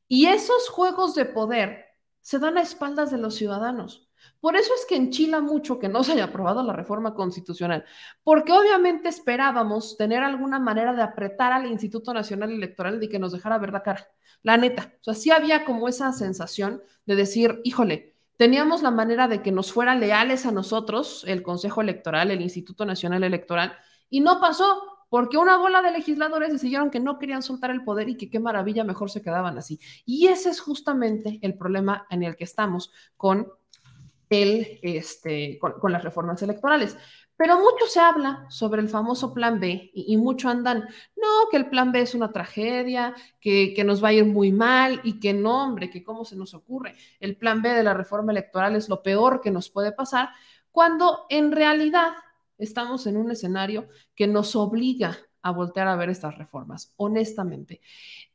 [0.09, 1.85] Y esos juegos de poder
[2.19, 4.10] se dan a espaldas de los ciudadanos.
[4.39, 7.85] Por eso es que enchila mucho que no se haya aprobado la reforma constitucional,
[8.23, 13.31] porque obviamente esperábamos tener alguna manera de apretar al Instituto Nacional Electoral y que nos
[13.31, 14.07] dejara ver la cara.
[14.43, 19.27] La neta, o sea, sí había como esa sensación de decir, híjole, teníamos la manera
[19.27, 23.73] de que nos fueran leales a nosotros, el Consejo Electoral, el Instituto Nacional Electoral,
[24.09, 28.09] y no pasó, porque una bola de legisladores decidieron que no querían soltar el poder
[28.09, 29.79] y que qué maravilla, mejor se quedaban así.
[30.05, 33.51] Y ese es justamente el problema en el que estamos con
[34.31, 36.97] el, este, con, las reformas electorales.
[37.35, 41.69] Pero mucho se habla sobre el famoso plan B y, mucho andan, no, que el
[41.69, 45.33] plan B es una tragedia, que, que, nos va a ir muy mal y que
[45.33, 46.95] no, hombre, que cómo se nos ocurre.
[47.19, 50.29] El plan B de la reforma electoral es lo peor que nos puede pasar,
[50.71, 52.13] cuando en realidad
[52.57, 57.81] estamos en un escenario que nos obliga a voltear a ver estas reformas, honestamente.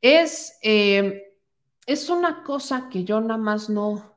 [0.00, 1.34] Es, eh,
[1.86, 4.15] es una cosa que yo nada más no,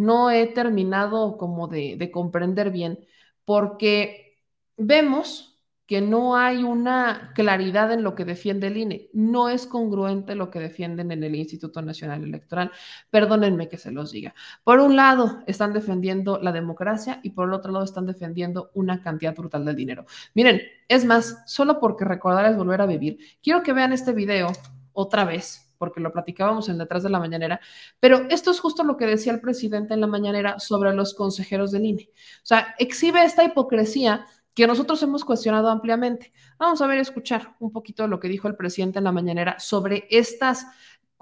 [0.00, 3.06] no he terminado como de, comprender bien,
[3.44, 4.38] porque
[4.78, 9.10] vemos que no hay una claridad en lo que defiende el INE.
[9.12, 12.70] No es congruente lo que defienden en el Instituto Nacional Electoral.
[13.10, 14.34] Perdónenme que se los diga.
[14.64, 19.02] Por un lado, están defendiendo la democracia y por el otro lado, están defendiendo una
[19.02, 20.06] cantidad brutal de dinero.
[20.32, 24.50] Miren, es más, solo porque recordar es volver a vivir, quiero que vean este video
[24.94, 27.58] otra vez porque lo platicábamos en detrás de la mañanera,
[28.00, 31.72] pero esto es justo lo que decía el presidente en la mañanera sobre los consejeros
[31.72, 32.10] del INE.
[32.12, 36.34] O sea, exhibe esta hipocresía que nosotros hemos cuestionado ampliamente.
[36.58, 40.06] Vamos a ver, escuchar un poquito lo que dijo el presidente en la mañanera sobre
[40.10, 40.66] estas,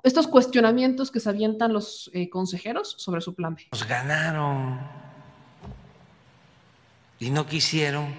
[0.02, 3.68] estos cuestionamientos que se avientan los eh, consejeros sobre su plan B.
[3.70, 4.80] Nos ganaron
[7.20, 8.12] y no quisieron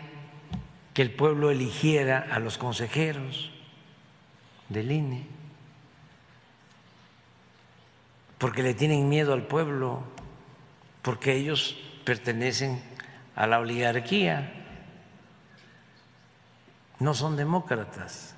[0.94, 3.52] que el pueblo eligiera a los consejeros
[4.70, 5.39] del INE.
[8.40, 10.02] Porque le tienen miedo al pueblo,
[11.04, 12.82] porque ellos pertenecen
[13.36, 14.54] a la oligarquía,
[17.00, 18.34] no son demócratas,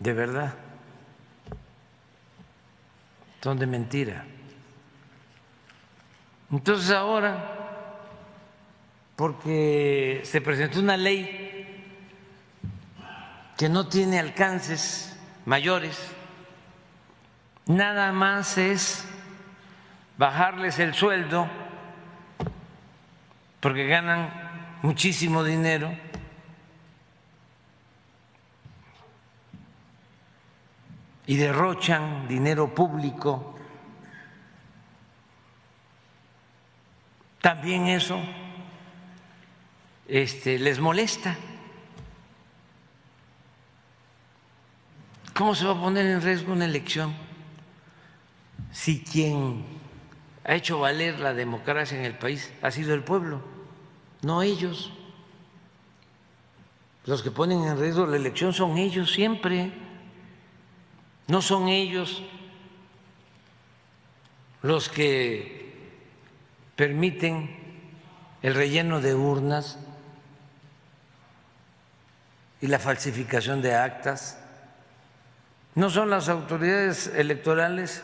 [0.00, 0.54] de verdad,
[3.40, 4.24] son de mentira.
[6.50, 7.56] Entonces ahora,
[9.14, 11.86] porque se presentó una ley
[13.56, 15.96] que no tiene alcances mayores,
[17.66, 19.06] nada más es
[20.18, 21.48] bajarles el sueldo
[23.60, 24.30] porque ganan
[24.82, 25.90] muchísimo dinero.
[31.30, 33.54] y derrochan dinero público.
[37.40, 38.20] También eso
[40.08, 41.36] este, les molesta.
[45.32, 47.14] ¿Cómo se va a poner en riesgo una elección
[48.72, 49.64] si quien
[50.44, 53.42] ha hecho valer la democracia en el país ha sido el pueblo,
[54.22, 54.92] no ellos?
[57.06, 59.72] Los que ponen en riesgo la elección son ellos siempre,
[61.26, 62.22] no son ellos
[64.62, 65.72] los que
[66.76, 67.58] permiten
[68.42, 69.78] el relleno de urnas
[72.60, 74.38] y la falsificación de actas
[75.74, 78.02] no son las autoridades electorales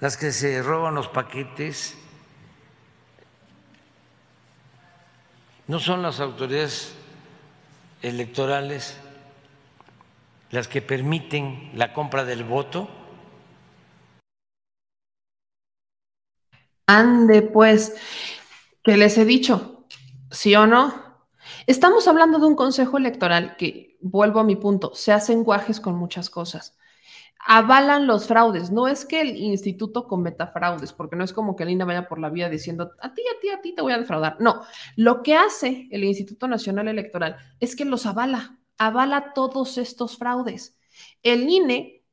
[0.00, 1.96] las que se roban los paquetes,
[5.66, 6.94] no son las autoridades
[8.02, 8.96] electorales
[10.50, 12.88] las que permiten la compra del voto.
[16.86, 17.96] Ande, pues,
[18.82, 19.84] que les he dicho,
[20.30, 21.08] sí o no.
[21.66, 25.96] Estamos hablando de un consejo electoral que vuelvo a mi punto, se hacen guajes con
[25.96, 26.78] muchas cosas.
[27.46, 28.70] Avalan los fraudes.
[28.70, 32.08] No es que el instituto cometa fraudes, porque no es como que el INE vaya
[32.08, 34.36] por la vía diciendo a ti, a ti, a ti te voy a defraudar.
[34.40, 34.62] No,
[34.96, 40.76] lo que hace el Instituto Nacional Electoral es que los avala, avala todos estos fraudes.
[41.22, 42.04] El INE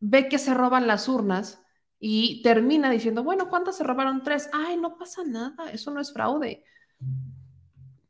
[0.00, 1.62] ve que se roban las urnas
[1.98, 4.22] y termina diciendo, bueno, ¿cuántas se robaron?
[4.22, 4.50] Tres.
[4.52, 6.64] Ay, no pasa nada, eso no es fraude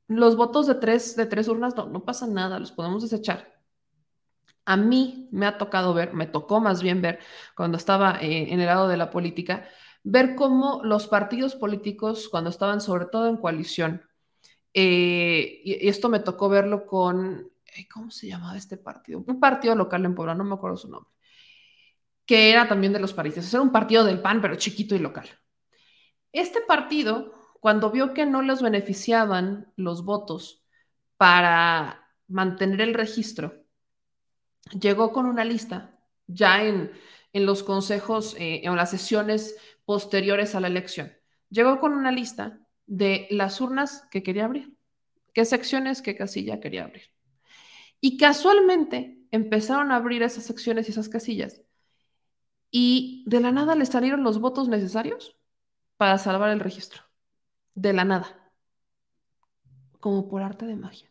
[0.08, 3.55] los votos de tres, de tres urnas no, no pasa nada, los podemos desechar.
[4.66, 7.20] A mí me ha tocado ver, me tocó más bien ver
[7.56, 9.68] cuando estaba eh, en el lado de la política,
[10.02, 14.02] ver cómo los partidos políticos, cuando estaban sobre todo en coalición,
[14.74, 19.24] eh, y, esto me tocó verlo con, eh, ¿cómo se llamaba este partido?
[19.26, 21.10] Un partido local en Puebla, no me acuerdo su nombre,
[22.26, 25.28] que era también de los paristas, era un partido del PAN, pero chiquito y local.
[26.32, 30.64] Este partido cuando vio que no los beneficiaban los votos
[31.16, 33.65] para mantener el registro,
[34.70, 36.92] llegó con una lista ya en,
[37.32, 41.12] los consejos, eh, en las sesiones posteriores a la elección.
[41.50, 44.76] Llegó con una lista de las urnas que quería abrir,
[45.34, 47.02] qué secciones, qué casilla quería abrir.
[48.00, 51.62] Y casualmente empezaron a abrir esas secciones y esas casillas.
[52.70, 55.36] Y de la nada le salieron los votos necesarios
[55.96, 57.02] para salvar el registro
[57.74, 58.52] de la nada,
[60.00, 61.10] como por arte de magia.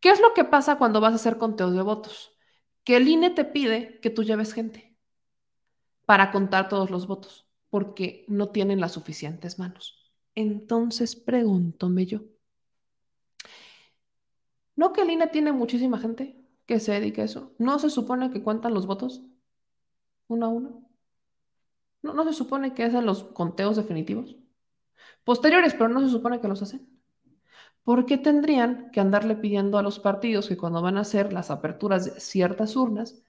[0.00, 2.36] ¿Qué es lo que pasa cuando vas a hacer conteos de votos?
[2.84, 4.96] Que el INE te pide que tú lleves gente
[6.06, 10.12] para contar todos los votos, porque no tienen las suficientes manos.
[10.34, 12.20] Entonces pregúntome yo,
[14.76, 16.36] ¿no que el INE tiene muchísima gente
[16.66, 17.54] que se dedica a eso?
[17.58, 19.22] ¿No se supone que cuentan los votos
[20.28, 20.90] uno a uno?
[22.02, 24.36] ¿No, no se supone que hacen los conteos definitivos?
[25.24, 26.99] posteriores, pero no se supone que los hacen.
[27.82, 31.50] ¿Por qué tendrían que andarle pidiendo a los partidos que cuando van a hacer las
[31.50, 33.22] aperturas de ciertas urnas,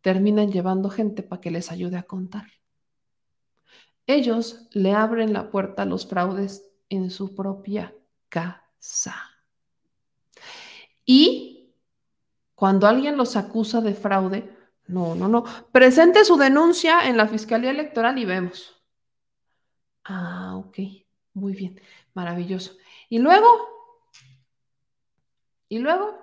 [0.00, 2.46] terminen llevando gente para que les ayude a contar?
[4.06, 7.94] Ellos le abren la puerta a los fraudes en su propia
[8.28, 9.14] casa.
[11.04, 11.74] Y
[12.54, 17.70] cuando alguien los acusa de fraude, no, no, no, presente su denuncia en la Fiscalía
[17.70, 18.74] Electoral y vemos.
[20.04, 20.78] Ah, ok.
[21.34, 21.80] Muy bien,
[22.14, 22.72] maravilloso.
[23.08, 23.46] Y luego,
[25.68, 26.18] y luego,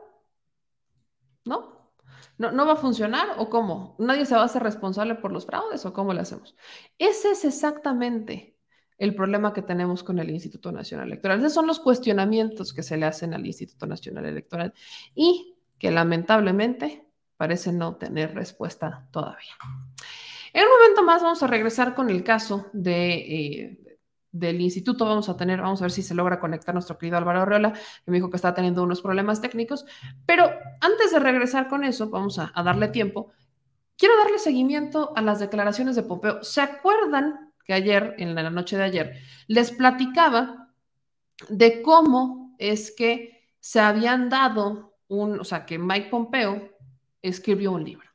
[1.45, 1.91] ¿no?
[2.37, 2.51] ¿no?
[2.51, 3.95] ¿No va a funcionar o cómo?
[3.99, 6.55] ¿Nadie se va a hacer responsable por los fraudes o cómo le hacemos?
[6.97, 8.55] Ese es exactamente
[8.97, 11.39] el problema que tenemos con el Instituto Nacional Electoral.
[11.39, 14.73] Esos son los cuestionamientos que se le hacen al Instituto Nacional Electoral
[15.13, 17.05] y que lamentablemente
[17.37, 19.53] parece no tener respuesta todavía.
[20.53, 23.84] En un momento más vamos a regresar con el caso de eh,
[24.35, 27.41] del instituto vamos a tener, vamos a ver si se logra conectar nuestro querido Álvaro
[27.41, 29.85] Arreola, que me dijo que está teniendo unos problemas técnicos,
[30.25, 30.49] pero
[30.81, 33.31] antes de regresar con eso, vamos a, darle tiempo.
[33.97, 36.43] quiero darle seguimiento a las declaraciones de Pompeo.
[36.43, 39.13] ¿Se acuerdan que ayer, en la noche de ayer,
[39.47, 40.73] les platicaba
[41.49, 46.71] de cómo es que se habían dado un, o sea, que Mike Pompeo
[47.21, 48.07] escribió un libro.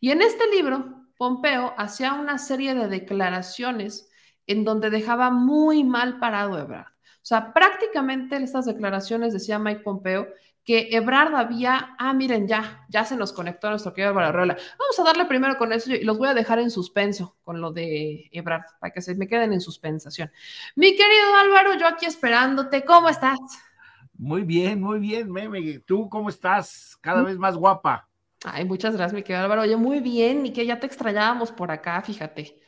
[0.00, 4.05] Y en este libro, Pompeo hacía una serie de declaraciones
[4.46, 6.86] en donde dejaba muy mal parado a Ebrard.
[6.86, 10.28] O sea, prácticamente en estas declaraciones decía Mike Pompeo
[10.66, 15.04] que Ebrard había, ah, miren, ya, ya se nos conectó nuestro querido Álvaro Vamos a
[15.04, 18.64] darle primero con eso y los voy a dejar en suspenso con lo de Ebrard,
[18.80, 20.30] para que se me queden en suspensación.
[20.74, 23.38] Mi querido Álvaro, yo aquí esperándote, ¿cómo estás?
[24.18, 25.78] Muy bien, muy bien, Meme.
[25.80, 26.98] ¿Tú cómo estás?
[27.00, 28.08] Cada vez más guapa.
[28.44, 29.62] Ay, muchas gracias, mi querido Álvaro.
[29.62, 32.60] Oye, muy bien, y que ya te extrañábamos por acá, fíjate.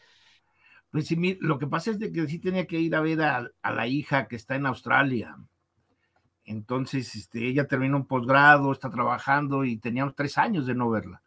[0.91, 3.51] Pues sí, lo que pasa es de que sí tenía que ir a ver a,
[3.63, 5.37] a la hija que está en Australia.
[6.45, 11.23] Entonces, este, ella terminó un posgrado, está trabajando y teníamos tres años de no verla.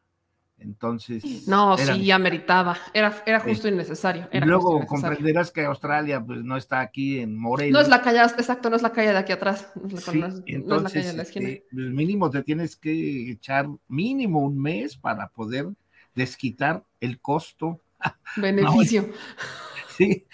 [0.61, 1.47] Entonces.
[1.47, 2.77] No, sí, ya meritaba.
[2.93, 4.29] Era, era justo y necesario.
[4.31, 7.73] y luego comprenderás que Australia pues, no está aquí en Morelos.
[7.73, 9.71] No es la calle, exacto, no es la calle de aquí atrás.
[9.75, 11.49] No es, la, entonces, calle de la esquina.
[11.49, 15.67] Este, pues, mínimo te tienes que echar mínimo un mes para poder
[16.13, 17.79] desquitar el costo.
[18.37, 19.09] Beneficio.
[19.97, 20.25] sí,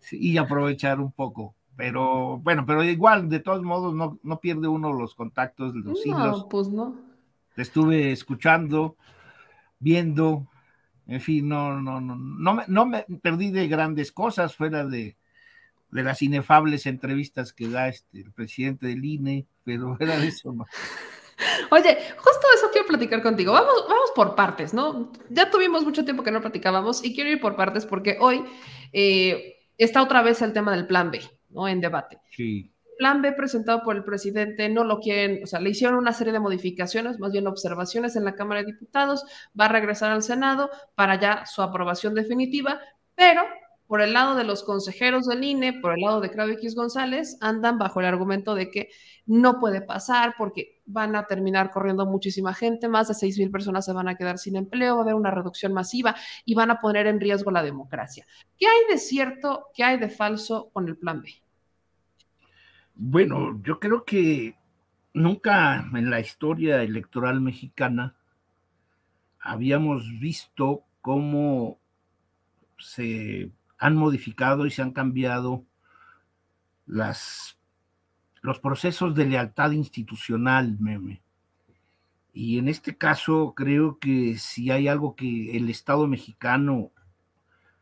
[0.00, 4.68] sí, y aprovechar un poco pero bueno, pero igual, de todos modos, no, no pierde
[4.68, 6.96] uno los contactos, los no, pues no.
[7.56, 8.96] estuve escuchando,
[9.78, 10.46] viendo,
[11.06, 15.16] en fin, no, no, no, no me, no me perdí de grandes cosas fuera de,
[15.90, 20.52] de las inefables entrevistas que da este, el presidente del INE, pero era de eso,
[20.52, 20.66] ¿no?
[21.70, 23.52] Oye, justo eso quiero platicar contigo.
[23.52, 25.12] Vamos, vamos por partes, ¿no?
[25.28, 28.44] Ya tuvimos mucho tiempo que no platicábamos y quiero ir por partes porque hoy
[28.92, 31.20] eh, está otra vez el tema del plan B.
[31.52, 31.68] ¿no?
[31.68, 32.18] En debate.
[32.30, 32.72] Sí.
[32.98, 36.32] Plan B presentado por el presidente no lo quieren, o sea, le hicieron una serie
[36.32, 39.24] de modificaciones, más bien observaciones en la Cámara de Diputados,
[39.58, 42.80] va a regresar al Senado para ya su aprobación definitiva,
[43.14, 43.42] pero
[43.86, 47.36] por el lado de los consejeros del INE, por el lado de Claudio X González,
[47.40, 48.90] andan bajo el argumento de que
[49.26, 53.84] no puede pasar porque van a terminar corriendo muchísima gente, más de 6 mil personas
[53.84, 56.80] se van a quedar sin empleo, va a haber una reducción masiva y van a
[56.80, 58.26] poner en riesgo la democracia.
[58.58, 61.30] ¿Qué hay de cierto, qué hay de falso con el plan B?
[62.94, 64.56] Bueno, yo creo que
[65.14, 68.16] nunca en la historia electoral mexicana
[69.40, 71.78] habíamos visto cómo
[72.78, 75.64] se han modificado y se han cambiado
[76.86, 77.58] las,
[78.42, 81.22] los procesos de lealtad institucional, meme.
[82.34, 86.90] Y en este caso creo que si hay algo que el Estado mexicano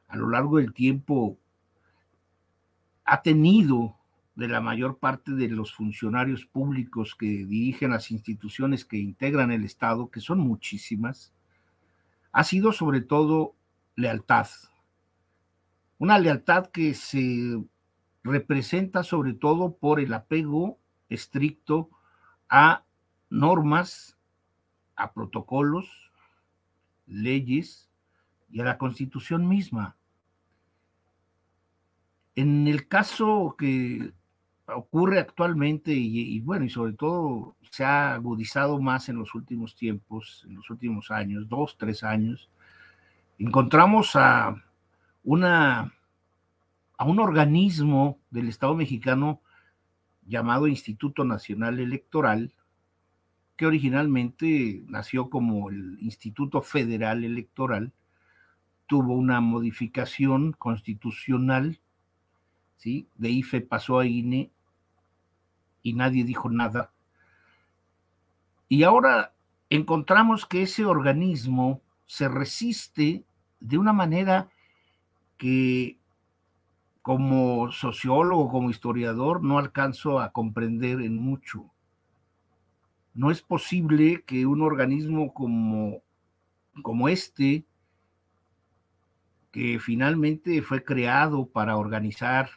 [0.06, 1.38] a lo largo del tiempo
[3.04, 3.96] ha tenido
[4.34, 9.64] de la mayor parte de los funcionarios públicos que dirigen las instituciones que integran el
[9.64, 11.32] Estado, que son muchísimas,
[12.32, 13.54] ha sido sobre todo
[13.96, 14.46] lealtad.
[15.98, 17.60] Una lealtad que se
[18.22, 21.90] representa sobre todo por el apego estricto
[22.48, 22.84] a
[23.28, 24.16] normas,
[24.96, 26.10] a protocolos,
[27.06, 27.90] leyes
[28.50, 29.96] y a la constitución misma.
[32.34, 34.12] En el caso que
[34.66, 40.44] ocurre actualmente y, bueno, y sobre todo se ha agudizado más en los últimos tiempos,
[40.48, 42.50] en los últimos años, dos, tres años,
[43.38, 44.54] encontramos a
[45.24, 45.92] una
[47.00, 49.40] a un organismo del Estado mexicano
[50.26, 52.52] llamado Instituto Nacional Electoral,
[53.56, 57.94] que originalmente nació como el Instituto Federal Electoral,
[58.86, 61.80] tuvo una modificación constitucional,
[62.76, 63.08] ¿sí?
[63.14, 64.50] de IFE pasó a INE
[65.82, 66.92] y nadie dijo nada.
[68.68, 69.32] Y ahora
[69.70, 73.24] encontramos que ese organismo se resiste
[73.58, 74.50] de una manera
[75.38, 75.99] que
[77.02, 81.70] como sociólogo, como historiador, no alcanzo a comprender en mucho.
[83.14, 86.02] No es posible que un organismo como,
[86.82, 87.64] como este,
[89.50, 92.50] que finalmente fue creado para organizar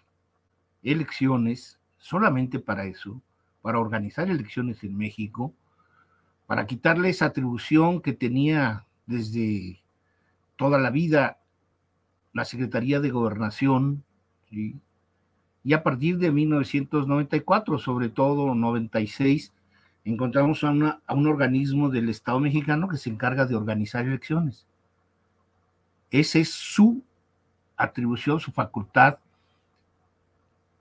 [0.84, 3.22] elecciones, solamente para eso,
[3.61, 5.53] para organizar elecciones en México,
[6.45, 9.82] para quitarle esa atribución que tenía desde
[10.56, 11.40] toda la vida
[12.34, 14.03] la Secretaría de Gobernación,
[15.63, 19.53] y a partir de 1994, sobre todo 96,
[20.05, 24.65] encontramos a, a un organismo del Estado mexicano que se encarga de organizar elecciones.
[26.11, 27.01] Esa es su
[27.77, 29.17] atribución, su facultad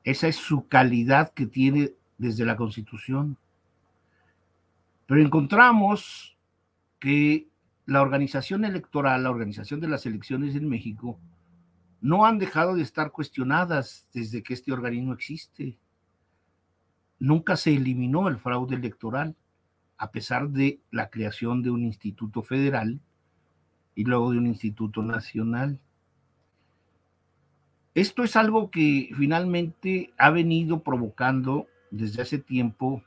[0.05, 3.37] esa es su calidad que tiene desde la Constitución.
[5.07, 6.37] Pero encontramos
[6.99, 7.47] que
[7.87, 11.19] la organización electoral, la organización de las elecciones en México,
[12.03, 15.79] no han dejado de estar cuestionadas desde que este organismo existe.
[17.21, 19.37] Nunca se eliminó el fraude electoral,
[19.97, 23.01] a pesar de la creación de un instituto federal
[23.95, 25.79] y luego de un instituto nacional.
[27.95, 33.05] Esto es algo que finalmente ha venido provocando desde hace tiempo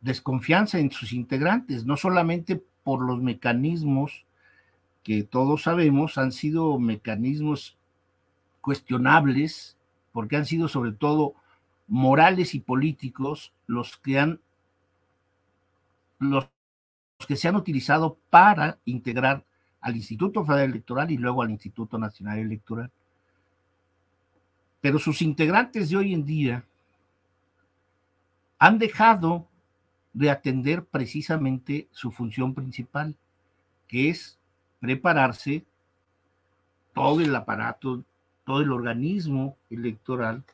[0.00, 4.26] desconfianza en sus integrantes, no solamente por los mecanismos
[5.04, 7.76] que todos sabemos han sido mecanismos
[8.62, 9.76] cuestionables,
[10.12, 11.34] porque han sido sobre todo
[11.86, 14.40] morales y políticos los que han
[16.18, 16.48] los
[17.28, 19.44] que se han utilizado para integrar
[19.80, 22.90] al Instituto Federal Electoral y luego al Instituto Nacional Electoral.
[24.80, 26.64] Pero sus integrantes de hoy en día
[28.58, 29.46] han dejado
[30.14, 33.14] de atender precisamente su función principal,
[33.86, 34.38] que es
[34.84, 35.64] prepararse
[36.92, 38.04] todo el aparato,
[38.44, 40.44] todo el organismo electoral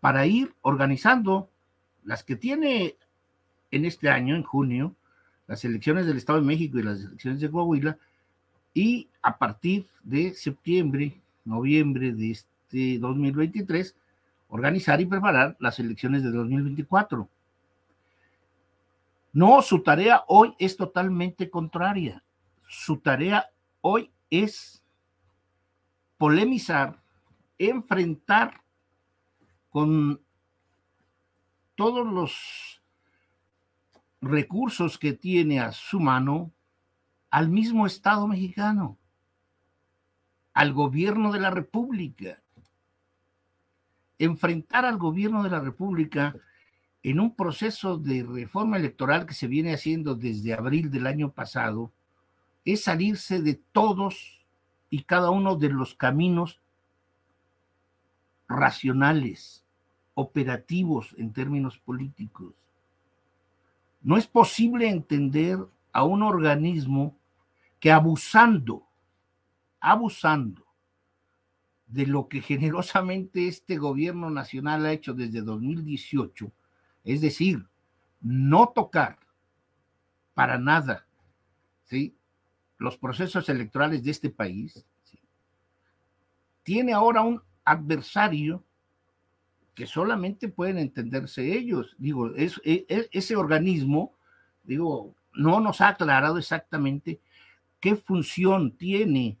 [0.00, 1.50] para ir organizando
[2.04, 2.96] las que tiene
[3.70, 4.94] en este año, en junio,
[5.46, 7.98] las elecciones del Estado de México y las elecciones de Coahuila,
[8.72, 13.94] y a partir de septiembre, noviembre de este 2023,
[14.48, 17.28] organizar y preparar las elecciones de 2024.
[19.34, 22.22] No, su tarea hoy es totalmente contraria.
[22.72, 24.84] Su tarea hoy es
[26.18, 27.02] polemizar,
[27.58, 28.62] enfrentar
[29.70, 30.20] con
[31.74, 32.80] todos los
[34.20, 36.52] recursos que tiene a su mano
[37.30, 38.96] al mismo Estado mexicano,
[40.52, 42.40] al gobierno de la República.
[44.16, 46.36] Enfrentar al gobierno de la República
[47.02, 51.92] en un proceso de reforma electoral que se viene haciendo desde abril del año pasado,
[52.64, 54.44] es salirse de todos
[54.90, 56.60] y cada uno de los caminos
[58.48, 59.64] racionales,
[60.14, 62.52] operativos en términos políticos.
[64.02, 65.58] No es posible entender
[65.92, 67.16] a un organismo
[67.78, 68.86] que abusando,
[69.80, 70.66] abusando
[71.86, 76.50] de lo que generosamente este gobierno nacional ha hecho desde 2018,
[77.04, 77.66] es decir,
[78.20, 79.18] no tocar
[80.34, 81.06] para nada
[81.90, 82.16] ¿sí?
[82.80, 84.84] Los procesos electorales de este país,
[86.62, 88.64] tiene ahora un adversario
[89.74, 91.94] que solamente pueden entenderse ellos.
[91.98, 94.14] Digo, e, e, ese organismo,
[94.64, 97.20] digo, no nos ha aclarado exactamente
[97.80, 99.36] qué función tiene,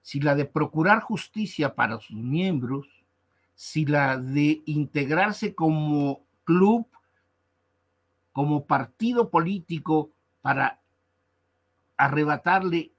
[0.00, 2.86] si la de procurar justicia para sus miembros,
[3.54, 6.86] si la de integrarse como club
[8.32, 10.79] como partido político para
[12.00, 12.92] arrebatarle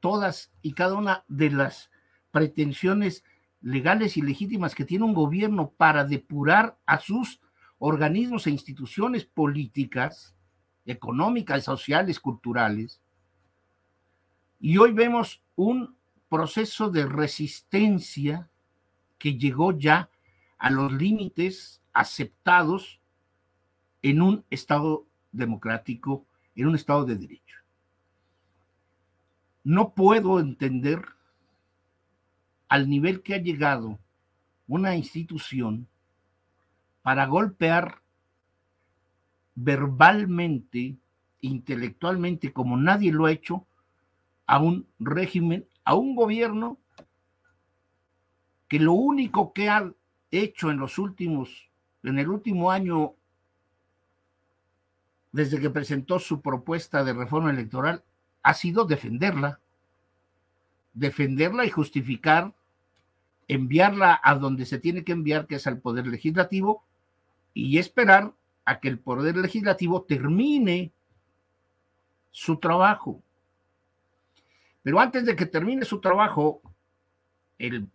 [0.00, 1.90] todas y cada una de las
[2.32, 3.24] pretensiones
[3.60, 7.40] legales y legítimas que tiene un gobierno para depurar a sus
[7.78, 10.34] organismos e instituciones políticas,
[10.84, 13.00] económicas, sociales, culturales.
[14.58, 15.96] Y hoy vemos un
[16.28, 18.48] proceso de resistencia
[19.16, 20.10] que llegó ya
[20.58, 23.00] a los límites aceptados
[24.02, 26.26] en un Estado democrático,
[26.56, 27.56] en un Estado de derecho.
[29.62, 31.04] No puedo entender
[32.68, 33.98] al nivel que ha llegado
[34.66, 35.86] una institución
[37.02, 38.00] para golpear
[39.54, 40.96] verbalmente,
[41.40, 43.66] intelectualmente, como nadie lo ha hecho,
[44.46, 46.78] a un régimen, a un gobierno
[48.68, 49.92] que lo único que ha
[50.30, 51.70] hecho en los últimos,
[52.02, 53.14] en el último año,
[55.36, 58.02] desde que presentó su propuesta de reforma electoral,
[58.42, 59.60] ha sido defenderla,
[60.94, 62.54] defenderla y justificar,
[63.46, 66.82] enviarla a donde se tiene que enviar, que es al Poder Legislativo,
[67.52, 68.32] y esperar
[68.64, 70.90] a que el Poder Legislativo termine
[72.30, 73.22] su trabajo.
[74.82, 76.62] Pero antes de que termine su trabajo,
[77.58, 77.90] el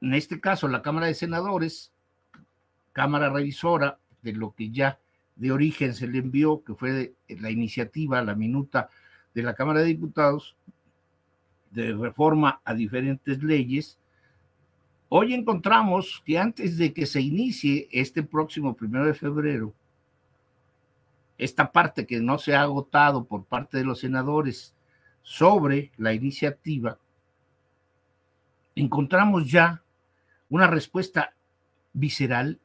[0.00, 1.92] en este caso la Cámara de Senadores,
[2.94, 4.98] Cámara Revisora de lo que ya
[5.36, 8.88] de origen se le envió, que fue la iniciativa, la minuta
[9.34, 10.56] de la Cámara de Diputados
[11.70, 13.98] de reforma a diferentes leyes,
[15.10, 19.74] hoy encontramos que antes de que se inicie este próximo primero de febrero,
[21.36, 24.74] esta parte que no se ha agotado por parte de los senadores
[25.22, 26.98] sobre la iniciativa,
[28.74, 29.82] encontramos ya
[30.48, 31.34] una respuesta
[31.92, 32.58] visceral,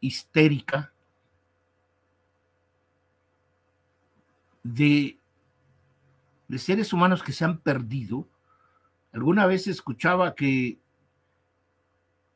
[0.00, 0.91] histérica,
[4.62, 5.18] de,
[6.56, 8.26] seres humanos que se han perdido.
[9.12, 10.78] Alguna vez escuchaba que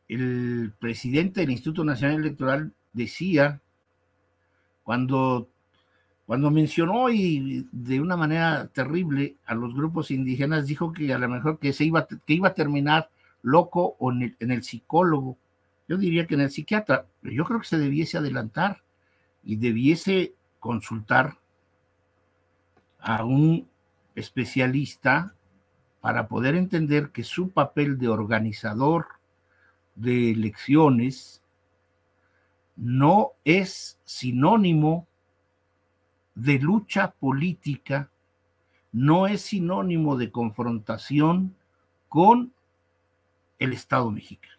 [0.08, 3.60] el presidente del Instituto Nacional Electoral decía,
[4.84, 5.48] cuando,
[6.26, 11.28] cuando mencionó y de una manera terrible a los grupos indígenas, dijo que a lo
[11.28, 13.10] mejor que, se iba, que iba a terminar
[13.42, 15.36] loco o en el, en el psicólogo.
[15.88, 18.82] Yo diría que en el psiquiatra, pero yo creo que se debiese adelantar
[19.44, 21.36] y debiese consultar
[22.98, 23.68] a un
[24.14, 25.34] especialista
[26.00, 29.06] para poder entender que su papel de organizador
[29.94, 31.42] de elecciones
[32.76, 35.06] no es sinónimo
[36.34, 38.10] de lucha política,
[38.92, 41.54] no es sinónimo de confrontación
[42.08, 42.52] con
[43.58, 44.54] el Estado mexicano.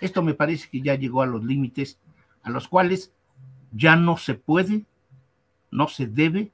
[0.00, 1.98] Esto me parece que ya llegó a los límites
[2.42, 3.12] a los cuales
[3.72, 4.84] ya no se puede,
[5.70, 6.50] no se debe.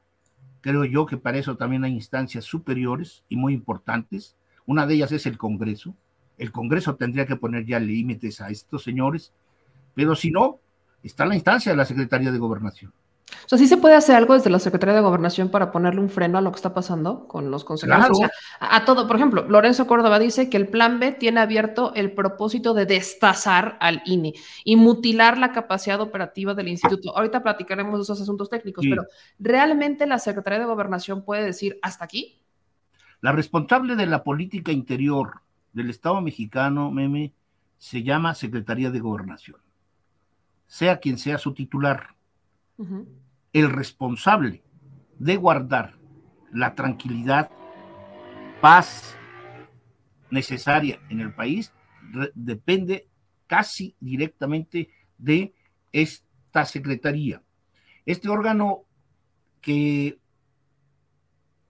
[0.60, 4.36] Creo yo que para eso también hay instancias superiores y muy importantes.
[4.66, 5.94] Una de ellas es el Congreso.
[6.36, 9.32] El Congreso tendría que poner ya límites a estos señores,
[9.94, 10.60] pero si no,
[11.02, 12.92] está la instancia de la Secretaría de Gobernación.
[13.44, 16.10] O sea, ¿sí se puede hacer algo desde la Secretaría de Gobernación para ponerle un
[16.10, 17.98] freno a lo que está pasando con los consejeros?
[18.00, 18.12] Claro.
[18.12, 21.40] O sea, a, a todo, por ejemplo, Lorenzo Córdoba dice que el plan B tiene
[21.40, 24.34] abierto el propósito de destazar al INE
[24.64, 27.16] y mutilar la capacidad operativa del instituto.
[27.16, 28.90] Ahorita platicaremos de esos asuntos técnicos, Sí.
[28.90, 29.04] pero
[29.38, 32.42] ¿realmente la Secretaría de Gobernación puede decir hasta aquí?
[33.20, 35.40] La responsable de la política interior
[35.72, 37.32] del Estado mexicano, Meme,
[37.78, 39.56] se llama Secretaría de Gobernación.
[40.66, 42.14] Sea quien sea su titular,
[42.76, 43.06] Ujú.
[43.52, 44.62] El responsable
[45.18, 45.96] de guardar
[46.52, 47.50] la tranquilidad,
[48.60, 49.16] paz
[50.30, 51.72] necesaria en el país
[52.34, 53.08] depende
[53.46, 55.54] casi directamente de
[55.92, 57.42] esta secretaría.
[58.06, 58.84] Este órgano
[59.60, 60.18] que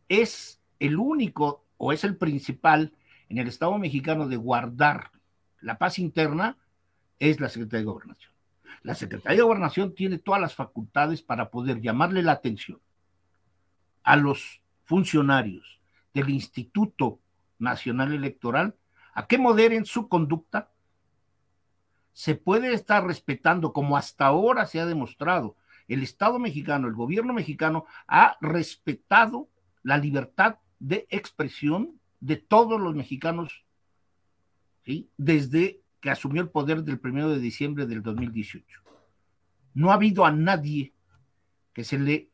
[0.09, 2.93] es el único o es el principal
[3.29, 5.11] en el Estado mexicano de guardar
[5.61, 6.57] la paz interna
[7.19, 8.28] es la Secretaría de Gobernación.
[8.83, 12.81] La Secretaría de Gobernación tiene todas las facultades para poder llamarle la atención
[14.03, 15.81] a los funcionarios
[16.15, 17.19] del Instituto
[17.59, 18.75] Nacional Electoral
[19.15, 20.71] a que moderen su conducta.
[22.13, 25.57] Se puede estar respetando, como hasta ahora se ha demostrado,
[25.89, 29.49] el Estado mexicano, el gobierno mexicano ha respetado
[29.83, 33.65] la libertad de expresión de todos los mexicanos
[34.85, 35.09] ¿sí?
[35.17, 38.81] desde que asumió el poder del primero de diciembre del 2018.
[39.75, 40.93] No ha habido a nadie
[41.73, 42.31] que se le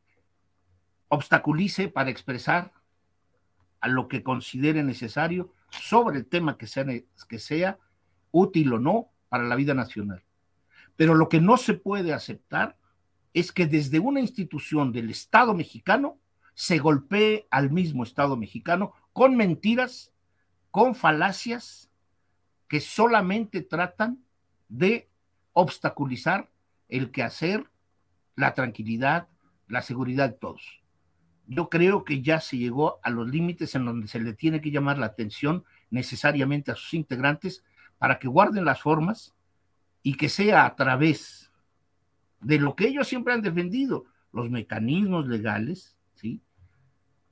[1.09, 2.73] obstaculice para expresar
[3.81, 6.87] a lo que considere necesario sobre el tema que sea,
[7.29, 7.79] que sea
[8.31, 10.25] útil o no para la vida nacional.
[10.97, 12.79] Pero lo que no se puede aceptar
[13.33, 16.19] es que desde una institución del Estado mexicano
[16.55, 20.13] se golpee al mismo Estado mexicano con mentiras,
[20.71, 21.91] con falacias
[22.69, 24.25] que solamente tratan
[24.69, 25.09] de
[25.53, 26.51] obstaculizar
[26.89, 27.71] el quehacer,
[28.37, 29.29] la tranquilidad,
[29.69, 30.83] la seguridad de todos.
[31.47, 34.71] Yo creo que ya se llegó a los límites en donde se le tiene que
[34.71, 37.65] llamar la atención necesariamente a sus integrantes
[37.99, 39.35] para que guarden las formas
[40.03, 41.53] y que sea a través
[42.41, 46.43] de lo que ellos siempre han defendido, los mecanismos legales, ¿sí?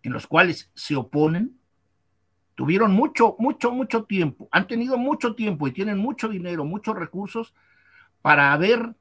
[0.02, 1.59] en los cuales se oponen,
[2.55, 7.55] tuvieron mucho, mucho, mucho tiempo, han tenido mucho tiempo y tienen mucho dinero, muchos recursos
[8.20, 8.95] para haber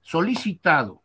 [0.00, 1.02] solicitado,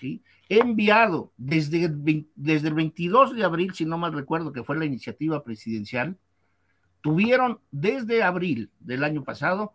[0.00, 0.22] ¿sí?
[0.48, 4.86] enviado desde el, desde el 22 de abril, si no mal recuerdo que fue la
[4.86, 6.16] iniciativa presidencial,
[7.00, 9.74] tuvieron desde abril del año pasado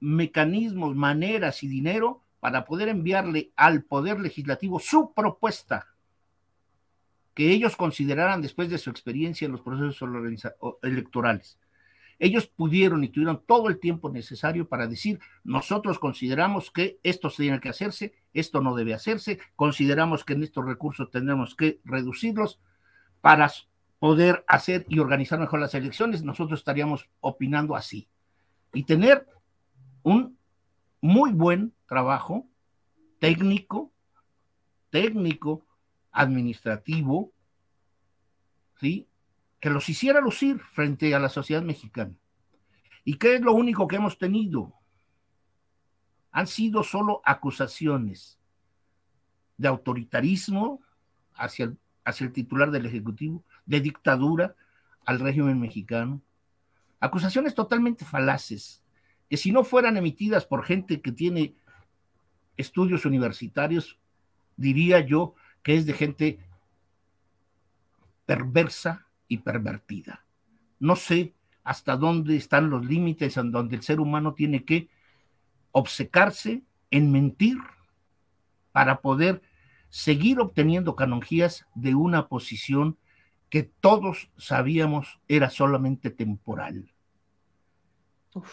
[0.00, 5.91] mecanismos, maneras y dinero para poder enviarle al Poder Legislativo su propuesta
[7.34, 10.08] que ellos consideraran después de su experiencia en los procesos
[10.82, 11.58] electorales.
[12.18, 17.58] Ellos pudieron y tuvieron todo el tiempo necesario para decir, nosotros consideramos que esto tiene
[17.58, 22.60] que hacerse, esto no debe hacerse, consideramos que en estos recursos tendremos que reducirlos
[23.20, 23.50] para
[23.98, 28.08] poder hacer y organizar mejor las elecciones, nosotros estaríamos opinando así.
[28.72, 29.26] Y tener
[30.02, 30.38] un
[31.00, 32.46] muy buen trabajo
[33.18, 33.92] técnico,
[34.90, 35.64] técnico,
[36.12, 37.32] administrativo,
[38.80, 39.08] ¿sí?
[39.60, 42.14] que los hiciera lucir frente a la sociedad mexicana.
[43.04, 44.74] ¿Y qué es lo único que hemos tenido?
[46.30, 48.38] Han sido solo acusaciones
[49.56, 50.80] de autoritarismo
[51.34, 54.54] hacia el, hacia el titular del Ejecutivo, de dictadura
[55.04, 56.22] al régimen mexicano,
[57.00, 58.82] acusaciones totalmente falaces,
[59.28, 61.54] que si no fueran emitidas por gente que tiene
[62.56, 63.98] estudios universitarios,
[64.56, 66.38] diría yo que es de gente
[68.26, 70.24] perversa y pervertida.
[70.78, 71.34] No sé
[71.64, 74.88] hasta dónde están los límites en donde el ser humano tiene que
[75.70, 77.56] obcecarse en mentir
[78.72, 79.42] para poder
[79.88, 82.96] seguir obteniendo canonjías de una posición
[83.48, 86.90] que todos sabíamos era solamente temporal.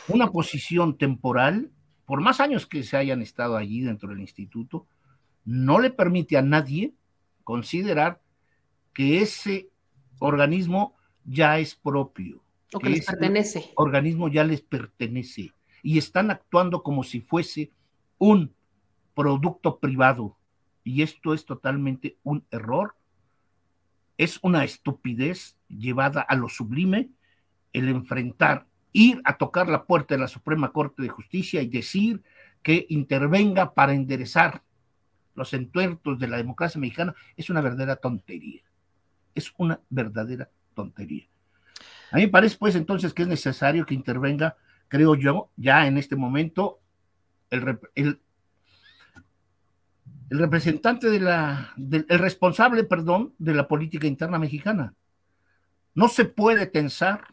[0.10, 1.72] Una posición temporal,
[2.06, 4.88] por más años que se hayan estado allí dentro del instituto,
[5.46, 6.94] no le permite a nadie
[7.50, 8.22] considerar
[8.94, 9.72] que ese
[10.20, 10.96] organismo
[11.26, 12.44] ya es propio.
[12.72, 13.72] O que, les pertenece.
[13.76, 15.52] Organismo ya les pertenece.
[15.82, 17.72] Y están actuando como si fuese
[18.20, 18.54] un
[19.16, 20.38] producto privado.
[20.84, 22.96] Y esto es totalmente un error.
[24.16, 27.10] Es una estupidez llevada a lo sublime
[27.74, 32.22] el enfrentar, ir a tocar la puerta de la Suprema Corte de Justicia y decir
[32.62, 34.62] que intervenga para enderezar
[35.40, 38.62] los entuertos de la democracia mexicana es una verdadera tontería.
[39.34, 41.28] Es una verdadera tontería.
[42.12, 44.58] A mí me parece, pues, entonces que es necesario que intervenga,
[44.90, 46.82] creo yo, ya en este momento,
[47.50, 48.20] el, el,
[50.30, 54.94] representante de la, el responsable, perdón, de la política interna mexicana.
[55.96, 57.24] No se puede tensar,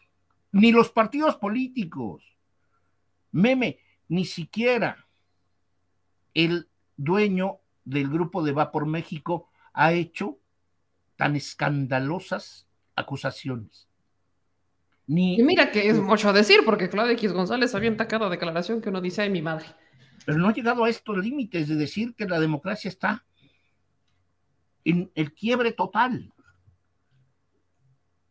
[0.53, 2.23] ni los partidos políticos.
[3.33, 5.09] Meme, ni siquiera
[6.35, 10.39] el dueño del grupo de Va por México ha hecho
[11.17, 13.89] tan escandalosas acusaciones.
[15.07, 18.89] Ni, y mira que es mucho decir, porque Claudia X González avienta cada declaración que
[18.91, 19.67] uno dice, ay, mi madre.
[20.27, 23.25] Pero no ha llegado a estos límites de decir que la democracia está
[24.85, 26.33] en el quiebre total.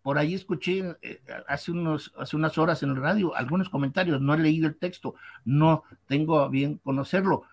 [0.02, 4.34] Por ahí escuché eh, hace, unos, hace unas horas en el radio algunos comentarios, no
[4.34, 5.15] he leído el texto,
[5.45, 7.44] no tengo a bien conocerlo,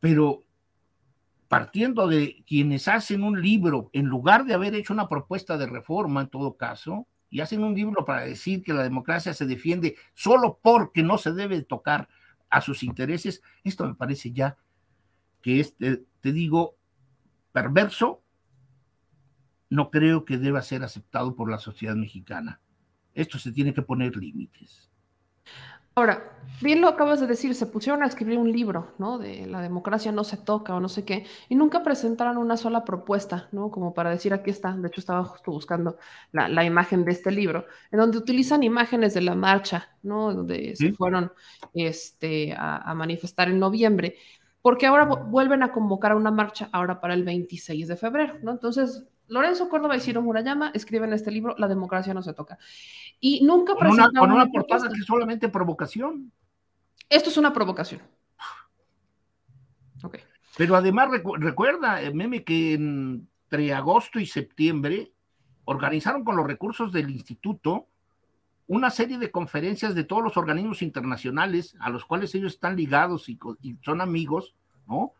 [0.00, 0.45] pero
[1.48, 6.22] partiendo de quienes hacen un libro, en lugar de haber hecho una propuesta de reforma
[6.22, 10.58] en todo caso, y hacen un libro para decir que la democracia se defiende solo
[10.62, 12.08] porque no se debe tocar
[12.50, 14.56] a sus intereses, esto me parece ya
[15.42, 16.76] que es, te, te digo,
[17.52, 18.22] perverso,
[19.70, 22.60] no creo que deba ser aceptado por la sociedad mexicana.
[23.14, 24.90] Esto se tiene que poner límites.
[25.98, 29.16] Ahora, bien lo acabas de decir, se pusieron a escribir un libro, ¿no?
[29.16, 32.84] De la democracia no se toca o no sé qué, y nunca presentaron una sola
[32.84, 33.70] propuesta, ¿no?
[33.70, 35.96] Como para decir, aquí está, de hecho estaba justo buscando
[36.32, 40.34] la, imagen de este libro, en donde utilizan imágenes de la marcha, ¿no?
[40.34, 41.32] Donde se fueron
[41.72, 44.16] este, a, a manifestar en noviembre,
[44.60, 48.52] porque ahora vuelven a convocar a una marcha ahora para el 26 de febrero, ¿no?
[48.52, 52.58] Entonces, Lorenzo Córdoba y Ciro Murayama escriben este libro, La democracia no se toca.
[53.20, 56.32] Y nunca con una, con una portada que es solamente provocación.
[57.08, 58.02] Esto es una provocación.
[60.02, 60.20] Okay.
[60.56, 61.08] Pero además
[61.38, 65.12] recuerda, eh, Meme, que entre agosto y septiembre
[65.64, 67.88] organizaron con los recursos del instituto
[68.68, 73.28] una serie de conferencias de todos los organismos internacionales a los cuales ellos están ligados
[73.28, 74.54] y, y son amigos,
[74.88, 75.12] ¿no?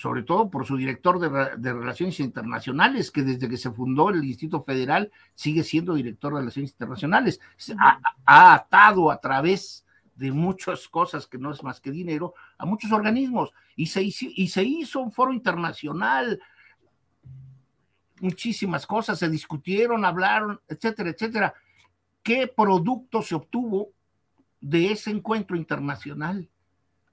[0.00, 4.62] Sobre todo por su director de, Relaciones Internacionales, que desde que se fundó el Instituto
[4.62, 7.38] Federal sigue siendo director de Relaciones Internacionales.
[7.78, 12.64] Ha, ha, atado a través de muchas cosas que no es más que dinero a
[12.64, 16.40] muchos organismos y se, hizo, y se hizo un foro internacional.
[18.20, 21.54] Muchísimas cosas se discutieron, hablaron, etcétera, etcétera.
[22.22, 23.90] ¿Qué producto se obtuvo
[24.62, 26.48] de ese encuentro internacional?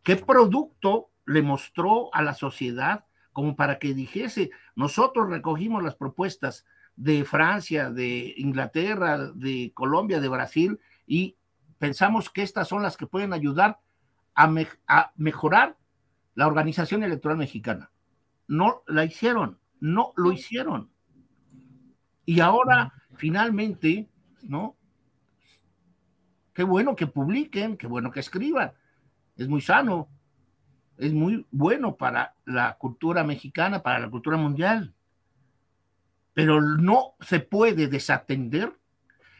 [0.04, 6.66] ¿Qué producto le mostró a la sociedad como para que dijese, nosotros recogimos las propuestas
[6.96, 11.38] de Francia, de Inglaterra, de Colombia, de Brasil, y
[11.78, 13.80] pensamos que estas son las que pueden ayudar
[14.34, 14.52] a,
[14.88, 15.78] a mejorar
[16.34, 17.92] la organización electoral mexicana.
[18.48, 20.90] No la hicieron, no lo hicieron.
[22.26, 24.10] Y ahora, finalmente,
[24.42, 24.76] ¿no?
[26.54, 28.72] Qué bueno que publiquen, qué bueno que escriban.
[29.36, 30.10] Es muy sano,
[30.98, 34.94] es muy bueno para la cultura mexicana, para la cultura mundial.
[36.34, 38.74] Pero no se puede desatender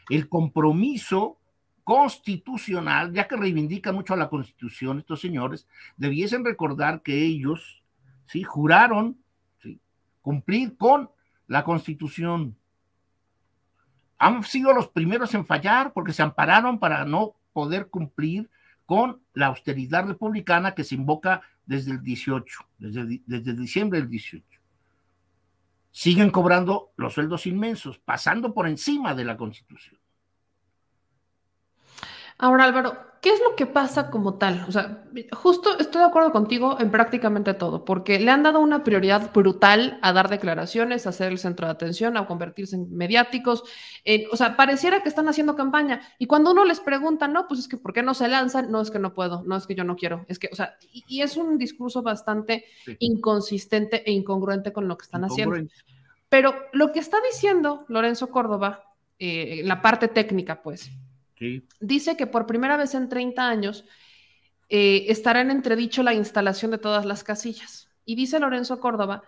[0.08, 1.38] el compromiso
[1.84, 5.66] constitucional, ya que reivindican mucho a la constitución estos señores,
[5.96, 7.82] debiesen recordar que ellos
[8.26, 8.42] ¿sí?
[8.42, 9.18] juraron
[10.20, 11.10] cumplir con
[11.46, 12.56] la constitución.
[14.18, 18.50] Han sido los primeros en fallar porque se ampararon para no poder cumplir
[18.88, 24.46] con la austeridad republicana que se invoca desde el 18, desde, desde diciembre del 18.
[25.90, 30.00] Siguen cobrando los sueldos inmensos, pasando por encima de la Constitución.
[32.40, 34.64] Ahora, Álvaro, ¿qué es lo que pasa como tal?
[34.68, 38.84] O sea, justo estoy de acuerdo contigo en prácticamente todo, porque le han dado una
[38.84, 43.64] prioridad brutal a dar declaraciones, a ser el centro de atención, a convertirse en mediáticos.
[44.30, 46.00] o sea, pareciera que están haciendo campaña.
[46.18, 48.70] Y cuando uno les pregunta, no, pues es que ¿por qué no se lanzan?
[48.70, 50.24] No es que no puedo, no es que yo no quiero.
[50.28, 52.66] Es que, o sea, y, es un discurso bastante
[53.00, 55.56] inconsistente e incongruente con lo que están haciendo.
[56.28, 58.84] Pero lo que está diciendo Lorenzo Córdoba,
[59.18, 60.92] eh, la parte técnica, pues,
[61.80, 63.84] Dice que por primera vez en 30 años
[64.68, 67.88] eh, estará en entredicho la instalación de todas las casillas.
[68.04, 69.22] Y dice Lorenzo Córdoba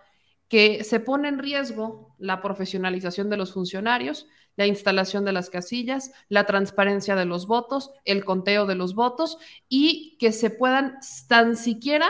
[0.51, 4.27] que se pone en riesgo la profesionalización de los funcionarios,
[4.57, 9.37] la instalación de las casillas, la transparencia de los votos, el conteo de los votos
[9.69, 10.97] y que se puedan
[11.29, 12.09] tan siquiera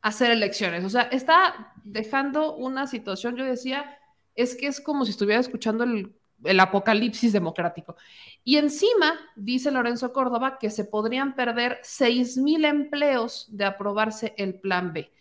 [0.00, 0.84] hacer elecciones.
[0.84, 3.98] O sea, está dejando una situación, yo decía,
[4.36, 6.14] es que es como si estuviera escuchando el
[6.44, 7.96] el apocalipsis democrático.
[8.44, 14.60] Y encima, dice Lorenzo Córdoba, que se podrían perder 6 mil empleos de aprobarse el
[14.60, 15.12] plan B.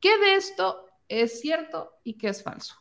[0.00, 2.76] ¿Qué de esto es cierto y qué es falso?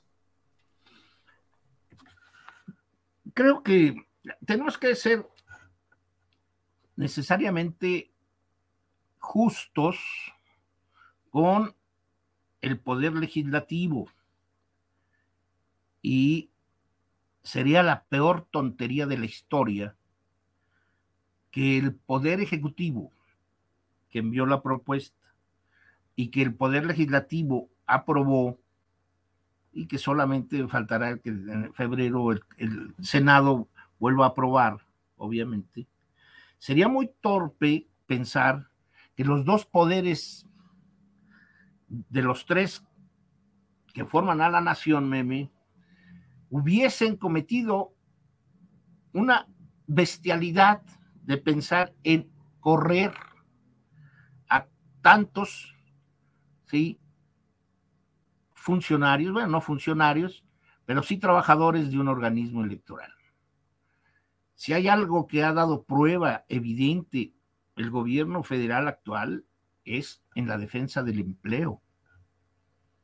[3.33, 4.07] Creo que
[4.45, 5.27] tenemos que ser
[6.95, 8.11] necesariamente
[9.19, 9.97] justos
[11.29, 11.75] con
[12.61, 14.09] el poder legislativo
[16.01, 16.49] y
[17.47, 19.95] sería la peor tontería de la historia
[21.49, 23.13] que el Poder Ejecutivo,
[24.09, 25.17] que envió la propuesta,
[26.17, 28.59] y que el Poder Legislativo aprobó,
[29.71, 34.79] y que solamente faltará que en febrero el, el Senado vuelva a aprobar,
[35.15, 35.87] obviamente,
[36.57, 38.67] sería muy torpe pensar
[39.15, 40.45] que los dos poderes
[41.87, 42.83] de los tres
[43.93, 45.49] que forman a la nación, meme,
[46.49, 47.93] hubiesen cometido
[49.13, 49.47] una
[49.85, 50.81] bestialidad
[51.23, 52.29] de pensar en
[52.59, 53.13] correr
[54.49, 54.67] a
[55.01, 55.75] tantos
[56.65, 56.99] ¿sí?
[58.53, 60.43] funcionarios, bueno, no funcionarios,
[60.85, 63.11] pero sí trabajadores de un organismo electoral.
[64.55, 67.33] Si hay algo que ha dado prueba evidente
[67.75, 69.45] el gobierno federal actual
[69.85, 71.81] es en la defensa del empleo.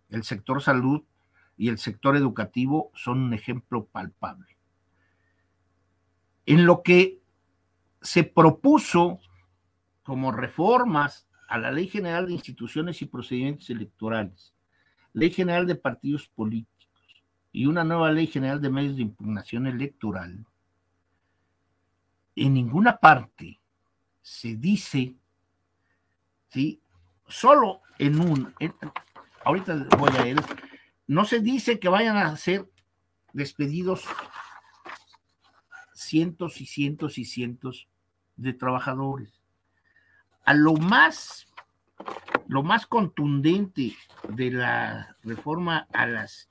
[0.09, 1.03] El sector salud
[1.63, 4.57] y el sector educativo son un ejemplo palpable.
[6.45, 7.21] En lo que
[8.01, 9.21] se propuso
[10.03, 14.53] como reformas a la Ley General de Instituciones y Procedimientos Electorales,
[15.13, 17.23] Ley General de Partidos Políticos
[17.53, 20.45] y una nueva Ley General de Medios de Impugnación Electoral,
[22.35, 23.61] en ninguna parte
[24.21, 25.15] se dice,
[26.49, 26.81] ¿sí?
[27.29, 28.53] Solo en un,
[29.45, 30.41] ahorita voy a ir,
[31.07, 32.69] no se dice que vayan a ser
[33.33, 34.05] despedidos
[35.93, 37.87] cientos y cientos y cientos
[38.35, 39.41] de trabajadores.
[40.45, 41.47] A lo más,
[42.47, 43.95] lo más contundente
[44.29, 46.49] de la reforma a las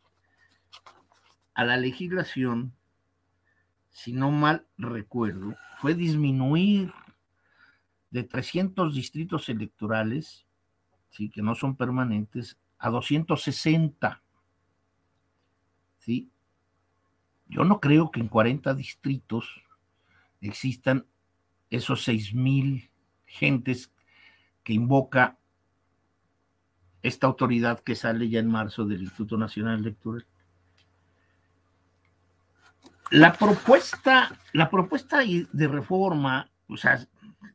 [1.54, 2.72] a la legislación,
[3.90, 6.92] si no mal recuerdo, fue disminuir
[8.10, 10.46] de 300 distritos electorales,
[11.10, 14.22] sí, que no son permanentes, a 260.
[16.04, 16.30] ¿Sí?
[17.48, 19.62] Yo no creo que en 40 distritos
[20.40, 21.06] existan
[21.70, 22.90] esos 6 mil
[23.26, 23.92] gentes
[24.64, 25.38] que invoca
[27.02, 30.26] esta autoridad que sale ya en marzo del Instituto Nacional Electoral.
[33.10, 37.06] La propuesta, la propuesta de reforma, o sea,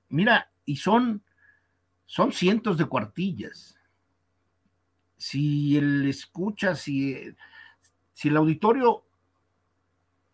[0.10, 1.24] mira, y son,
[2.06, 3.76] son cientos de cuartillas.
[5.18, 7.34] Si él escucha, si
[8.18, 9.03] si el auditorio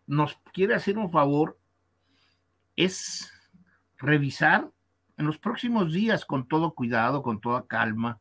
[0.06, 1.58] nos quiere hacer un favor,
[2.76, 3.30] es
[3.98, 4.70] revisar
[5.18, 8.20] en los próximos días con todo cuidado, con toda calma.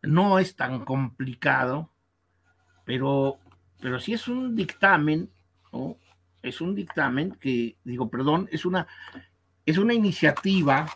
[0.00, 1.90] No es tan complicado,
[2.84, 3.40] pero,
[3.80, 5.28] pero sí es un dictamen.
[6.40, 8.86] Es un dictamen que, digo, perdón, es una,
[9.66, 10.86] es una iniciativa,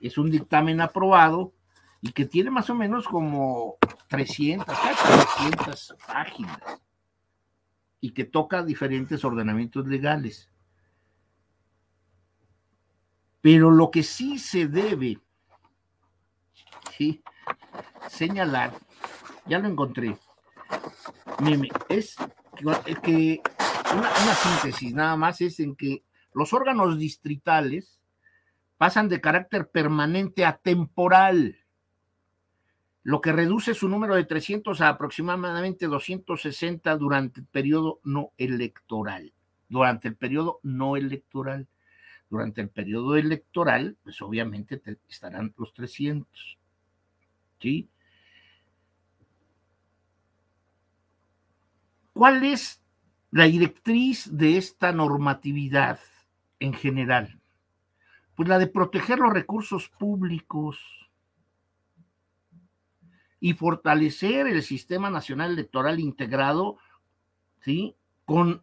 [0.00, 1.52] es un dictamen aprobado
[2.00, 3.76] y que tiene más o menos como
[4.16, 6.60] 300, 300 páginas
[8.00, 10.50] y que toca diferentes ordenamientos legales.
[13.40, 15.18] Pero lo que sí se debe
[16.96, 17.22] ¿sí?
[18.08, 18.72] señalar,
[19.46, 20.16] ya lo encontré,
[21.88, 22.16] es
[23.02, 23.40] que
[23.94, 28.00] una síntesis nada más es en que los órganos distritales
[28.76, 31.56] pasan de carácter permanente a temporal
[33.06, 39.32] lo que reduce su número de 300 a aproximadamente 260 durante el periodo no electoral.
[39.68, 41.68] Durante el periodo no electoral.
[42.28, 46.58] durante el periodo electoral, pues obviamente estarán los 300.
[47.60, 47.88] ¿Sí?
[52.12, 52.82] ¿Cuál es
[53.30, 56.00] la directriz de esta normatividad
[56.58, 57.38] en general?
[58.34, 61.05] Pues la de proteger los recursos públicos
[63.40, 66.78] y fortalecer el sistema nacional electoral integrado,
[67.60, 67.94] ¿sí?
[68.24, 68.62] Con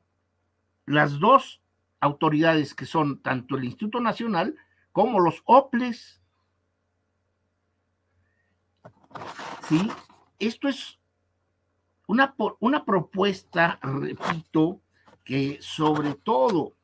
[0.85, 1.61] las dos
[1.99, 4.55] autoridades que son tanto el Instituto Nacional
[4.91, 6.21] como los OPLES.
[9.69, 9.91] ¿Sí?
[10.39, 10.99] Esto es
[12.07, 14.81] una, una propuesta, repito,
[15.23, 16.75] que sobre todo,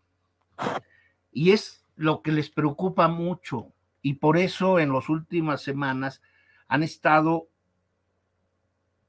[1.33, 6.21] y es lo que les preocupa mucho, y por eso en las últimas semanas
[6.69, 7.48] han estado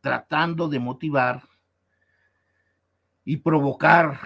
[0.01, 1.43] tratando de motivar
[3.25, 4.19] y provocar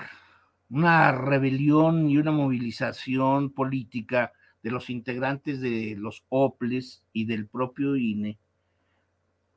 [0.71, 4.33] una rebelión y una movilización política
[4.63, 8.39] de los integrantes de los OPLES y del propio INE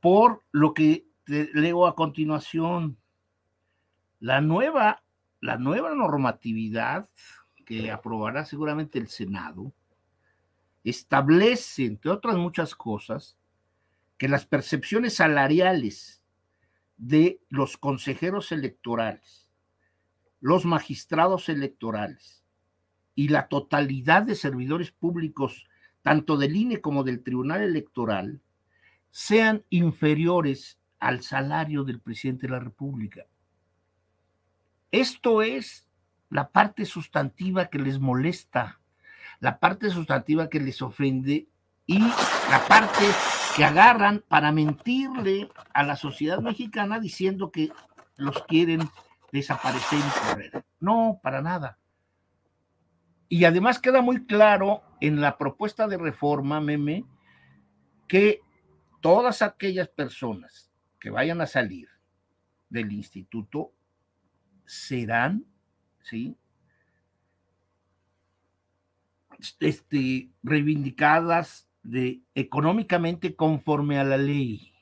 [0.00, 2.96] por lo que te leo a continuación.
[4.20, 5.02] La nueva,
[5.40, 7.08] la nueva normatividad
[7.64, 9.72] que aprobará seguramente el Senado
[10.84, 13.36] establece, entre otras muchas cosas,
[14.18, 16.22] que las percepciones salariales
[16.96, 19.48] de los consejeros electorales,
[20.40, 22.44] los magistrados electorales
[23.14, 25.66] y la totalidad de servidores públicos,
[26.02, 28.40] tanto del INE como del Tribunal Electoral,
[29.10, 33.26] sean inferiores al salario del presidente de la República.
[34.90, 35.86] Esto es
[36.30, 38.80] la parte sustantiva que les molesta,
[39.40, 41.48] la parte sustantiva que les ofende
[41.88, 43.02] y la parte
[43.56, 47.72] que agarran para mentirle a la sociedad mexicana diciendo que
[48.16, 48.90] los quieren
[49.32, 50.64] desaparecer y correr.
[50.80, 51.78] No, para nada.
[53.30, 57.06] Y además queda muy claro en la propuesta de reforma, meme,
[58.06, 58.42] que
[59.00, 60.70] todas aquellas personas
[61.00, 61.88] que vayan a salir
[62.68, 63.72] del instituto
[64.66, 65.46] serán,
[66.02, 66.36] ¿sí?
[69.60, 74.72] Este, reivindicadas de, económicamente conforme a la ley.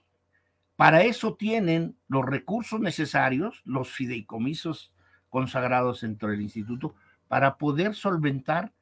[0.77, 4.93] Para eso tienen los recursos necesarios, los fideicomisos
[5.31, 6.95] consagrados dentro del instituto,
[7.29, 8.73] para poder solventar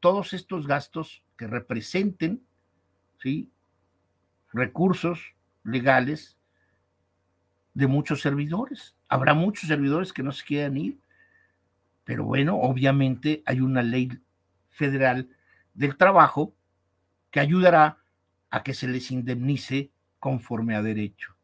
[0.00, 2.42] todos estos gastos que representen
[3.20, 3.50] ¿sí?
[4.52, 6.36] recursos legales
[7.74, 8.94] de muchos servidores.
[9.08, 10.98] Habrá muchos servidores que no se quieran ir,
[12.04, 14.10] pero bueno, obviamente hay una ley
[14.70, 15.28] federal
[15.74, 16.54] del trabajo
[17.34, 17.98] que ayudará
[18.48, 19.90] a que se les indemnice
[20.20, 21.34] conforme a derecho.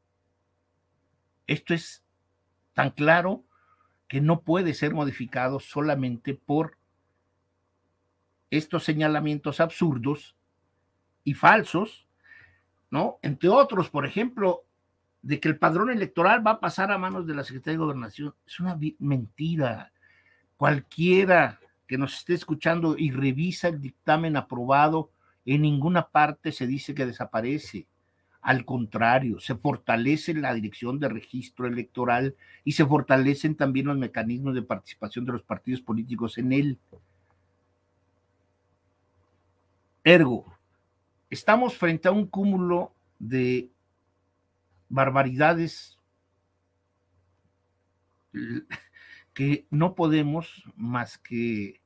[1.48, 2.04] Esto es
[2.74, 3.42] tan claro
[4.06, 6.78] que no puede ser modificado solamente por
[8.50, 10.36] estos señalamientos absurdos
[11.24, 12.06] y falsos
[12.88, 13.18] ¿no?
[13.22, 14.64] Entre otros, por ejemplo,
[15.22, 18.32] de que el padrón electoral va a pasar a manos de la Secretaría de Gobernación.
[18.46, 19.92] Es una mentira.
[20.56, 21.58] Cualquiera
[21.88, 25.10] que nos esté escuchando y revisa el dictamen aprobado,
[25.46, 27.86] en ninguna parte se dice que desaparece.
[28.42, 34.54] Al contrario, se fortalece la dirección de registro electoral y se fortalecen también los mecanismos
[34.54, 36.78] de participación de los partidos políticos en él.
[40.02, 40.56] Ergo,
[41.28, 43.70] estamos frente a un cúmulo de
[44.88, 45.98] barbaridades
[49.34, 51.80] que no podemos más que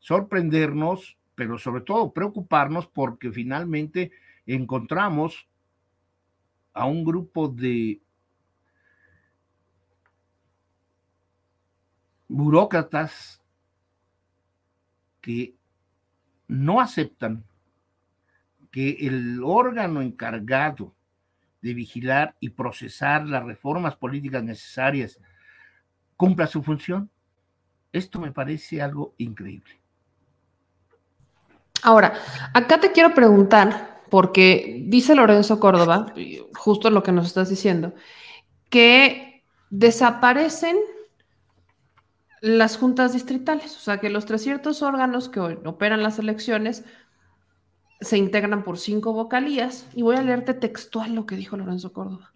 [0.00, 4.12] sorprendernos, pero sobre todo preocuparnos porque finalmente
[4.44, 5.48] encontramos
[6.74, 8.02] a un grupo de
[12.28, 13.42] burócratas
[15.22, 15.56] que
[16.46, 17.42] no aceptan
[18.70, 20.94] que el órgano encargado
[21.62, 25.18] de vigilar y procesar las reformas políticas necesarias
[26.18, 27.08] cumpla su función.
[27.92, 29.79] Esto me parece algo increíble.
[31.82, 32.14] Ahora,
[32.54, 36.12] acá te quiero preguntar, porque dice Lorenzo Córdoba,
[36.54, 37.94] justo lo que nos estás diciendo,
[38.68, 40.76] que desaparecen
[42.40, 46.84] las juntas distritales, o sea, que los 300 órganos que operan las elecciones
[48.00, 52.30] se integran por cinco vocalías y voy a leerte textual lo que dijo Lorenzo Córdoba.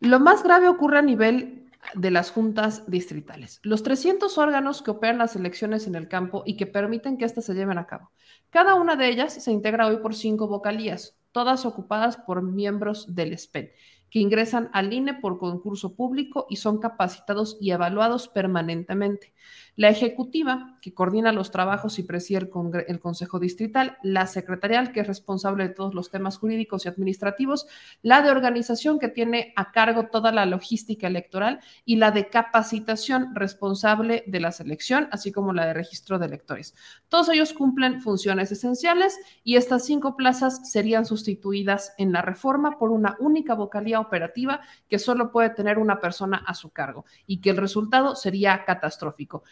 [0.00, 1.61] Lo más grave ocurre a nivel
[1.94, 3.60] de las juntas distritales.
[3.62, 7.44] Los 300 órganos que operan las elecciones en el campo y que permiten que éstas
[7.44, 8.10] se lleven a cabo.
[8.50, 13.36] Cada una de ellas se integra hoy por cinco vocalías, todas ocupadas por miembros del
[13.36, 13.70] SPEN,
[14.10, 19.32] que ingresan al INE por concurso público y son capacitados y evaluados permanentemente.
[19.76, 22.50] La ejecutiva, que coordina los trabajos y preside
[22.88, 27.66] el, Consejo Distrital, la secretarial, que es responsable de todos los temas jurídicos y administrativos,
[28.02, 33.34] la de organización, que tiene a cargo toda la logística electoral, y la de capacitación,
[33.34, 36.74] responsable de la selección, así como la de registro de electores.
[37.08, 42.90] Todos ellos cumplen funciones esenciales y estas cinco plazas serían sustituidas en la reforma por
[42.90, 47.50] una única vocalía operativa que solo puede tener una persona a su cargo y que
[47.50, 49.44] el resultado sería catastrófico.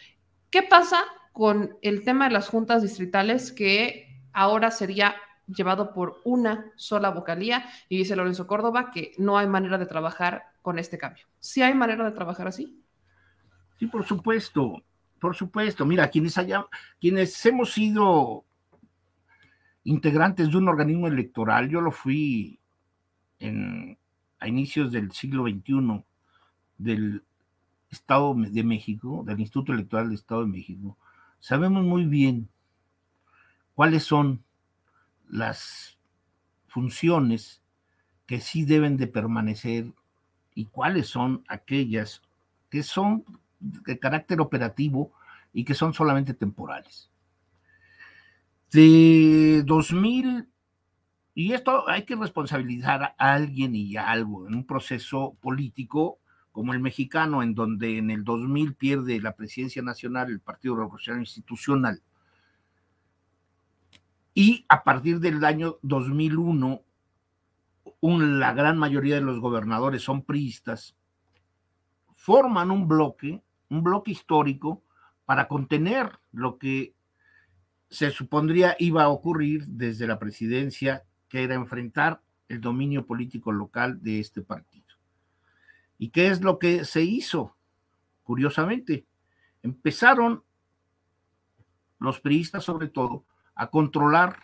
[0.51, 1.01] ¿Qué pasa
[1.31, 5.15] con el tema de las juntas distritales que ahora sería
[5.47, 7.69] llevado por una sola vocalía?
[7.87, 11.25] Y dice Lorenzo Córdoba que no hay manera de trabajar con este cambio.
[11.39, 12.83] ¿Sí hay manera de trabajar así?
[13.79, 14.83] Sí, por supuesto,
[15.21, 15.85] por supuesto.
[15.85, 16.65] Mira, quienes, haya,
[16.99, 18.43] quienes hemos sido
[19.85, 22.59] integrantes de un organismo electoral, yo lo fui
[23.39, 23.97] en,
[24.37, 26.03] a inicios del siglo XXI
[26.77, 27.23] del
[27.91, 30.97] Estado de México, del Instituto Electoral del Estado de México,
[31.39, 32.49] sabemos muy bien
[33.75, 34.43] cuáles son
[35.27, 35.99] las
[36.67, 37.61] funciones
[38.25, 39.91] que sí deben de permanecer
[40.55, 42.21] y cuáles son aquellas
[42.69, 43.25] que son
[43.59, 45.11] de carácter operativo
[45.51, 47.09] y que son solamente temporales.
[48.71, 50.47] De 2000,
[51.33, 56.20] y esto hay que responsabilizar a alguien y a algo en un proceso político
[56.51, 61.21] como el mexicano, en donde en el 2000 pierde la presidencia nacional el Partido Revolucionario
[61.21, 62.01] Institucional.
[64.33, 66.81] Y a partir del año 2001,
[68.01, 70.95] la gran mayoría de los gobernadores son priistas,
[72.13, 74.83] forman un bloque, un bloque histórico
[75.25, 76.93] para contener lo que
[77.89, 84.01] se supondría iba a ocurrir desde la presidencia, que era enfrentar el dominio político local
[84.01, 84.70] de este partido.
[86.01, 87.55] ¿Y qué es lo que se hizo?
[88.23, 89.05] Curiosamente,
[89.61, 90.43] empezaron
[91.99, 93.23] los priistas sobre todo
[93.53, 94.39] a controlar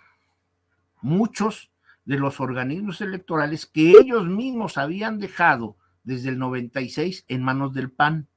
[1.01, 1.71] muchos
[2.05, 7.89] de los organismos electorales que ellos mismos habían dejado desde el 96 en manos del
[7.89, 8.27] PAN.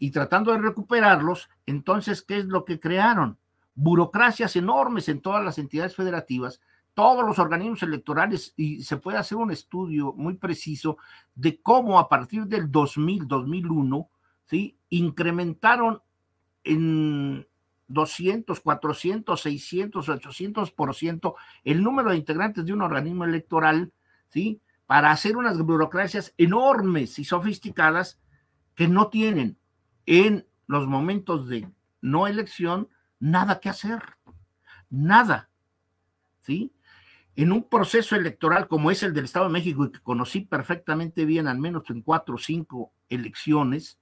[0.00, 3.38] Y tratando de recuperarlos, entonces, ¿qué es lo que crearon?
[3.76, 6.60] Burocracias enormes en todas las entidades federativas
[6.94, 10.96] todos los organismos electorales y se puede hacer un estudio muy preciso
[11.34, 14.08] de cómo a partir del 2000, 2001,
[14.46, 14.78] ¿sí?
[14.90, 16.00] incrementaron
[16.62, 17.46] en
[17.88, 21.34] 200, 400, 600, 800%
[21.64, 23.92] el número de integrantes de un organismo electoral,
[24.28, 24.60] ¿sí?
[24.86, 28.20] Para hacer unas burocracias enormes y sofisticadas
[28.74, 29.58] que no tienen
[30.06, 31.68] en los momentos de
[32.00, 32.88] no elección
[33.18, 34.00] nada que hacer,
[34.90, 35.50] nada,
[36.40, 36.72] ¿sí?
[37.36, 41.24] En un proceso electoral como es el del Estado de México y que conocí perfectamente
[41.24, 43.98] bien, al menos en cuatro o cinco elecciones,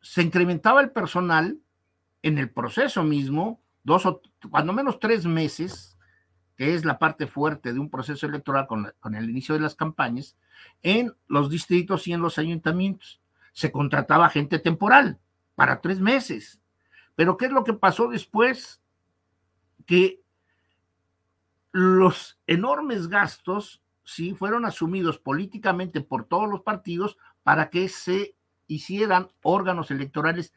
[0.00, 1.58] se incrementaba el personal
[2.22, 4.20] en el proceso mismo, dos o
[4.50, 5.96] cuando menos tres meses,
[6.56, 9.74] que es la parte fuerte de un proceso electoral con, con el inicio de las
[9.74, 10.36] campañas,
[10.82, 13.20] en los distritos y en los ayuntamientos.
[13.52, 15.20] Se contrataba gente temporal
[15.54, 16.60] para tres meses.
[17.14, 18.80] Pero ¿qué es lo que pasó después?
[19.86, 20.20] Que
[21.76, 28.34] los enormes gastos sí fueron asumidos políticamente por todos los partidos para que se
[28.66, 30.54] hicieran órganos electorales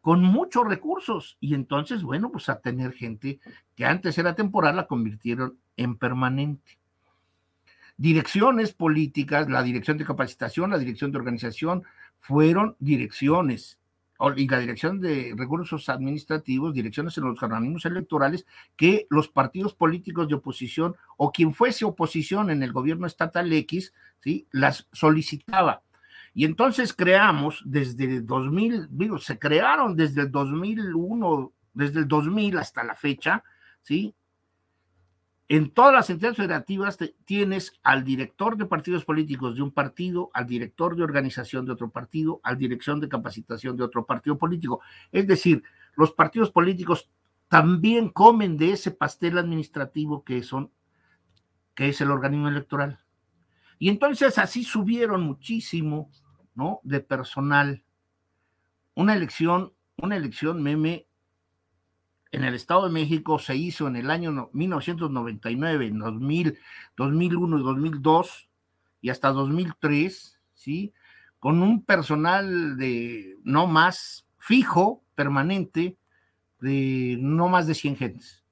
[0.00, 3.40] con muchos recursos y entonces, bueno, pues a tener gente
[3.74, 6.78] que antes era temporal la convirtieron en permanente.
[7.98, 11.82] Direcciones políticas, la dirección de capacitación, la dirección de organización,
[12.20, 13.78] fueron direcciones
[14.36, 20.28] y la dirección de recursos administrativos, direcciones en los organismos electorales, que los partidos políticos
[20.28, 24.46] de oposición o quien fuese oposición en el gobierno estatal X, ¿sí?
[24.50, 25.82] las solicitaba.
[26.34, 32.84] Y entonces creamos desde 2000, digo, se crearon desde el 2001, desde el 2000 hasta
[32.84, 33.42] la fecha,
[33.80, 34.14] ¿sí?
[35.48, 40.46] En todas las entidades federativas tienes al director de partidos políticos de un partido, al
[40.46, 44.80] director de organización de otro partido, al dirección de capacitación de otro partido político.
[45.12, 45.62] Es decir,
[45.94, 47.10] los partidos políticos
[47.48, 50.72] también comen de ese pastel administrativo que son
[51.76, 52.98] que es el organismo electoral.
[53.78, 56.10] Y entonces así subieron muchísimo,
[56.54, 56.80] ¿no?
[56.82, 57.84] De personal.
[58.94, 61.06] Una elección, una elección meme
[62.32, 66.58] en el Estado de México se hizo en el año 1999, en 2000,
[66.96, 68.48] 2001 y 2002
[69.00, 70.92] y hasta 2003, ¿sí?
[71.38, 75.96] Con un personal de no más fijo, permanente,
[76.60, 78.44] de no más de 100 gentes.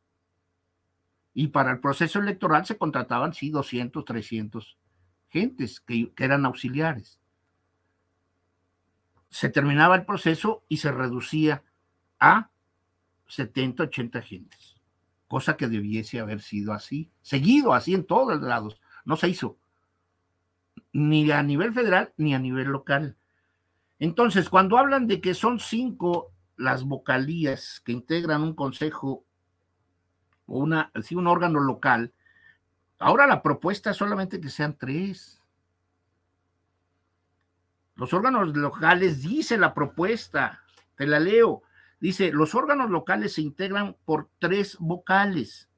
[1.33, 4.79] Y para el proceso electoral se contrataban, sí, 200, 300
[5.29, 7.19] gentes que, que eran auxiliares.
[9.31, 11.65] se terminaba el proceso y se reducía
[12.21, 12.51] a
[13.29, 14.77] 70, 80 agentes,
[15.29, 19.59] cosa que debiese haber sido así, seguido así en todos lados, no se hizo,
[20.93, 23.17] ni a nivel federal ni a nivel local.
[23.99, 29.25] Entonces, cuando hablan de que son cinco las vocalías que integran un consejo
[30.47, 32.13] o una, un órgano local,
[32.99, 35.41] ahora la propuesta es solamente que sean tres.
[37.97, 40.63] Los órganos locales, dice la propuesta,
[40.97, 41.63] te la leo,
[42.09, 45.71] dice, los órganos locales se integran por tres vocales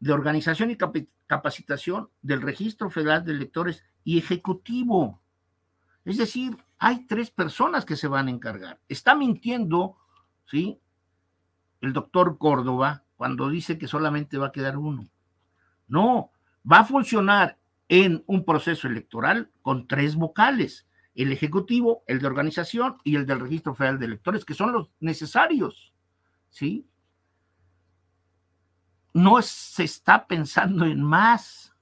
[0.00, 0.78] de organización y
[1.26, 5.20] capacitación del Registro Federal de Electores y Ejecutivo.
[6.06, 8.80] Es decir, hay tres personas que se van a encargar.
[8.88, 9.98] Está mintiendo,
[10.46, 10.80] ¿sí?
[11.82, 15.06] El doctor Córdoba cuando dice que solamente va a quedar uno.
[15.86, 16.30] No,
[16.70, 17.58] va a funcionar
[17.90, 20.86] en un proceso electoral con tres vocales,
[21.16, 24.90] el ejecutivo, el de organización y el del registro federal de electores, que son los
[25.00, 25.94] necesarios,
[26.50, 26.86] ¿sí?
[29.14, 31.74] No se está pensando en más.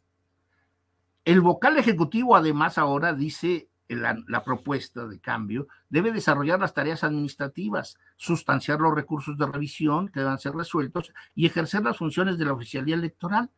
[1.24, 7.98] El vocal ejecutivo, además, ahora dice la, propuesta de cambio, debe desarrollar las tareas administrativas,
[8.16, 12.52] sustanciar los recursos de revisión que deban ser resueltos y ejercer las funciones de la
[12.52, 13.50] oficialía electoral.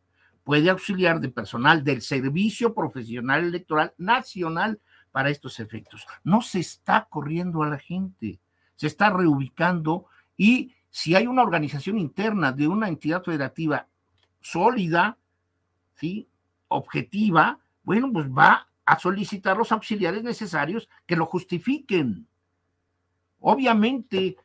[0.43, 4.81] Puede auxiliar de personal del Servicio Profesional Electoral Nacional
[5.17, 6.07] para estos efectos.
[6.25, 8.39] No se está corriendo a la gente,
[8.75, 13.89] se está reubicando y si hay una organización interna de una entidad federativa
[14.43, 15.17] sólida,
[15.95, 16.29] ¿sí?
[16.69, 22.29] objetiva, bueno, pues va a solicitar los auxiliares necesarios que lo justifiquen.
[23.41, 24.37] Obviamente,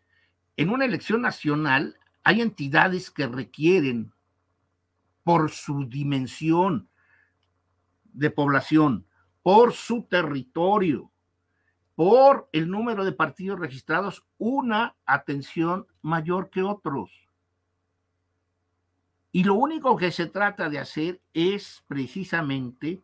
[0.55, 4.13] en una elección nacional hay entidades que requieren,
[5.25, 6.87] por su dimensión
[8.13, 9.05] de población,
[9.43, 11.11] por su territorio,
[11.95, 17.11] por el número de partidos registrados, una atención mayor que otros.
[19.31, 23.01] Y lo único que se trata de hacer es precisamente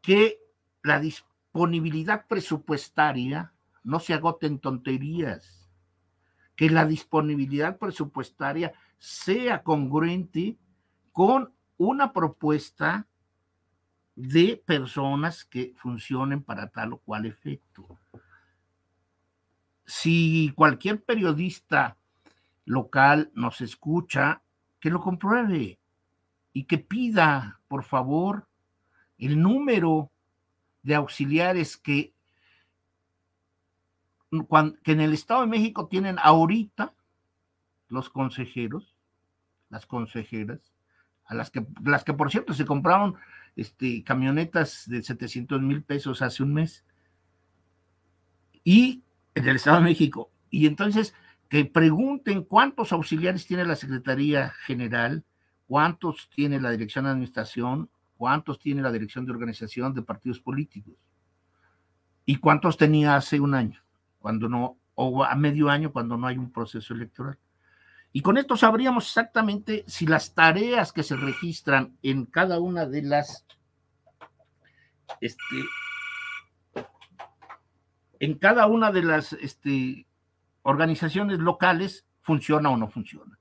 [0.00, 0.38] que
[0.82, 3.52] la disponibilidad presupuestaria
[3.82, 5.68] no se agote en tonterías,
[6.56, 10.58] que la disponibilidad presupuestaria sea congruente
[11.12, 13.08] con una propuesta
[14.20, 17.98] de personas que funcionen para tal o cual efecto.
[19.86, 21.96] Si cualquier periodista
[22.66, 24.42] local nos escucha,
[24.78, 25.78] que lo compruebe
[26.52, 28.46] y que pida, por favor,
[29.18, 30.10] el número
[30.82, 32.12] de auxiliares que,
[34.82, 36.94] que en el Estado de México tienen ahorita
[37.88, 38.94] los consejeros,
[39.70, 40.72] las consejeras,
[41.24, 43.16] a las que, las que por cierto se compraron
[43.56, 46.84] este, camionetas de 700 mil pesos hace un mes,
[48.64, 49.02] y
[49.34, 50.30] en el Estado de México.
[50.50, 51.14] Y entonces
[51.48, 55.24] que pregunten cuántos auxiliares tiene la Secretaría General,
[55.66, 60.94] cuántos tiene la Dirección de Administración, cuántos tiene la dirección de organización de partidos políticos
[62.26, 63.82] y cuántos tenía hace un año,
[64.18, 67.38] cuando no, o a medio año cuando no hay un proceso electoral.
[68.12, 73.02] Y con esto sabríamos exactamente si las tareas que se registran en cada una de
[73.02, 73.46] las
[75.20, 75.56] este,
[78.18, 80.06] en cada una de las este,
[80.62, 83.38] organizaciones locales funciona o no funciona.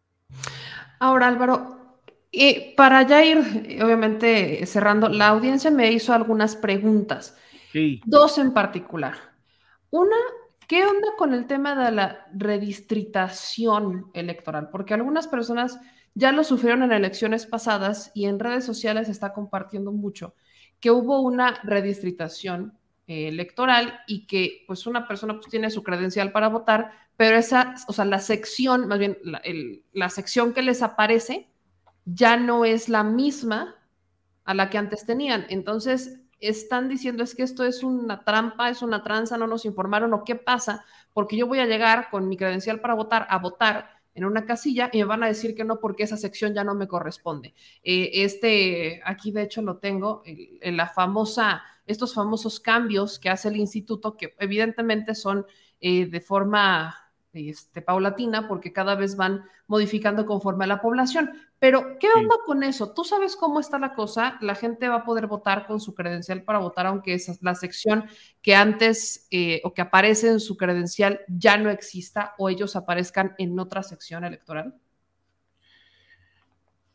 [0.99, 2.01] Ahora, Álvaro,
[2.31, 3.37] y para ya ir,
[3.83, 7.37] obviamente, cerrando, la audiencia me hizo algunas preguntas.
[7.71, 8.01] Sí.
[8.05, 9.15] Dos en particular.
[9.89, 10.15] Una,
[10.69, 14.69] ¿qué onda con el tema de la redistritación electoral?
[14.69, 15.79] Porque algunas personas
[16.13, 20.35] ya lo sufrieron en elecciones pasadas y en redes sociales se está compartiendo mucho
[20.79, 22.77] que hubo una redistritación
[23.07, 27.73] eh, electoral y que pues una persona pues tiene su credencial para votar, pero esa,
[27.87, 29.17] o sea, la sección, más bien
[29.91, 31.49] la sección que les aparece,
[32.05, 33.75] ya no es la misma
[34.45, 35.47] a la que antes tenían.
[35.49, 40.13] Entonces, están diciendo es que esto es una trampa, es una tranza, no nos informaron
[40.13, 43.99] o qué pasa, porque yo voy a llegar con mi credencial para votar a votar
[44.13, 46.75] en una casilla y me van a decir que no porque esa sección ya no
[46.75, 47.53] me corresponde.
[47.83, 53.47] Eh, este, aquí de hecho lo tengo, en la famosa, estos famosos cambios que hace
[53.47, 55.45] el instituto, que evidentemente son
[55.79, 61.31] eh, de forma este, paulatina porque cada vez van modificando conforme a la población.
[61.59, 62.93] Pero, ¿qué onda con eso?
[62.93, 64.37] ¿Tú sabes cómo está la cosa?
[64.41, 68.05] La gente va a poder votar con su credencial para votar, aunque esa, la sección
[68.41, 73.35] que antes eh, o que aparece en su credencial ya no exista o ellos aparezcan
[73.37, 74.75] en otra sección electoral.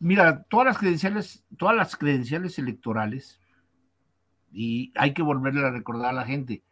[0.00, 3.40] Mira, todas las credenciales, todas las credenciales electorales,
[4.52, 6.62] y hay que volverle a recordar a la gente,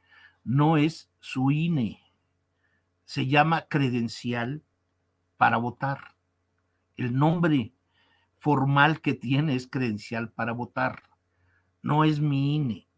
[0.45, 2.02] no es su INE,
[3.13, 4.63] se llama credencial
[5.37, 6.15] para votar.
[6.97, 7.75] El nombre
[8.39, 11.03] formal que tiene es credencial para votar,
[11.83, 12.89] no es mi INE.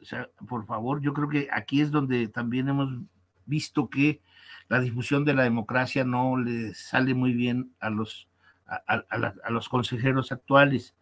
[0.00, 2.88] O sea, por favor, yo creo que aquí es donde también hemos
[3.44, 4.22] visto que
[4.68, 8.30] la difusión de la democracia no le sale muy bien a los,
[8.64, 10.94] a, los consejeros actuales.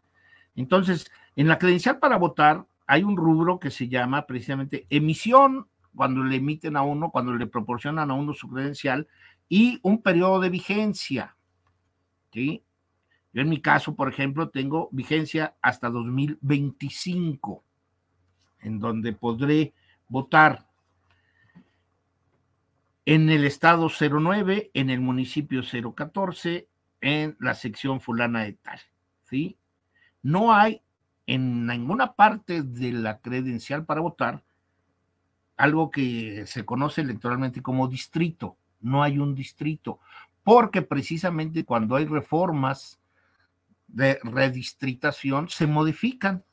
[0.56, 6.23] Entonces, en la credencial para votar hay un rubro que se llama precisamente emisión, cuando
[6.24, 9.09] le emiten a uno, cuando le proporcionan a uno su credencial,
[9.48, 11.36] y un periodo de vigencia.
[12.32, 12.64] ¿sí?
[13.32, 17.64] Yo en mi caso, por ejemplo, tengo vigencia hasta 2025,
[18.60, 19.73] en donde podré
[20.09, 20.66] votar
[23.05, 26.69] en el estado 09, en el municipio 014,
[27.01, 28.81] en la sección fulana de tal,
[29.23, 29.56] ¿sí?
[30.23, 30.82] No hay
[31.27, 34.44] en ninguna parte de la credencial para votar
[35.57, 38.57] algo que se conoce electoralmente como distrito.
[38.81, 40.01] No hay un distrito,
[40.43, 43.01] porque precisamente cuando hay reformas
[43.87, 46.45] de redistritación se modifican,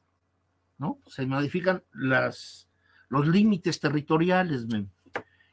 [0.78, 1.00] ¿no?
[1.08, 2.68] Se modifican las,
[3.08, 4.68] los límites territoriales.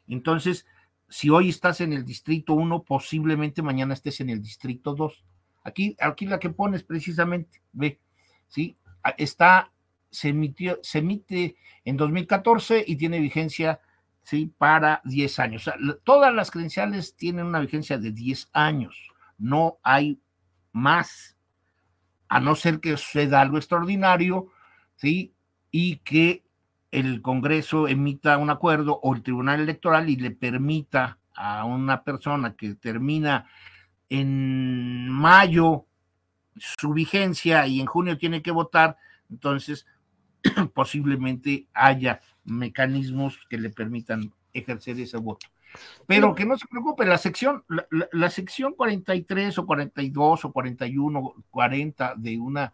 [0.07, 0.67] Entonces,
[1.09, 5.25] si hoy estás en el distrito 1, posiblemente mañana estés en el distrito 2.
[5.65, 8.01] Aquí, aquí la que pones precisamente, ve,
[8.49, 8.77] ¿sí?
[9.03, 9.73] Ah, está,
[10.11, 13.81] se, emitió, se emite en 2014 y tiene vigencia,
[14.23, 14.53] ¿sí?
[14.59, 15.71] Para 10 años.
[16.05, 18.97] todas las credenciales tienen una vigencia de 10 años,
[19.39, 20.21] no hay
[20.73, 21.37] más,
[22.29, 24.49] a no ser que suceda algo extraordinario,
[24.97, 25.33] ¿sí?
[25.71, 26.45] Y que
[26.91, 32.55] el Congreso emita un acuerdo o el Tribunal Electoral y le permita a una persona
[32.55, 33.47] que termina
[34.09, 35.87] en mayo
[36.57, 38.97] su vigencia y en junio tiene que votar,
[39.31, 39.87] entonces
[40.75, 45.47] posiblemente haya mecanismos que le permitan ejercer ese voto.
[46.07, 47.65] Pero que no se preocupe, la sección,
[48.13, 52.73] la, sección 43 o 42 o 41, 40 de una,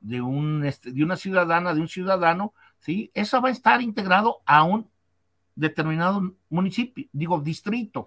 [0.00, 3.10] de, un, este, de una ciudadana, de un ciudadano, ¿sí?
[3.14, 4.88] Eso va a estar integrado a un
[5.56, 8.06] determinado municipio, digo, distrito.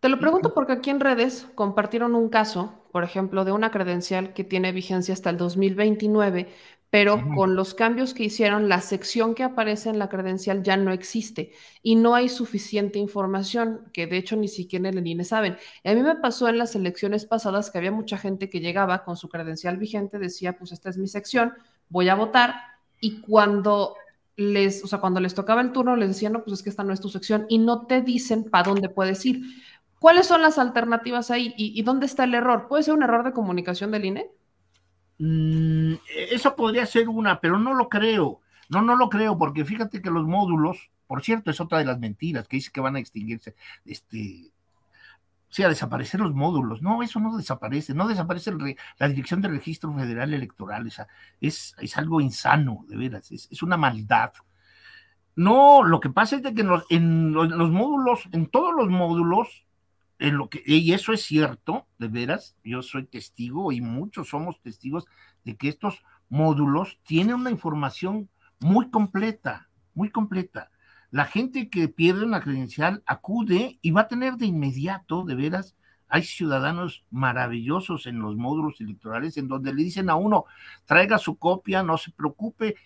[0.00, 4.32] Te lo pregunto porque aquí en redes compartieron un caso, por ejemplo, de una credencial
[4.32, 6.48] que tiene vigencia hasta el 2029,
[6.90, 10.90] pero con los cambios que hicieron, la sección que aparece en la credencial ya no
[10.90, 11.52] existe
[11.82, 15.56] y no hay suficiente información, que de hecho ni siquiera en el INE saben.
[15.84, 19.16] a mí me pasó en las elecciones pasadas que había mucha gente que llegaba con
[19.16, 21.52] su credencial vigente, decía, pues esta es mi sección,
[21.88, 22.54] voy a votar,
[23.00, 23.94] y cuando
[24.36, 26.84] les, o sea, cuando les tocaba el turno, les decían, no, pues es que esta
[26.84, 29.42] no es tu sección y no te dicen para dónde puedes ir.
[29.98, 32.68] ¿Cuáles son las alternativas ahí y, dónde está el error?
[32.68, 34.30] ¿Puede ser un error de comunicación del INE?
[35.18, 35.94] Mm,
[36.30, 38.40] eso podría ser una, pero no lo creo.
[38.68, 41.98] No, no lo creo, porque fíjate que los módulos, por cierto, es otra de las
[41.98, 43.54] mentiras que dice que van a extinguirse.
[43.84, 44.52] Este,
[45.50, 46.82] o sea, desaparecer los módulos.
[46.82, 48.52] No, eso no desaparece, no desaparece
[48.98, 50.86] la Dirección de Registro Federal Electoral.
[50.86, 51.06] O
[51.40, 54.32] es, es algo insano, de veras, es, una maldad.
[55.36, 59.64] No, lo que pasa es de que en los, módulos, en todos los módulos,
[60.18, 64.60] en lo que, y eso es cierto, de veras, yo soy testigo y muchos somos
[64.60, 65.06] testigos
[65.44, 68.28] de que estos módulos tienen una información
[68.60, 70.70] muy completa, muy completa.
[71.10, 75.76] La gente que pierde una credencial acude y va a tener de inmediato, de veras,
[76.08, 80.46] hay ciudadanos maravillosos en los módulos electorales en donde le dicen a uno,
[80.84, 82.76] traiga su copia, no se preocupe,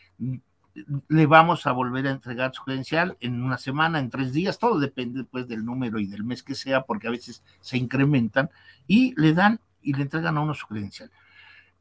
[1.08, 4.78] le vamos a volver a entregar su credencial en una semana, en tres días, todo
[4.78, 8.50] depende pues del número y del mes que sea, porque a veces se incrementan,
[8.86, 11.10] y le dan y le entregan a uno su credencial.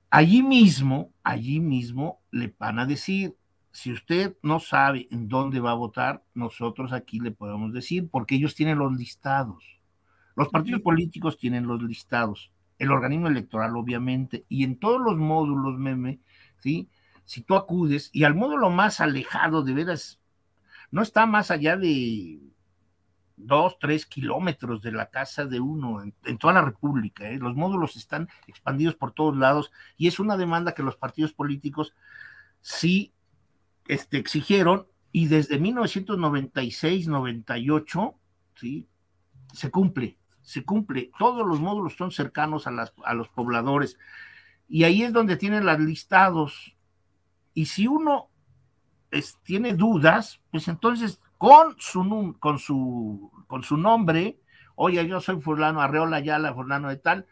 [0.10, 3.36] Allí mismo, allí mismo le van a decir,
[3.72, 8.36] si usted no sabe en dónde va a votar, nosotros aquí le podemos decir, porque
[8.36, 9.64] ellos tienen los listados.
[10.36, 15.78] Los partidos políticos tienen los listados, el organismo electoral obviamente, y en todos los módulos,
[15.78, 16.20] meme,
[16.60, 16.90] ¿sí?
[17.32, 20.20] Si tú acudes, y al módulo más alejado, de veras,
[20.92, 22.42] no está más allá de
[23.38, 27.30] dos, tres kilómetros de la casa de uno en, toda la República.
[27.30, 27.38] ¿eh?
[27.38, 31.96] Los módulos están expandidos por todos lados y es una demanda que los partidos políticos
[32.60, 33.14] sí
[33.88, 38.16] este, exigieron y desde 1996-98,
[38.56, 38.90] ¿sí?
[39.54, 41.12] Se cumple, se cumple.
[41.18, 43.98] Todos los módulos son cercanos a, las, a los pobladores
[44.68, 46.76] y ahí es donde tienen los listados.
[47.54, 48.30] Y si uno
[49.44, 54.40] tiene dudas, pues entonces con su, con su, con su nombre,
[54.76, 57.26] oye, yo soy fulano, Arreola Ayala, fulano de tal,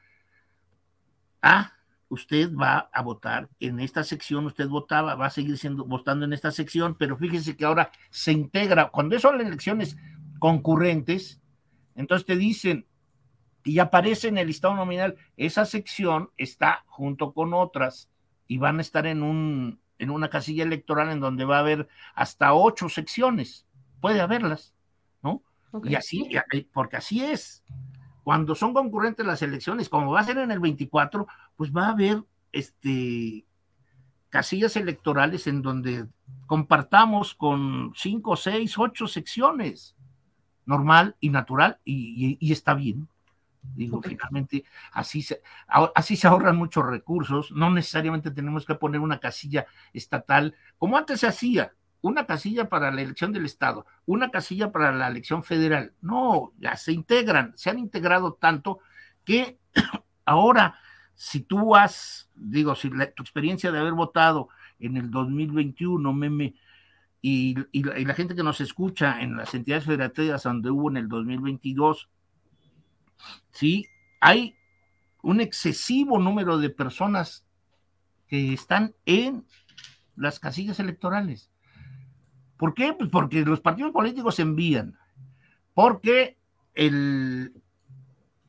[1.41, 1.73] ah,
[2.09, 6.33] usted va a votar en esta sección, usted votaba, va a seguir siendo votando en
[6.33, 9.95] esta sección, pero fíjese que ahora se integra, cuando son elecciones
[10.39, 11.39] concurrentes,
[11.95, 12.87] entonces te dicen,
[13.63, 18.09] y aparece en el listado nominal, esa sección está junto con otras
[18.47, 21.88] y van a estar en, un, en una casilla electoral en donde va a haber
[22.15, 23.67] hasta ocho secciones,
[24.01, 24.73] puede haberlas,
[25.21, 25.43] ¿no?
[25.71, 25.91] Okay.
[25.91, 26.30] Y así,
[26.73, 27.63] porque así es.
[28.23, 31.91] Cuando son concurrentes las elecciones, como va a ser en el 24, pues va a
[31.91, 33.45] haber este,
[34.30, 36.07] casillas electorales en donde
[36.47, 39.95] compartamos con cinco, seis, ocho secciones,
[40.65, 43.07] normal y natural, y, y, y está bien.
[43.61, 44.64] Digo, finalmente,
[44.94, 50.56] así se, así se ahorran muchos recursos, no necesariamente tenemos que poner una casilla estatal,
[50.77, 55.07] como antes se hacía, una casilla para la elección del Estado, una casilla para la
[55.07, 55.94] elección federal.
[56.02, 58.80] No, ya se integran, se han integrado tanto
[59.26, 59.60] que
[60.26, 60.80] ahora,
[61.15, 64.49] si tú has, digo, si la, tu experiencia de haber votado
[64.80, 66.56] en el 2021, meme,
[67.22, 70.90] y, y, la, y, la, gente que nos escucha en las entidades federativas donde hubo
[70.90, 72.07] en el 2022,
[73.51, 73.85] sí,
[74.19, 74.55] hay
[75.21, 77.45] un excesivo número de personas
[78.27, 79.45] que están en
[80.15, 81.49] las casillas electorales.
[82.57, 82.93] ¿Por qué?
[82.93, 84.97] Pues porque los partidos políticos envían,
[85.73, 86.37] porque
[86.73, 87.53] el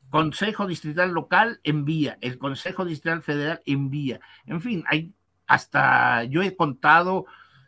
[0.09, 4.19] Consejo Distrital Local envía, el Consejo Distrital Federal envía.
[4.45, 5.13] En fin, hay
[5.47, 7.25] hasta, yo he contado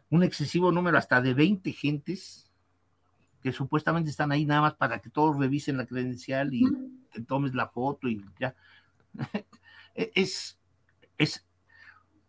[0.10, 2.43] un excesivo número hasta de 20 gentes
[3.44, 6.64] que supuestamente están ahí nada más para que todos revisen la credencial y
[7.12, 8.56] te tomes la foto y ya.
[9.94, 10.58] es,
[11.18, 11.46] es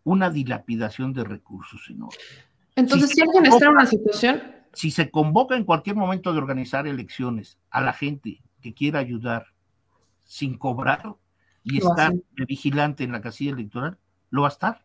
[0.03, 2.19] una dilapidación de recursos enorme.
[2.75, 4.43] Entonces, si, si alguien está en una situación.
[4.73, 9.47] Si se convoca en cualquier momento de organizar elecciones a la gente que quiera ayudar
[10.25, 11.15] sin cobrar
[11.63, 13.99] y estar vigilante en la casilla electoral,
[14.31, 14.85] lo va a estar.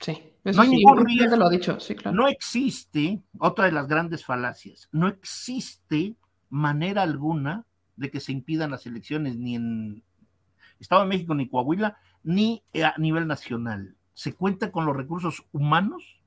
[0.00, 2.16] Sí, eso no, sí, riesgo, lo ha dicho, sí, claro.
[2.16, 6.16] no existe, otra de las grandes falacias, no existe
[6.50, 7.64] manera alguna
[7.96, 10.02] de que se impidan las elecciones ni en
[10.80, 13.94] Estado de México ni Coahuila, ni a nivel nacional.
[14.12, 16.20] Se cuenta con los recursos humanos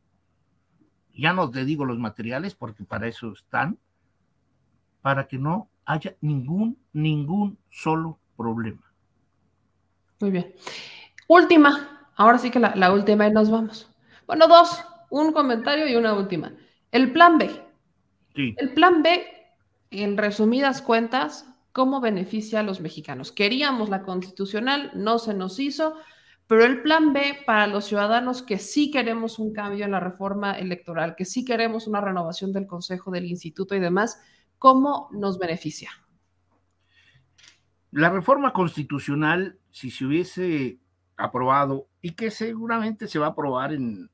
[1.18, 3.80] ya no te digo los materiales porque para eso están,
[5.02, 8.82] para que no haya ningún, ningún solo problema.
[10.20, 10.54] Muy bien.
[11.28, 13.90] Última, ahora sí que la, la, última y nos vamos.
[14.26, 16.52] Bueno, dos, un comentario y una última.
[16.92, 17.50] El plan B.
[18.36, 18.56] Sí.
[18.58, 19.26] El plan B,
[19.92, 23.32] en resumidas cuentas, ¿cómo beneficia a los mexicanos?
[23.32, 25.96] Queríamos la constitucional, no se nos hizo,
[26.48, 30.54] pero el plan B para los ciudadanos que sí queremos un cambio en la reforma
[30.54, 34.22] electoral, que sí queremos una renovación del Consejo, del Instituto y demás,
[34.58, 35.92] ¿cómo nos beneficia?
[37.92, 40.80] La reforma constitucional, si se hubiese
[41.18, 44.10] aprobado y que seguramente se va a aprobar en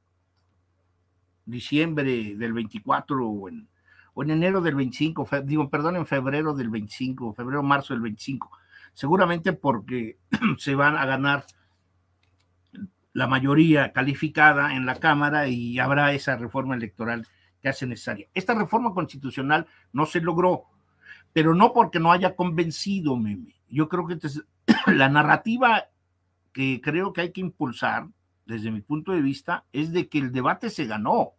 [1.46, 3.68] diciembre del 24 o en,
[4.16, 8.50] enero del 25, fe, digo, perdón, en febrero del 25, febrero, marzo del 25,
[8.94, 10.18] seguramente porque
[10.58, 11.46] se van a ganar
[13.12, 17.28] la mayoría calificada en la Cámara y habrá esa reforma electoral
[17.62, 18.28] que hace necesaria.
[18.34, 20.66] Esta reforma constitucional no se logró,
[21.32, 23.56] pero no porque no haya convencido, meme.
[23.70, 24.18] Yo creo que
[24.92, 25.90] la narrativa
[26.54, 28.08] que creo que hay que impulsar,
[28.46, 31.34] desde mi punto de vista, es de que el debate se ganó.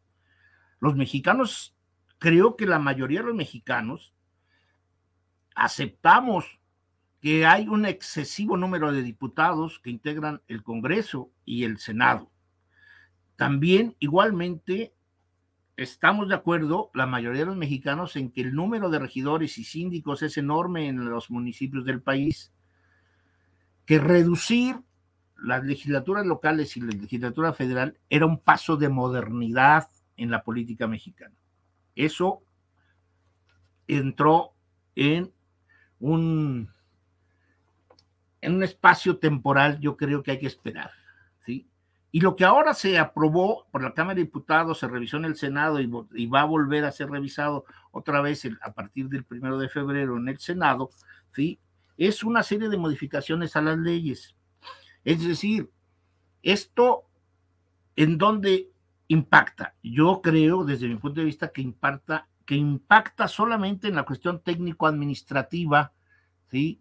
[0.81, 1.75] Los mexicanos,
[2.19, 4.13] creo que la mayoría de los mexicanos
[5.55, 6.61] aceptamos
[7.21, 12.31] que hay un excesivo número de diputados que integran el Congreso y el Senado.
[13.37, 14.95] También, igualmente,
[15.77, 19.65] estamos de acuerdo, la mayoría de los mexicanos, en que el número de regidores y
[19.65, 22.53] síndicos es enorme en los municipios del país,
[23.87, 24.77] que reducir
[25.37, 30.87] las legislaturas locales y la legislatura federal era un paso de modernidad en la política
[30.87, 31.35] mexicana.
[31.95, 32.43] Eso
[33.87, 34.53] entró
[34.95, 35.33] en
[36.01, 36.71] un
[38.41, 40.91] en un espacio temporal yo creo que hay que esperar,
[41.39, 41.67] ¿sí?
[42.11, 45.37] Y lo que ahora se aprobó por la Cámara de Diputados, se revisó en el
[45.37, 49.69] Senado y, va a volver a ser revisado otra vez a partir del primero de
[49.69, 50.91] febrero en el Senado,
[51.33, 51.59] ¿sí?
[51.97, 54.37] Es una serie de modificaciones a las leyes.
[55.05, 55.71] Es decir,
[56.43, 57.05] esto
[57.97, 58.71] en dónde
[59.09, 59.75] impacta.
[59.83, 64.41] Yo creo, desde mi punto de vista, que impacta, que impacta solamente en la cuestión
[64.43, 65.93] técnico-administrativa,
[66.51, 66.81] ¿sí?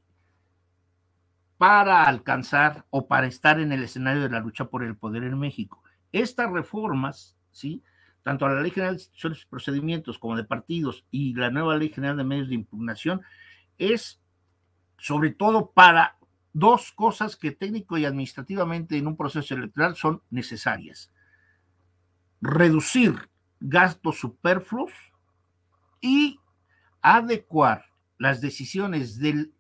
[1.58, 5.40] para alcanzar o para estar en el escenario de la lucha por el poder en
[5.40, 5.84] México.
[6.12, 7.84] Estas reformas, ¿sí?
[8.24, 11.78] tanto a la Ley General de Instituciones y Procedimientos como de partidos y la nueva
[11.78, 13.22] Ley General de Medios de Impugnación,
[13.78, 14.20] es
[14.98, 16.18] sobre todo para
[16.54, 21.12] dos cosas que técnico y administrativamente en un proceso electoral son necesarias.
[22.42, 24.92] Reducir gastos superfluos
[26.00, 26.40] y
[27.02, 27.86] adecuar
[28.18, 29.54] las decisiones del,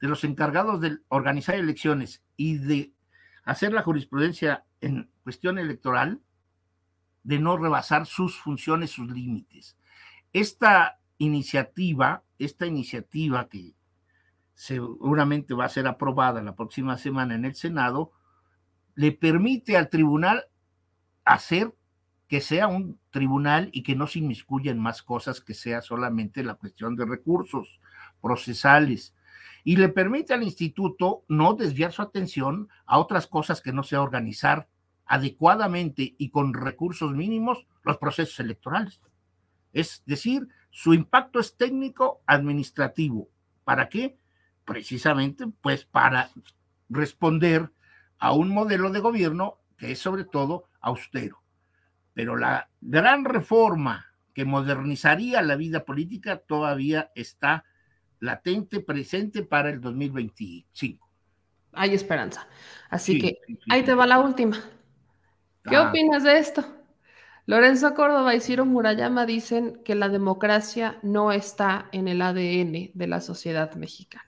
[0.00, 2.92] de los encargados de organizar elecciones y de
[3.44, 6.20] hacer la jurisprudencia en cuestión electoral,
[7.22, 9.76] de no rebasar sus funciones, sus límites.
[10.32, 13.74] Esta iniciativa, esta iniciativa que
[14.58, 18.10] seguramente va a ser aprobada la próxima semana en el Senado,
[18.96, 20.46] le permite al tribunal
[21.24, 21.72] hacer
[22.26, 26.42] que sea un tribunal y que no se inmiscuya en más cosas que sea solamente
[26.42, 27.78] la cuestión de recursos
[28.20, 29.14] procesales.
[29.62, 34.02] Y le permite al instituto no desviar su atención a otras cosas que no sea
[34.02, 34.66] organizar
[35.06, 39.00] adecuadamente y con recursos mínimos los procesos electorales.
[39.72, 43.28] Es decir, su impacto es técnico administrativo.
[43.62, 44.18] ¿Para qué?
[44.68, 46.30] Precisamente, pues para
[46.90, 47.72] responder
[48.18, 51.42] a un modelo de gobierno que es sobre todo austero.
[52.12, 57.64] Pero la gran reforma que modernizaría la vida política todavía está
[58.20, 61.08] latente, presente para el 2025.
[61.72, 62.46] Hay esperanza.
[62.90, 63.38] Así que
[63.70, 64.58] ahí te va la última.
[65.64, 65.88] ¿Qué ah.
[65.88, 66.64] opinas de esto?
[67.46, 73.06] Lorenzo Córdoba y Ciro Murayama dicen que la democracia no está en el ADN de
[73.06, 74.27] la sociedad mexicana.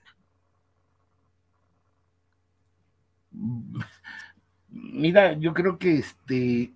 [4.69, 6.73] Mira, yo creo que este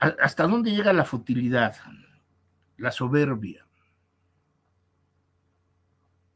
[0.00, 1.76] ¿Hasta dónde llega la futilidad,
[2.78, 3.66] la soberbia?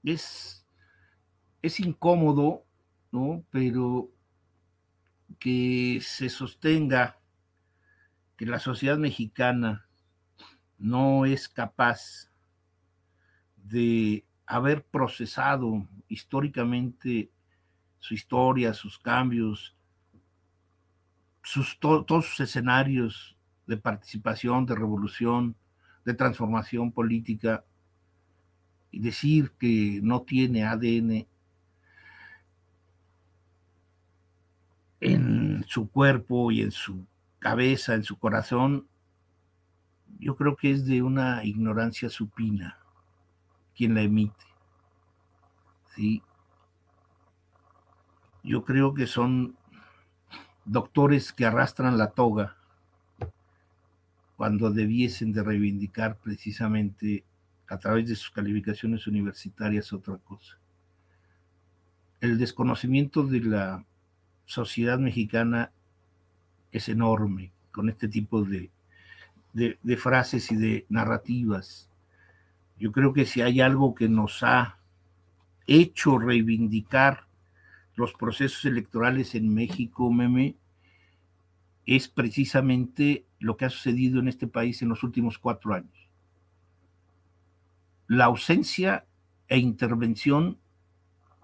[0.02, 0.66] Es,
[1.62, 2.66] es incómodo,
[3.10, 3.42] ¿no?
[3.50, 4.10] Pero
[5.38, 7.18] que se sostenga
[8.36, 9.88] que la sociedad mexicana
[10.76, 12.30] no es capaz
[13.56, 17.30] de haber procesado históricamente
[17.98, 19.74] su historia, sus cambios,
[21.42, 25.56] sus, todos sus escenarios de participación, de revolución,
[26.04, 27.64] de transformación política,
[28.90, 31.26] y decir que no tiene ADN
[35.00, 37.04] en su cuerpo y en su
[37.40, 38.86] cabeza, en su corazón,
[40.20, 42.83] yo creo que es de una ignorancia supina
[43.76, 44.44] quien la emite.
[45.94, 46.22] ¿sí?
[48.42, 49.56] Yo creo que son
[50.64, 52.56] doctores que arrastran la toga
[54.36, 57.24] cuando debiesen de reivindicar precisamente
[57.68, 60.58] a través de sus calificaciones universitarias otra cosa.
[62.20, 63.84] El desconocimiento de la
[64.44, 65.70] sociedad mexicana
[66.72, 68.70] es enorme con este tipo de,
[69.52, 71.88] de, frases y de narrativas.
[72.78, 74.78] Yo creo que si hay algo que nos ha
[75.66, 77.26] hecho reivindicar
[77.94, 80.56] los procesos electorales en México, meme,
[81.86, 86.08] es precisamente lo que ha sucedido en este país en los últimos cuatro años.
[88.06, 89.06] La ausencia
[89.48, 90.58] e intervención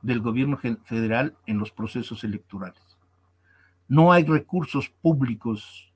[0.02, 2.82] del gobierno federal en los procesos electorales.
[3.86, 5.93] No hay recursos públicos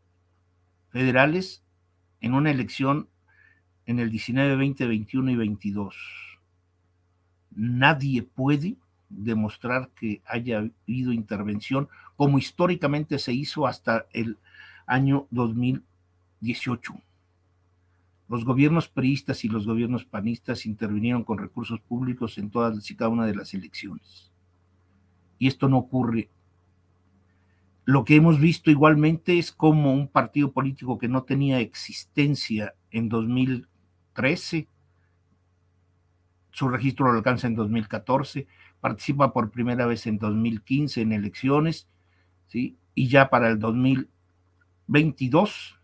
[0.90, 1.64] federales
[2.20, 3.08] en una elección
[3.86, 5.96] en el 19, 20, 21 y 22.
[7.54, 8.76] Nadie puede
[9.08, 14.38] demostrar que haya habido intervención como históricamente se hizo hasta el
[14.86, 16.94] año 2018.
[18.28, 23.10] Los gobiernos priistas y los gobiernos panistas intervinieron con recursos públicos en todas y cada
[23.10, 24.30] una de las elecciones.
[25.38, 26.30] Y esto no ocurre.
[27.84, 33.10] Lo que hemos visto igualmente es como un partido político que no tenía existencia en
[34.14, 34.68] 2013,
[36.50, 38.46] su registro lo alcanza en 2014,
[38.80, 41.88] participa por primera vez en 2015 en elecciones,
[42.46, 42.78] ¿sí?
[42.94, 45.80] y ya para el 2022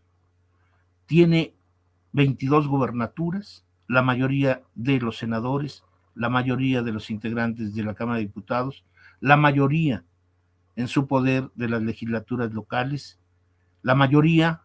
[1.07, 1.57] tiene
[2.13, 5.83] 22 gubernaturas, la mayoría de los senadores,
[6.15, 8.85] la mayoría de los integrantes de la Cámara de Diputados,
[9.19, 10.05] la mayoría
[10.77, 13.19] en su poder de las legislaturas locales,
[13.83, 14.63] la mayoría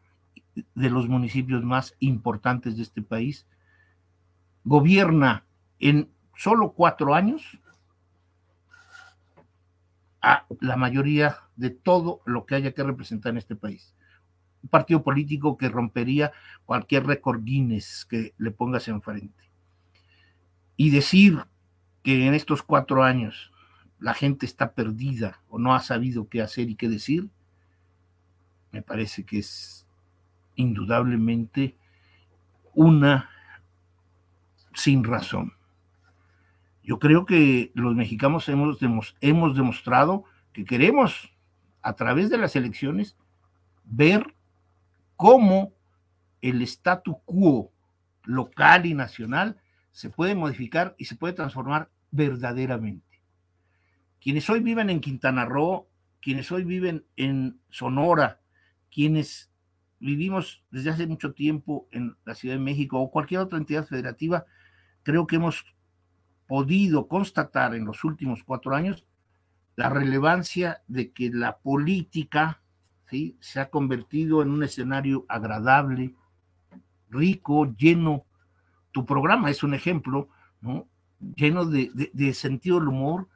[0.76, 3.46] de los municipios más importantes de este país,
[4.66, 5.46] gobierna
[5.80, 7.60] en solo cuatro años
[10.22, 13.94] a la mayoría de todo lo que haya que representar en este país.
[14.64, 16.32] Un partido político que rompería
[16.66, 19.44] cualquier récord Guinness que le pongas enfrente.
[20.76, 21.46] Y decir
[22.02, 23.54] que en estos cuatro años
[24.00, 27.30] la gente está perdida o no ha sabido qué hacer y qué decir,
[28.72, 29.86] me parece que es
[30.56, 31.78] indudablemente
[32.74, 33.30] una
[34.76, 35.54] sin razón.
[36.84, 38.80] Yo creo que los mexicanos hemos,
[39.22, 41.34] hemos demostrado que queremos,
[41.82, 43.18] a través de las elecciones,
[43.84, 44.36] ver
[45.16, 45.74] cómo
[46.42, 47.72] el statu quo
[48.24, 49.58] local y nacional
[49.92, 53.22] se puede modificar y se puede transformar verdaderamente.
[54.22, 55.88] Quienes hoy viven en Quintana Roo,
[56.22, 58.42] quienes hoy viven en Sonora,
[58.92, 59.52] quienes
[60.00, 64.46] vivimos desde hace mucho tiempo en la Ciudad de México o cualquier otra entidad federativa,
[65.06, 65.64] creo que hemos
[66.48, 69.06] podido constatar en los últimos cuatro años
[69.76, 72.62] la relevancia de que la política
[73.10, 73.38] ¿sí?
[73.40, 76.16] se ha convertido en un escenario agradable,
[77.10, 78.26] rico, lleno.
[78.92, 80.30] Tu programa es un ejemplo,
[80.62, 80.88] ¿no?
[81.36, 83.28] lleno de, de sentido del humor.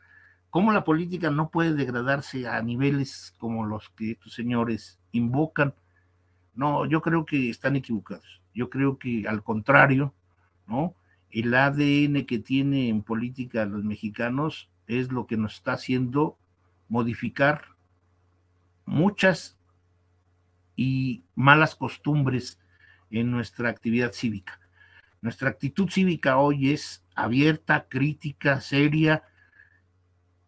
[0.49, 5.75] Cómo la política no puede degradarse a niveles como los que estos señores invocan.
[6.55, 8.41] No, yo creo que están equivocados.
[8.55, 10.13] Yo creo que al contrario,
[10.65, 10.95] ¿no?
[11.31, 16.38] El ADN que tiene en política los mexicanos es lo que nos está haciendo
[16.88, 17.76] modificar
[18.85, 19.57] muchas
[20.76, 22.60] y malas costumbres
[23.11, 24.60] en nuestra actividad cívica.
[25.22, 29.23] Nuestra actitud cívica hoy es abierta, crítica, seria,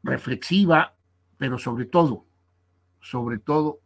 [0.03, 0.95] reflexiva,
[1.37, 2.25] pero sobre todo,
[3.01, 3.81] sobre todo,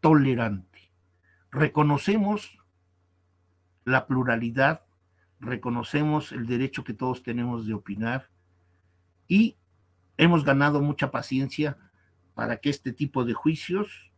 [0.00, 0.92] tolerante.
[1.50, 2.58] Reconocemos
[3.84, 4.83] la pluralidad,
[5.44, 8.28] reconocemos el derecho que todos tenemos de opinar
[9.28, 9.56] y
[10.16, 11.76] hemos ganado mucha paciencia
[12.34, 14.10] para que este tipo de juicios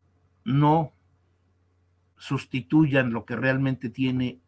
[0.45, 0.93] no
[2.17, 4.41] sustituyan lo que realmente tiene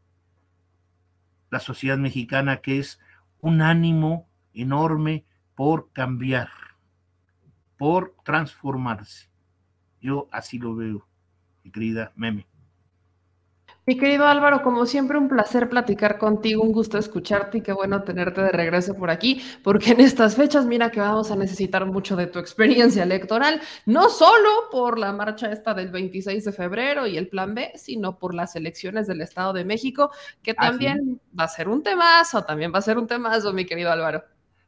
[1.50, 3.00] la sociedad mexicana, que es
[3.40, 5.24] un ánimo enorme
[5.54, 6.50] por cambiar,
[7.76, 9.28] por transformarse.
[10.00, 11.06] Yo así lo veo,
[11.64, 12.46] mi querida Meme.
[13.88, 18.02] Mi querido Álvaro, como siempre, un placer platicar contigo, un gusto escucharte y qué bueno
[18.02, 22.14] tenerte de regreso por aquí, porque en estas fechas, mira que vamos a necesitar mucho
[22.14, 27.16] de tu experiencia electoral, no solo por la marcha esta del 26 de febrero y
[27.16, 30.10] el plan B, sino por las elecciones del Estado de México,
[30.42, 33.90] que también va a ser un temazo, también va a ser un temazo, mi querido
[33.90, 34.22] Álvaro.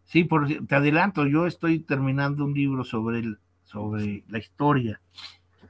[0.06, 4.98] Sí, por, te adelanto, yo estoy terminando un libro sobre, el, sobre la historia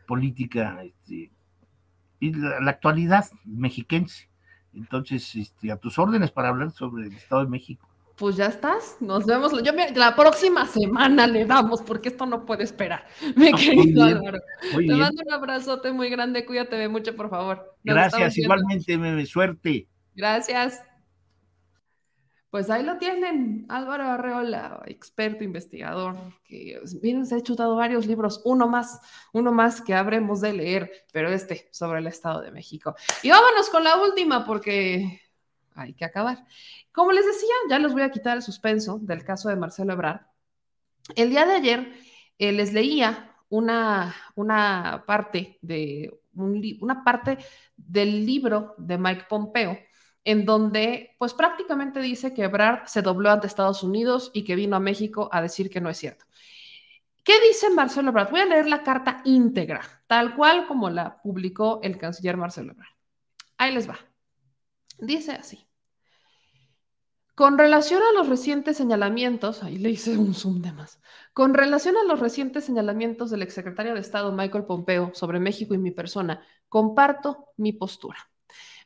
[0.07, 1.33] política este,
[2.21, 4.29] y la, actualidad mexiquense.
[4.73, 7.89] Entonces, este, a tus órdenes para hablar sobre el Estado de México.
[8.17, 9.51] Pues ya estás, nos vemos.
[9.63, 13.07] Yo la próxima semana le damos, porque esto no puede esperar.
[13.37, 14.39] Mi querido Álvaro.
[14.77, 17.77] Te mando un abrazote muy grande, cuídate mucho, por favor.
[17.83, 19.89] Gracias, igualmente, me suerte.
[20.15, 20.83] Gracias.
[22.51, 28.43] Pues ahí lo tienen, Álvaro Arreola, experto investigador, que miren, se ha chutado varios libros,
[28.45, 29.01] uno más,
[29.33, 32.97] uno más que habremos de leer, pero este sobre el Estado de México.
[33.23, 35.21] Y vámonos con la última porque
[35.77, 36.45] hay que acabar.
[36.91, 40.23] Como les decía, ya les voy a quitar el suspenso del caso de Marcelo Ebrard.
[41.15, 41.93] El día de ayer
[42.37, 47.39] eh, les leía una, una parte de una parte
[47.77, 49.79] del libro de Mike Pompeo
[50.25, 54.77] en donde pues prácticamente dice que Ebrard se dobló ante Estados Unidos y que vino
[54.77, 56.27] a México a decir que no es cierto.
[57.23, 58.31] ¿Qué dice Marcelo Ebrard?
[58.31, 62.95] Voy a leer la carta íntegra, tal cual como la publicó el canciller Marcelo Ebrard.
[63.59, 63.99] Ahí les va.
[64.99, 65.67] Dice así.
[67.35, 71.01] Con relación a los recientes señalamientos, ahí le hice un zoom de más.
[71.33, 75.79] Con relación a los recientes señalamientos del exsecretario de Estado Michael Pompeo sobre México y
[75.79, 78.30] mi persona, comparto mi postura.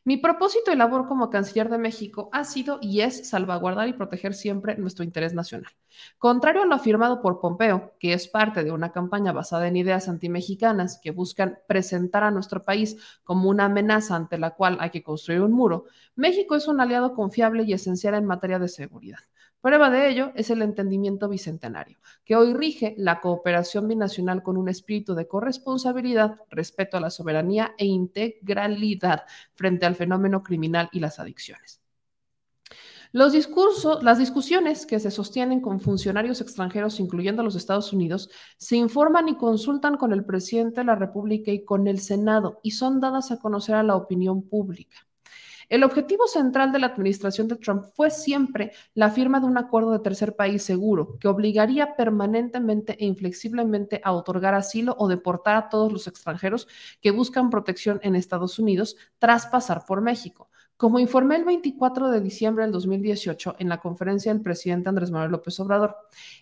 [0.07, 4.35] Mi propósito y labor como canciller de México ha sido y es salvaguardar y proteger
[4.35, 5.73] siempre nuestro interés nacional.
[6.19, 10.11] Contrario a lo afirmado por Pompeo, que es parte de una campaña basada en ideas
[10.11, 15.03] antimexicanas que buscan presentar a nuestro país como una amenaza ante la cual hay que
[15.03, 15.87] construir un muro,
[16.17, 19.21] México es un aliado confiable y esencial en materia de seguridad.
[19.65, 24.69] Prueba de ello es el entendimiento bicentenario, que hoy rige la cooperación binacional con un
[24.69, 29.23] espíritu de corresponsabilidad, respeto a la soberanía e integralidad
[29.55, 31.81] frente al fenómeno criminal y las adicciones.
[33.13, 38.29] Los discursos, las discusiones que se sostienen con funcionarios extranjeros, incluyendo a los Estados Unidos,
[38.59, 42.73] se informan y consultan con el presidente de la República y con el Senado y
[42.73, 45.07] son dadas a conocer a la opinión pública.
[45.69, 49.93] El objetivo central de la administración de Trump fue siempre la firma de un acuerdo
[49.93, 55.69] de tercer país seguro que obligaría permanentemente e inflexiblemente a otorgar asilo o deportar a
[55.69, 56.69] todos los extranjeros
[57.01, 60.51] que buscan protección en Estados Unidos tras pasar por México.
[60.77, 65.31] Como informé el 24 de diciembre del 2018 en la conferencia del presidente Andrés Manuel
[65.31, 65.97] López Obrador,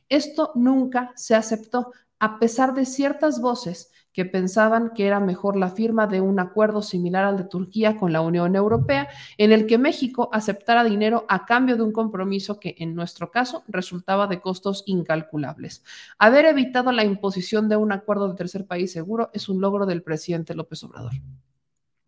[0.09, 5.71] esto nunca se aceptó a pesar de ciertas voces que pensaban que era mejor la
[5.71, 9.09] firma de un acuerdo similar al de Turquía con la Unión Europea,
[9.39, 13.65] en el que México aceptara dinero a cambio de un compromiso que en nuestro caso
[13.69, 15.83] resultaba de costos incalculables.
[16.19, 20.03] Haber evitado la imposición de un acuerdo de tercer país seguro es un logro del
[20.03, 21.13] presidente López Obrador.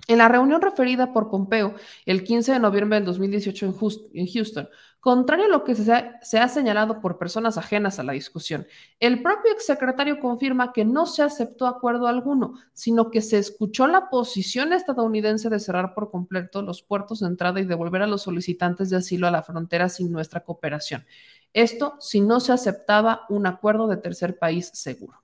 [0.07, 1.75] En la reunión referida por Pompeo
[2.05, 3.75] el 15 de noviembre del 2018
[4.13, 4.69] en Houston,
[5.01, 8.67] contrario a lo que se ha, se ha, señalado por personas ajenas a la discusión,
[9.01, 14.11] el propio exsecretario confirma que no se aceptó acuerdo alguno, sino que se escuchó la
[14.11, 18.91] posición estadounidense de cerrar por completo los puertos de entrada y devolver a los solicitantes
[18.91, 21.07] de asilo a la frontera sin nuestra cooperación.
[21.55, 25.24] Esto si no se aceptaba un acuerdo de tercer país seguro.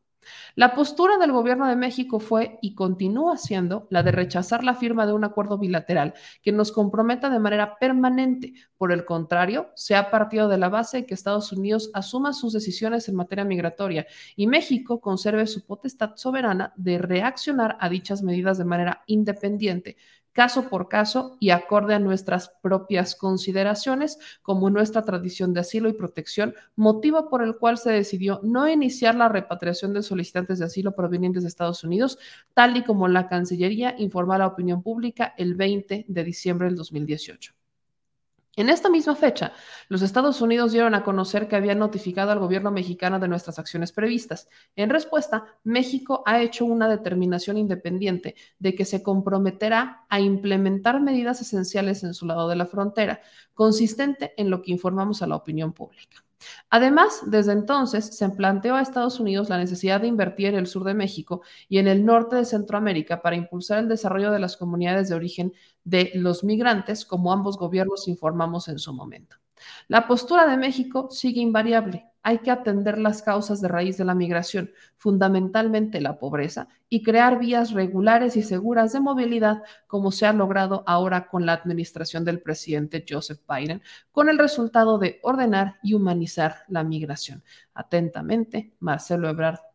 [0.55, 5.07] La postura del gobierno de México fue y continúa siendo la de rechazar la firma
[5.07, 8.55] de un acuerdo bilateral que nos comprometa de manera permanente.
[8.77, 12.53] Por el contrario, se ha partido de la base de que Estados Unidos asuma sus
[12.53, 18.59] decisiones en materia migratoria y México conserve su potestad soberana de reaccionar a dichas medidas
[18.59, 19.97] de manera independiente,
[20.33, 25.95] caso por caso y acorde a nuestras propias consideraciones, como nuestra tradición de asilo y
[25.95, 30.95] protección, motivo por el cual se decidió no iniciar la repatriación de solicitantes de asilo
[30.95, 32.19] provenientes de Estados Unidos,
[32.55, 36.77] tal y como la Cancillería informó a la opinión pública el 20 de diciembre del
[36.77, 37.60] 2018.
[38.61, 39.55] En esta misma fecha,
[39.89, 43.91] los Estados Unidos dieron a conocer que habían notificado al gobierno mexicano de nuestras acciones
[43.91, 44.51] previstas.
[44.77, 51.41] En respuesta, México ha hecho una determinación independiente de que se comprometerá a implementar medidas
[51.41, 53.23] esenciales en su lado de la frontera,
[53.55, 56.23] consistente en lo que informamos a la opinión pública.
[56.71, 60.85] Además, desde entonces se planteó a Estados Unidos la necesidad de invertir en el sur
[60.85, 65.09] de México y en el norte de Centroamérica para impulsar el desarrollo de las comunidades
[65.09, 65.53] de origen
[65.85, 69.37] de los migrantes, como ambos gobiernos informamos en su momento.
[69.89, 72.10] La postura de México sigue invariable.
[72.23, 77.39] Hay que atender las causas de raíz de la migración, fundamentalmente la pobreza, y crear
[77.39, 82.41] vías regulares y seguras de movilidad, como se ha logrado ahora con la administración del
[82.41, 83.83] presidente Joseph Biden,
[84.13, 87.43] con el resultado de ordenar y humanizar la migración.
[87.75, 89.70] Atentamente, Marcelo Ebrard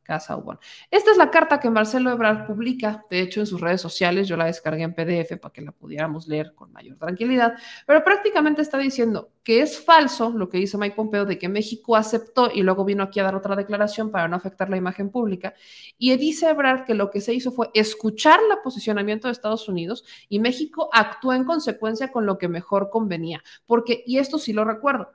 [0.91, 4.27] Esta es la carta que Marcelo Ebrard publica, de hecho, en sus redes sociales.
[4.27, 7.55] Yo la descargué en PDF para que la pudiéramos leer con mayor tranquilidad,
[7.85, 11.95] pero prácticamente está diciendo que es falso lo que dice Mike Pompeo de que México
[11.95, 15.53] aceptó y luego vino aquí a dar otra declaración para no afectar la imagen pública.
[15.97, 20.05] Y dice Ebrard que lo que se hizo fue escuchar el posicionamiento de Estados Unidos
[20.29, 23.43] y México actuó en consecuencia con lo que mejor convenía.
[23.65, 25.11] Porque, y esto sí lo recuerdo,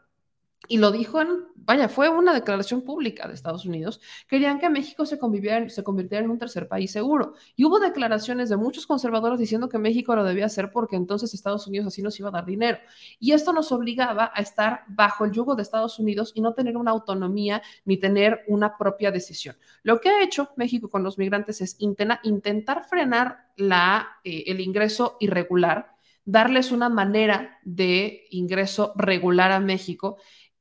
[0.70, 5.04] y lo dijo en, vaya, fue una declaración pública de Estados Unidos, querían que México
[5.04, 5.18] se,
[5.68, 7.34] se convirtiera en un tercer país seguro.
[7.56, 11.66] Y hubo declaraciones de muchos conservadores diciendo que México lo debía hacer porque entonces Estados
[11.66, 12.78] Unidos así nos iba a dar dinero.
[13.18, 16.76] Y esto nos obligaba a estar bajo el yugo de Estados Unidos y no tener
[16.76, 19.56] una autonomía ni tener una propia decisión.
[19.82, 25.96] Lo que ha hecho México con los migrantes es intentar frenar eh, el ingreso irregular,
[26.24, 30.18] darles una manera de ingreso regular a México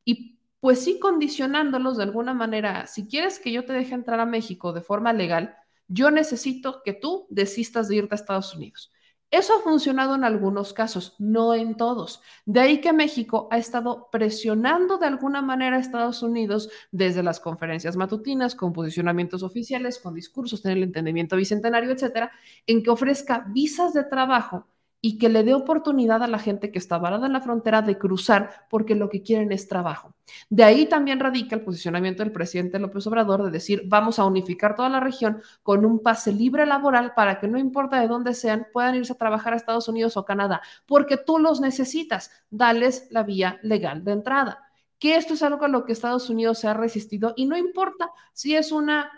[0.10, 4.26] y pues sí condicionándolos de alguna manera, si quieres que yo te deje entrar a
[4.26, 5.56] México de forma legal,
[5.88, 8.91] yo necesito que tú desistas de irte a Estados Unidos.
[9.30, 12.23] Eso ha funcionado en algunos casos, no en todos.
[12.45, 17.40] De ahí que México ha estado presionando de alguna manera a Estados Unidos desde las
[17.40, 22.31] conferencias matutinas, con posicionamientos oficiales, con discursos en el entendimiento bicentenario, etcétera,
[22.65, 24.68] en que ofrezca visas de trabajo
[25.01, 27.97] y que le dé oportunidad a la gente que está varada en la frontera de
[27.97, 30.13] cruzar porque lo que quieren es trabajo.
[30.49, 34.76] De ahí también radica el posicionamiento del presidente López Obrador de decir vamos a unificar
[34.76, 38.67] toda la región con un pase libre laboral para que no importa de dónde sean,
[38.73, 43.23] puedan irse a trabajar a Estados Unidos o Canadá, porque tú los necesitas, dales la
[43.23, 44.65] vía legal de entrada.
[44.99, 48.11] Que esto es algo a lo que Estados Unidos se ha resistido y no importa
[48.34, 49.09] si es una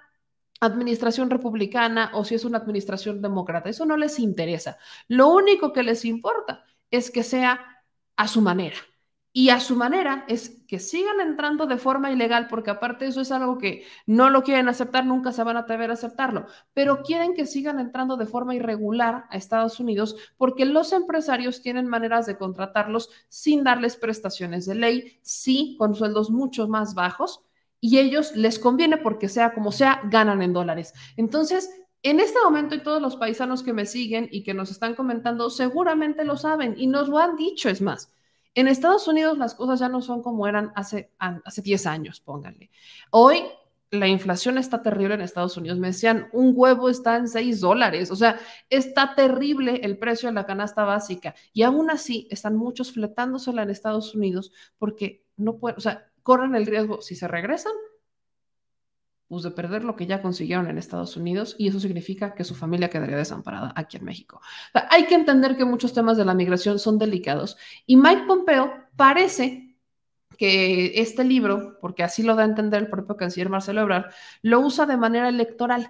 [0.61, 3.69] administración republicana o si es una administración demócrata.
[3.69, 4.77] Eso no les interesa.
[5.07, 7.83] Lo único que les importa es que sea
[8.15, 8.77] a su manera.
[9.33, 13.31] Y a su manera es que sigan entrando de forma ilegal, porque aparte eso es
[13.31, 17.33] algo que no lo quieren aceptar, nunca se van a atrever a aceptarlo, pero quieren
[17.33, 22.37] que sigan entrando de forma irregular a Estados Unidos porque los empresarios tienen maneras de
[22.37, 27.41] contratarlos sin darles prestaciones de ley, sí, con sueldos mucho más bajos,
[27.81, 30.93] y ellos les conviene porque sea como sea, ganan en dólares.
[31.17, 31.69] Entonces,
[32.03, 35.49] en este momento y todos los paisanos que me siguen y que nos están comentando
[35.49, 38.13] seguramente lo saben y nos lo han dicho, es más.
[38.53, 42.69] En Estados Unidos las cosas ya no son como eran hace, hace 10 años, pónganle.
[43.09, 43.43] Hoy
[43.91, 45.77] la inflación está terrible en Estados Unidos.
[45.77, 48.09] Me decían, un huevo está en 6 dólares.
[48.09, 48.39] O sea,
[48.69, 51.35] está terrible el precio de la canasta básica.
[51.53, 56.55] Y aún así están muchos fletándosela en Estados Unidos porque no pueden, o sea, corren
[56.55, 57.73] el riesgo, si se regresan,
[59.27, 62.53] pues de perder lo que ya consiguieron en Estados Unidos y eso significa que su
[62.53, 64.41] familia quedaría desamparada aquí en México.
[64.89, 69.71] hay que entender que muchos temas de la migración son delicados y Mike Pompeo parece
[70.37, 74.11] que este libro, porque así lo da a entender el propio canciller Marcelo Ebrard,
[74.41, 75.87] lo usa de manera electoral.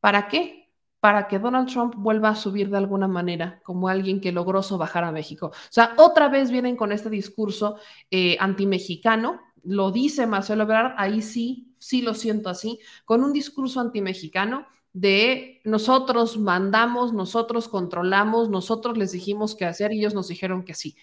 [0.00, 0.68] ¿Para qué?
[0.98, 5.04] Para que Donald Trump vuelva a subir de alguna manera como alguien que logró bajar
[5.04, 5.46] a México.
[5.46, 7.76] O sea, otra vez vienen con este discurso
[8.10, 13.80] eh, antimexicano, lo dice Marcelo Ebrard, ahí sí, sí lo siento así, con un discurso
[13.80, 20.64] antimexicano de nosotros mandamos, nosotros controlamos, nosotros les dijimos qué hacer y ellos nos dijeron
[20.64, 20.96] que sí.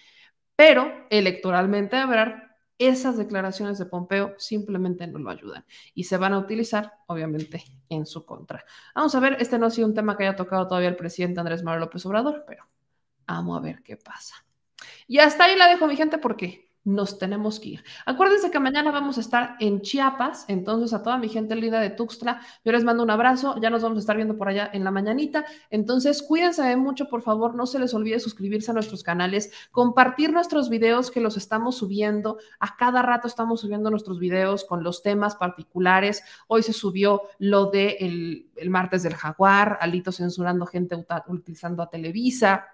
[0.55, 2.49] Pero electoralmente Ebrard
[2.79, 8.05] esas declaraciones de Pompeo simplemente no lo ayudan y se van a utilizar, obviamente, en
[8.05, 8.63] su contra.
[8.95, 11.41] Vamos a ver, este no ha sido un tema que haya tocado todavía el presidente
[11.41, 12.65] Andrés Manuel López Obrador, pero
[13.27, 14.35] vamos a ver qué pasa.
[15.07, 17.83] Y hasta ahí la dejo, mi gente, porque nos tenemos que ir.
[18.05, 21.91] Acuérdense que mañana vamos a estar en Chiapas, entonces a toda mi gente linda de
[21.91, 24.83] Tuxtla, yo les mando un abrazo, ya nos vamos a estar viendo por allá en
[24.83, 29.51] la mañanita, entonces cuídense mucho, por favor, no se les olvide suscribirse a nuestros canales,
[29.71, 34.83] compartir nuestros videos que los estamos subiendo, a cada rato estamos subiendo nuestros videos con
[34.83, 40.95] los temas particulares, hoy se subió lo de el martes del jaguar, Alito censurando gente
[41.27, 42.65] utilizando a Televisa,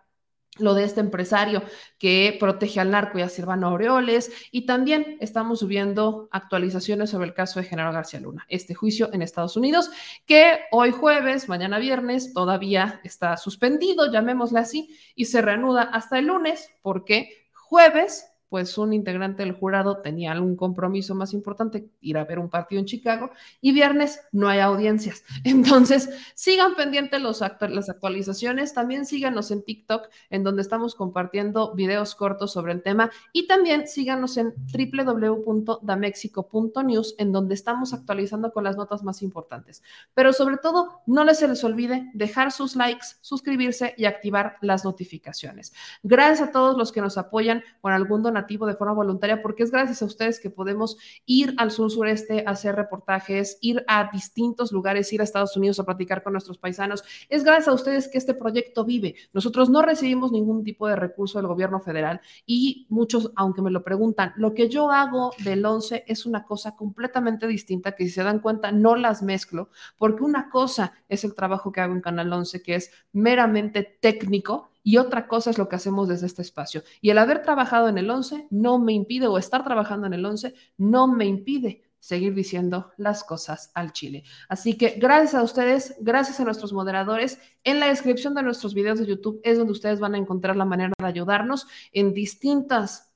[0.57, 1.64] lo de este empresario
[1.98, 7.34] que protege al narco y a Silvano Aureoles, y también estamos subiendo actualizaciones sobre el
[7.34, 9.90] caso de Genaro García Luna, este juicio en Estados Unidos,
[10.26, 16.27] que hoy jueves, mañana viernes, todavía está suspendido, llamémosle así, y se reanuda hasta el
[16.27, 22.26] lunes, porque jueves pues un integrante del jurado tenía algún compromiso más importante, ir a
[22.26, 23.32] ver un partido en Chicago,
[23.62, 25.24] y viernes no hay audiencias.
[25.44, 32.54] Entonces, sigan pendientes las actualizaciones, también síganos en TikTok, en donde estamos compartiendo videos cortos
[32.54, 39.04] sobre el tema, y también síganos en www.damexico.news, en donde estamos actualizando con las notas
[39.04, 39.84] más importantes.
[40.14, 44.86] Pero sobre todo, no les se les olvide dejar sus likes, suscribirse y activar las
[44.86, 45.74] notificaciones.
[46.04, 49.72] Gracias a todos los que nos apoyan con algún donativo de forma voluntaria, porque es
[49.72, 54.72] gracias a ustedes que podemos ir al sur sureste a hacer reportajes, ir a distintos
[54.72, 57.03] lugares, ir a Estados Unidos a platicar con nuestros paisanos.
[57.30, 59.16] Es gracias a ustedes que este proyecto vive.
[59.34, 63.84] Nosotros no recibimos ningún tipo de recurso del gobierno federal y muchos, aunque me lo
[63.84, 68.24] preguntan, lo que yo hago del 11 es una cosa completamente distinta que si se
[68.24, 72.32] dan cuenta no las mezclo, porque una cosa es el trabajo que hago en Canal
[72.32, 76.84] 11, que es meramente técnico y otra cosa es lo que hacemos desde este espacio.
[77.02, 80.24] Y el haber trabajado en el 11 no me impide, o estar trabajando en el
[80.24, 84.24] 11 no me impide seguir diciendo las cosas al Chile.
[84.48, 87.40] Así que gracias a ustedes, gracias a nuestros moderadores.
[87.64, 90.66] En la descripción de nuestros videos de YouTube es donde ustedes van a encontrar la
[90.66, 93.15] manera de ayudarnos en distintas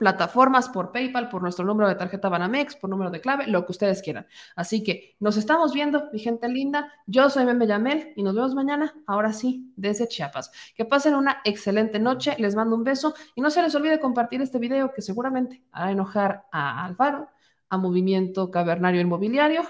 [0.00, 3.72] plataformas, por PayPal, por nuestro número de tarjeta Banamex, por número de clave, lo que
[3.72, 4.26] ustedes quieran.
[4.56, 6.90] Así que nos estamos viendo, mi gente linda.
[7.06, 10.50] Yo soy Meme Yamel y nos vemos mañana, ahora sí, desde Chiapas.
[10.74, 14.40] Que pasen una excelente noche, les mando un beso y no se les olvide compartir
[14.40, 17.28] este video que seguramente hará enojar a Alfaro,
[17.68, 19.62] a Movimiento Cavernario Inmobiliario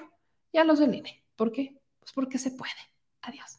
[0.52, 1.24] y a los del INE.
[1.34, 1.76] ¿Por qué?
[1.98, 2.70] Pues porque se puede.
[3.22, 3.58] Adiós.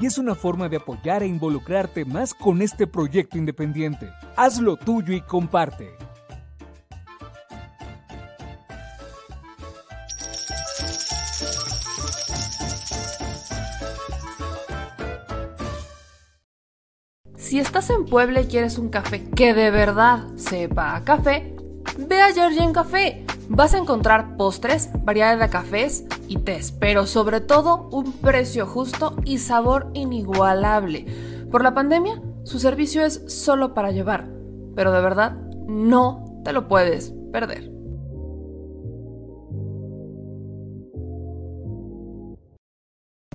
[0.00, 4.10] y es una forma de apoyar e involucrarte más con este proyecto independiente.
[4.36, 5.90] Hazlo tuyo y comparte.
[17.36, 21.56] Si estás en Puebla y quieres un café que de verdad sepa a café,
[21.98, 27.40] ve a Georgian Café Vas a encontrar postres, variedad de cafés y tés, pero sobre
[27.40, 31.04] todo un precio justo y sabor inigualable.
[31.50, 34.30] Por la pandemia, su servicio es solo para llevar,
[34.76, 35.32] pero de verdad
[35.66, 37.72] no te lo puedes perder.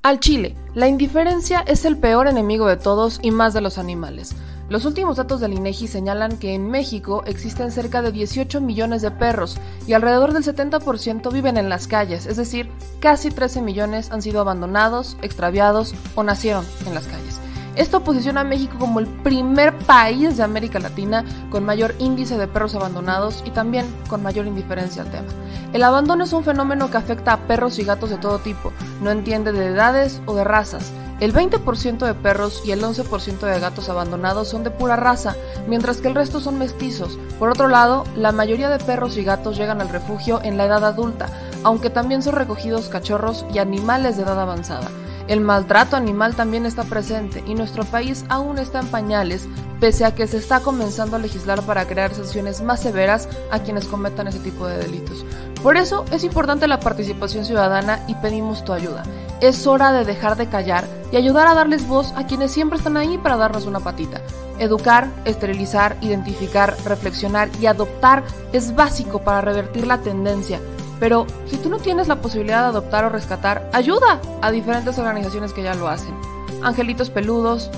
[0.02, 4.34] Al Chile, la indiferencia es el peor enemigo de todos y más de los animales.
[4.68, 9.12] Los últimos datos del INEGI señalan que en México existen cerca de 18 millones de
[9.12, 12.68] perros y alrededor del 70% viven en las calles, es decir,
[12.98, 17.38] casi 13 millones han sido abandonados, extraviados o nacieron en las calles.
[17.76, 22.48] Esto posiciona a México como el primer país de América Latina con mayor índice de
[22.48, 25.28] perros abandonados y también con mayor indiferencia al tema.
[25.74, 29.10] El abandono es un fenómeno que afecta a perros y gatos de todo tipo, no
[29.10, 30.90] entiende de edades o de razas.
[31.18, 35.34] El 20% de perros y el 11% de gatos abandonados son de pura raza,
[35.66, 37.18] mientras que el resto son mestizos.
[37.38, 40.84] Por otro lado, la mayoría de perros y gatos llegan al refugio en la edad
[40.84, 41.30] adulta,
[41.64, 44.88] aunque también son recogidos cachorros y animales de edad avanzada.
[45.26, 49.48] El maltrato animal también está presente y nuestro país aún está en pañales,
[49.80, 53.86] pese a que se está comenzando a legislar para crear sanciones más severas a quienes
[53.86, 55.24] cometan ese tipo de delitos.
[55.62, 59.02] Por eso es importante la participación ciudadana y pedimos tu ayuda.
[59.40, 62.96] Es hora de dejar de callar y ayudar a darles voz a quienes siempre están
[62.96, 64.20] ahí para darnos una patita.
[64.58, 70.60] Educar, esterilizar, identificar, reflexionar y adoptar es básico para revertir la tendencia
[70.98, 75.52] pero si tú no tienes la posibilidad de adoptar o rescatar, ayuda a diferentes organizaciones
[75.52, 76.14] que ya lo hacen.
[76.62, 77.70] Angelitos peludos.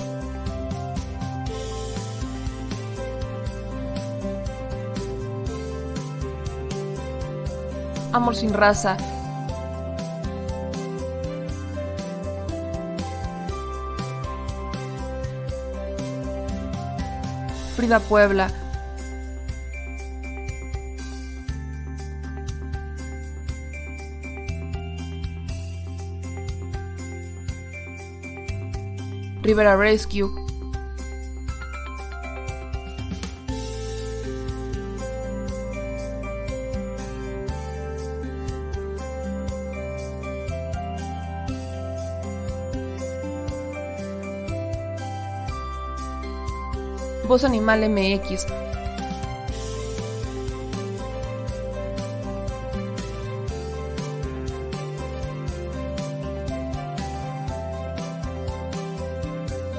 [8.13, 8.97] Amor sin raza.
[17.79, 18.51] Frida Puebla.
[29.41, 30.29] Rivera Rescue,
[47.29, 48.47] Voz Animal MX,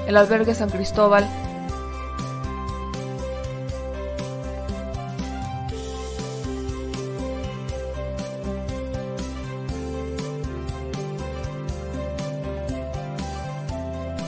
[0.07, 1.29] el albergue San Cristóbal,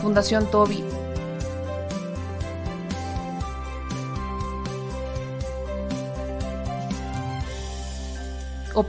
[0.02, 1.01] Fundación Toby.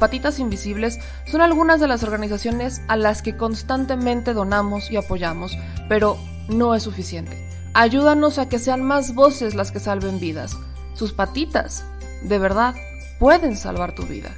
[0.03, 5.57] Patitas Invisibles son algunas de las organizaciones a las que constantemente donamos y apoyamos,
[5.87, 6.17] pero
[6.49, 7.37] no es suficiente.
[7.73, 10.57] Ayúdanos a que sean más voces las que salven vidas.
[10.93, 11.85] Sus patitas,
[12.21, 12.75] de verdad,
[13.17, 14.35] pueden salvar tu vida.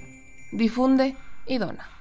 [0.51, 1.15] Difunde
[1.47, 1.94] y dona.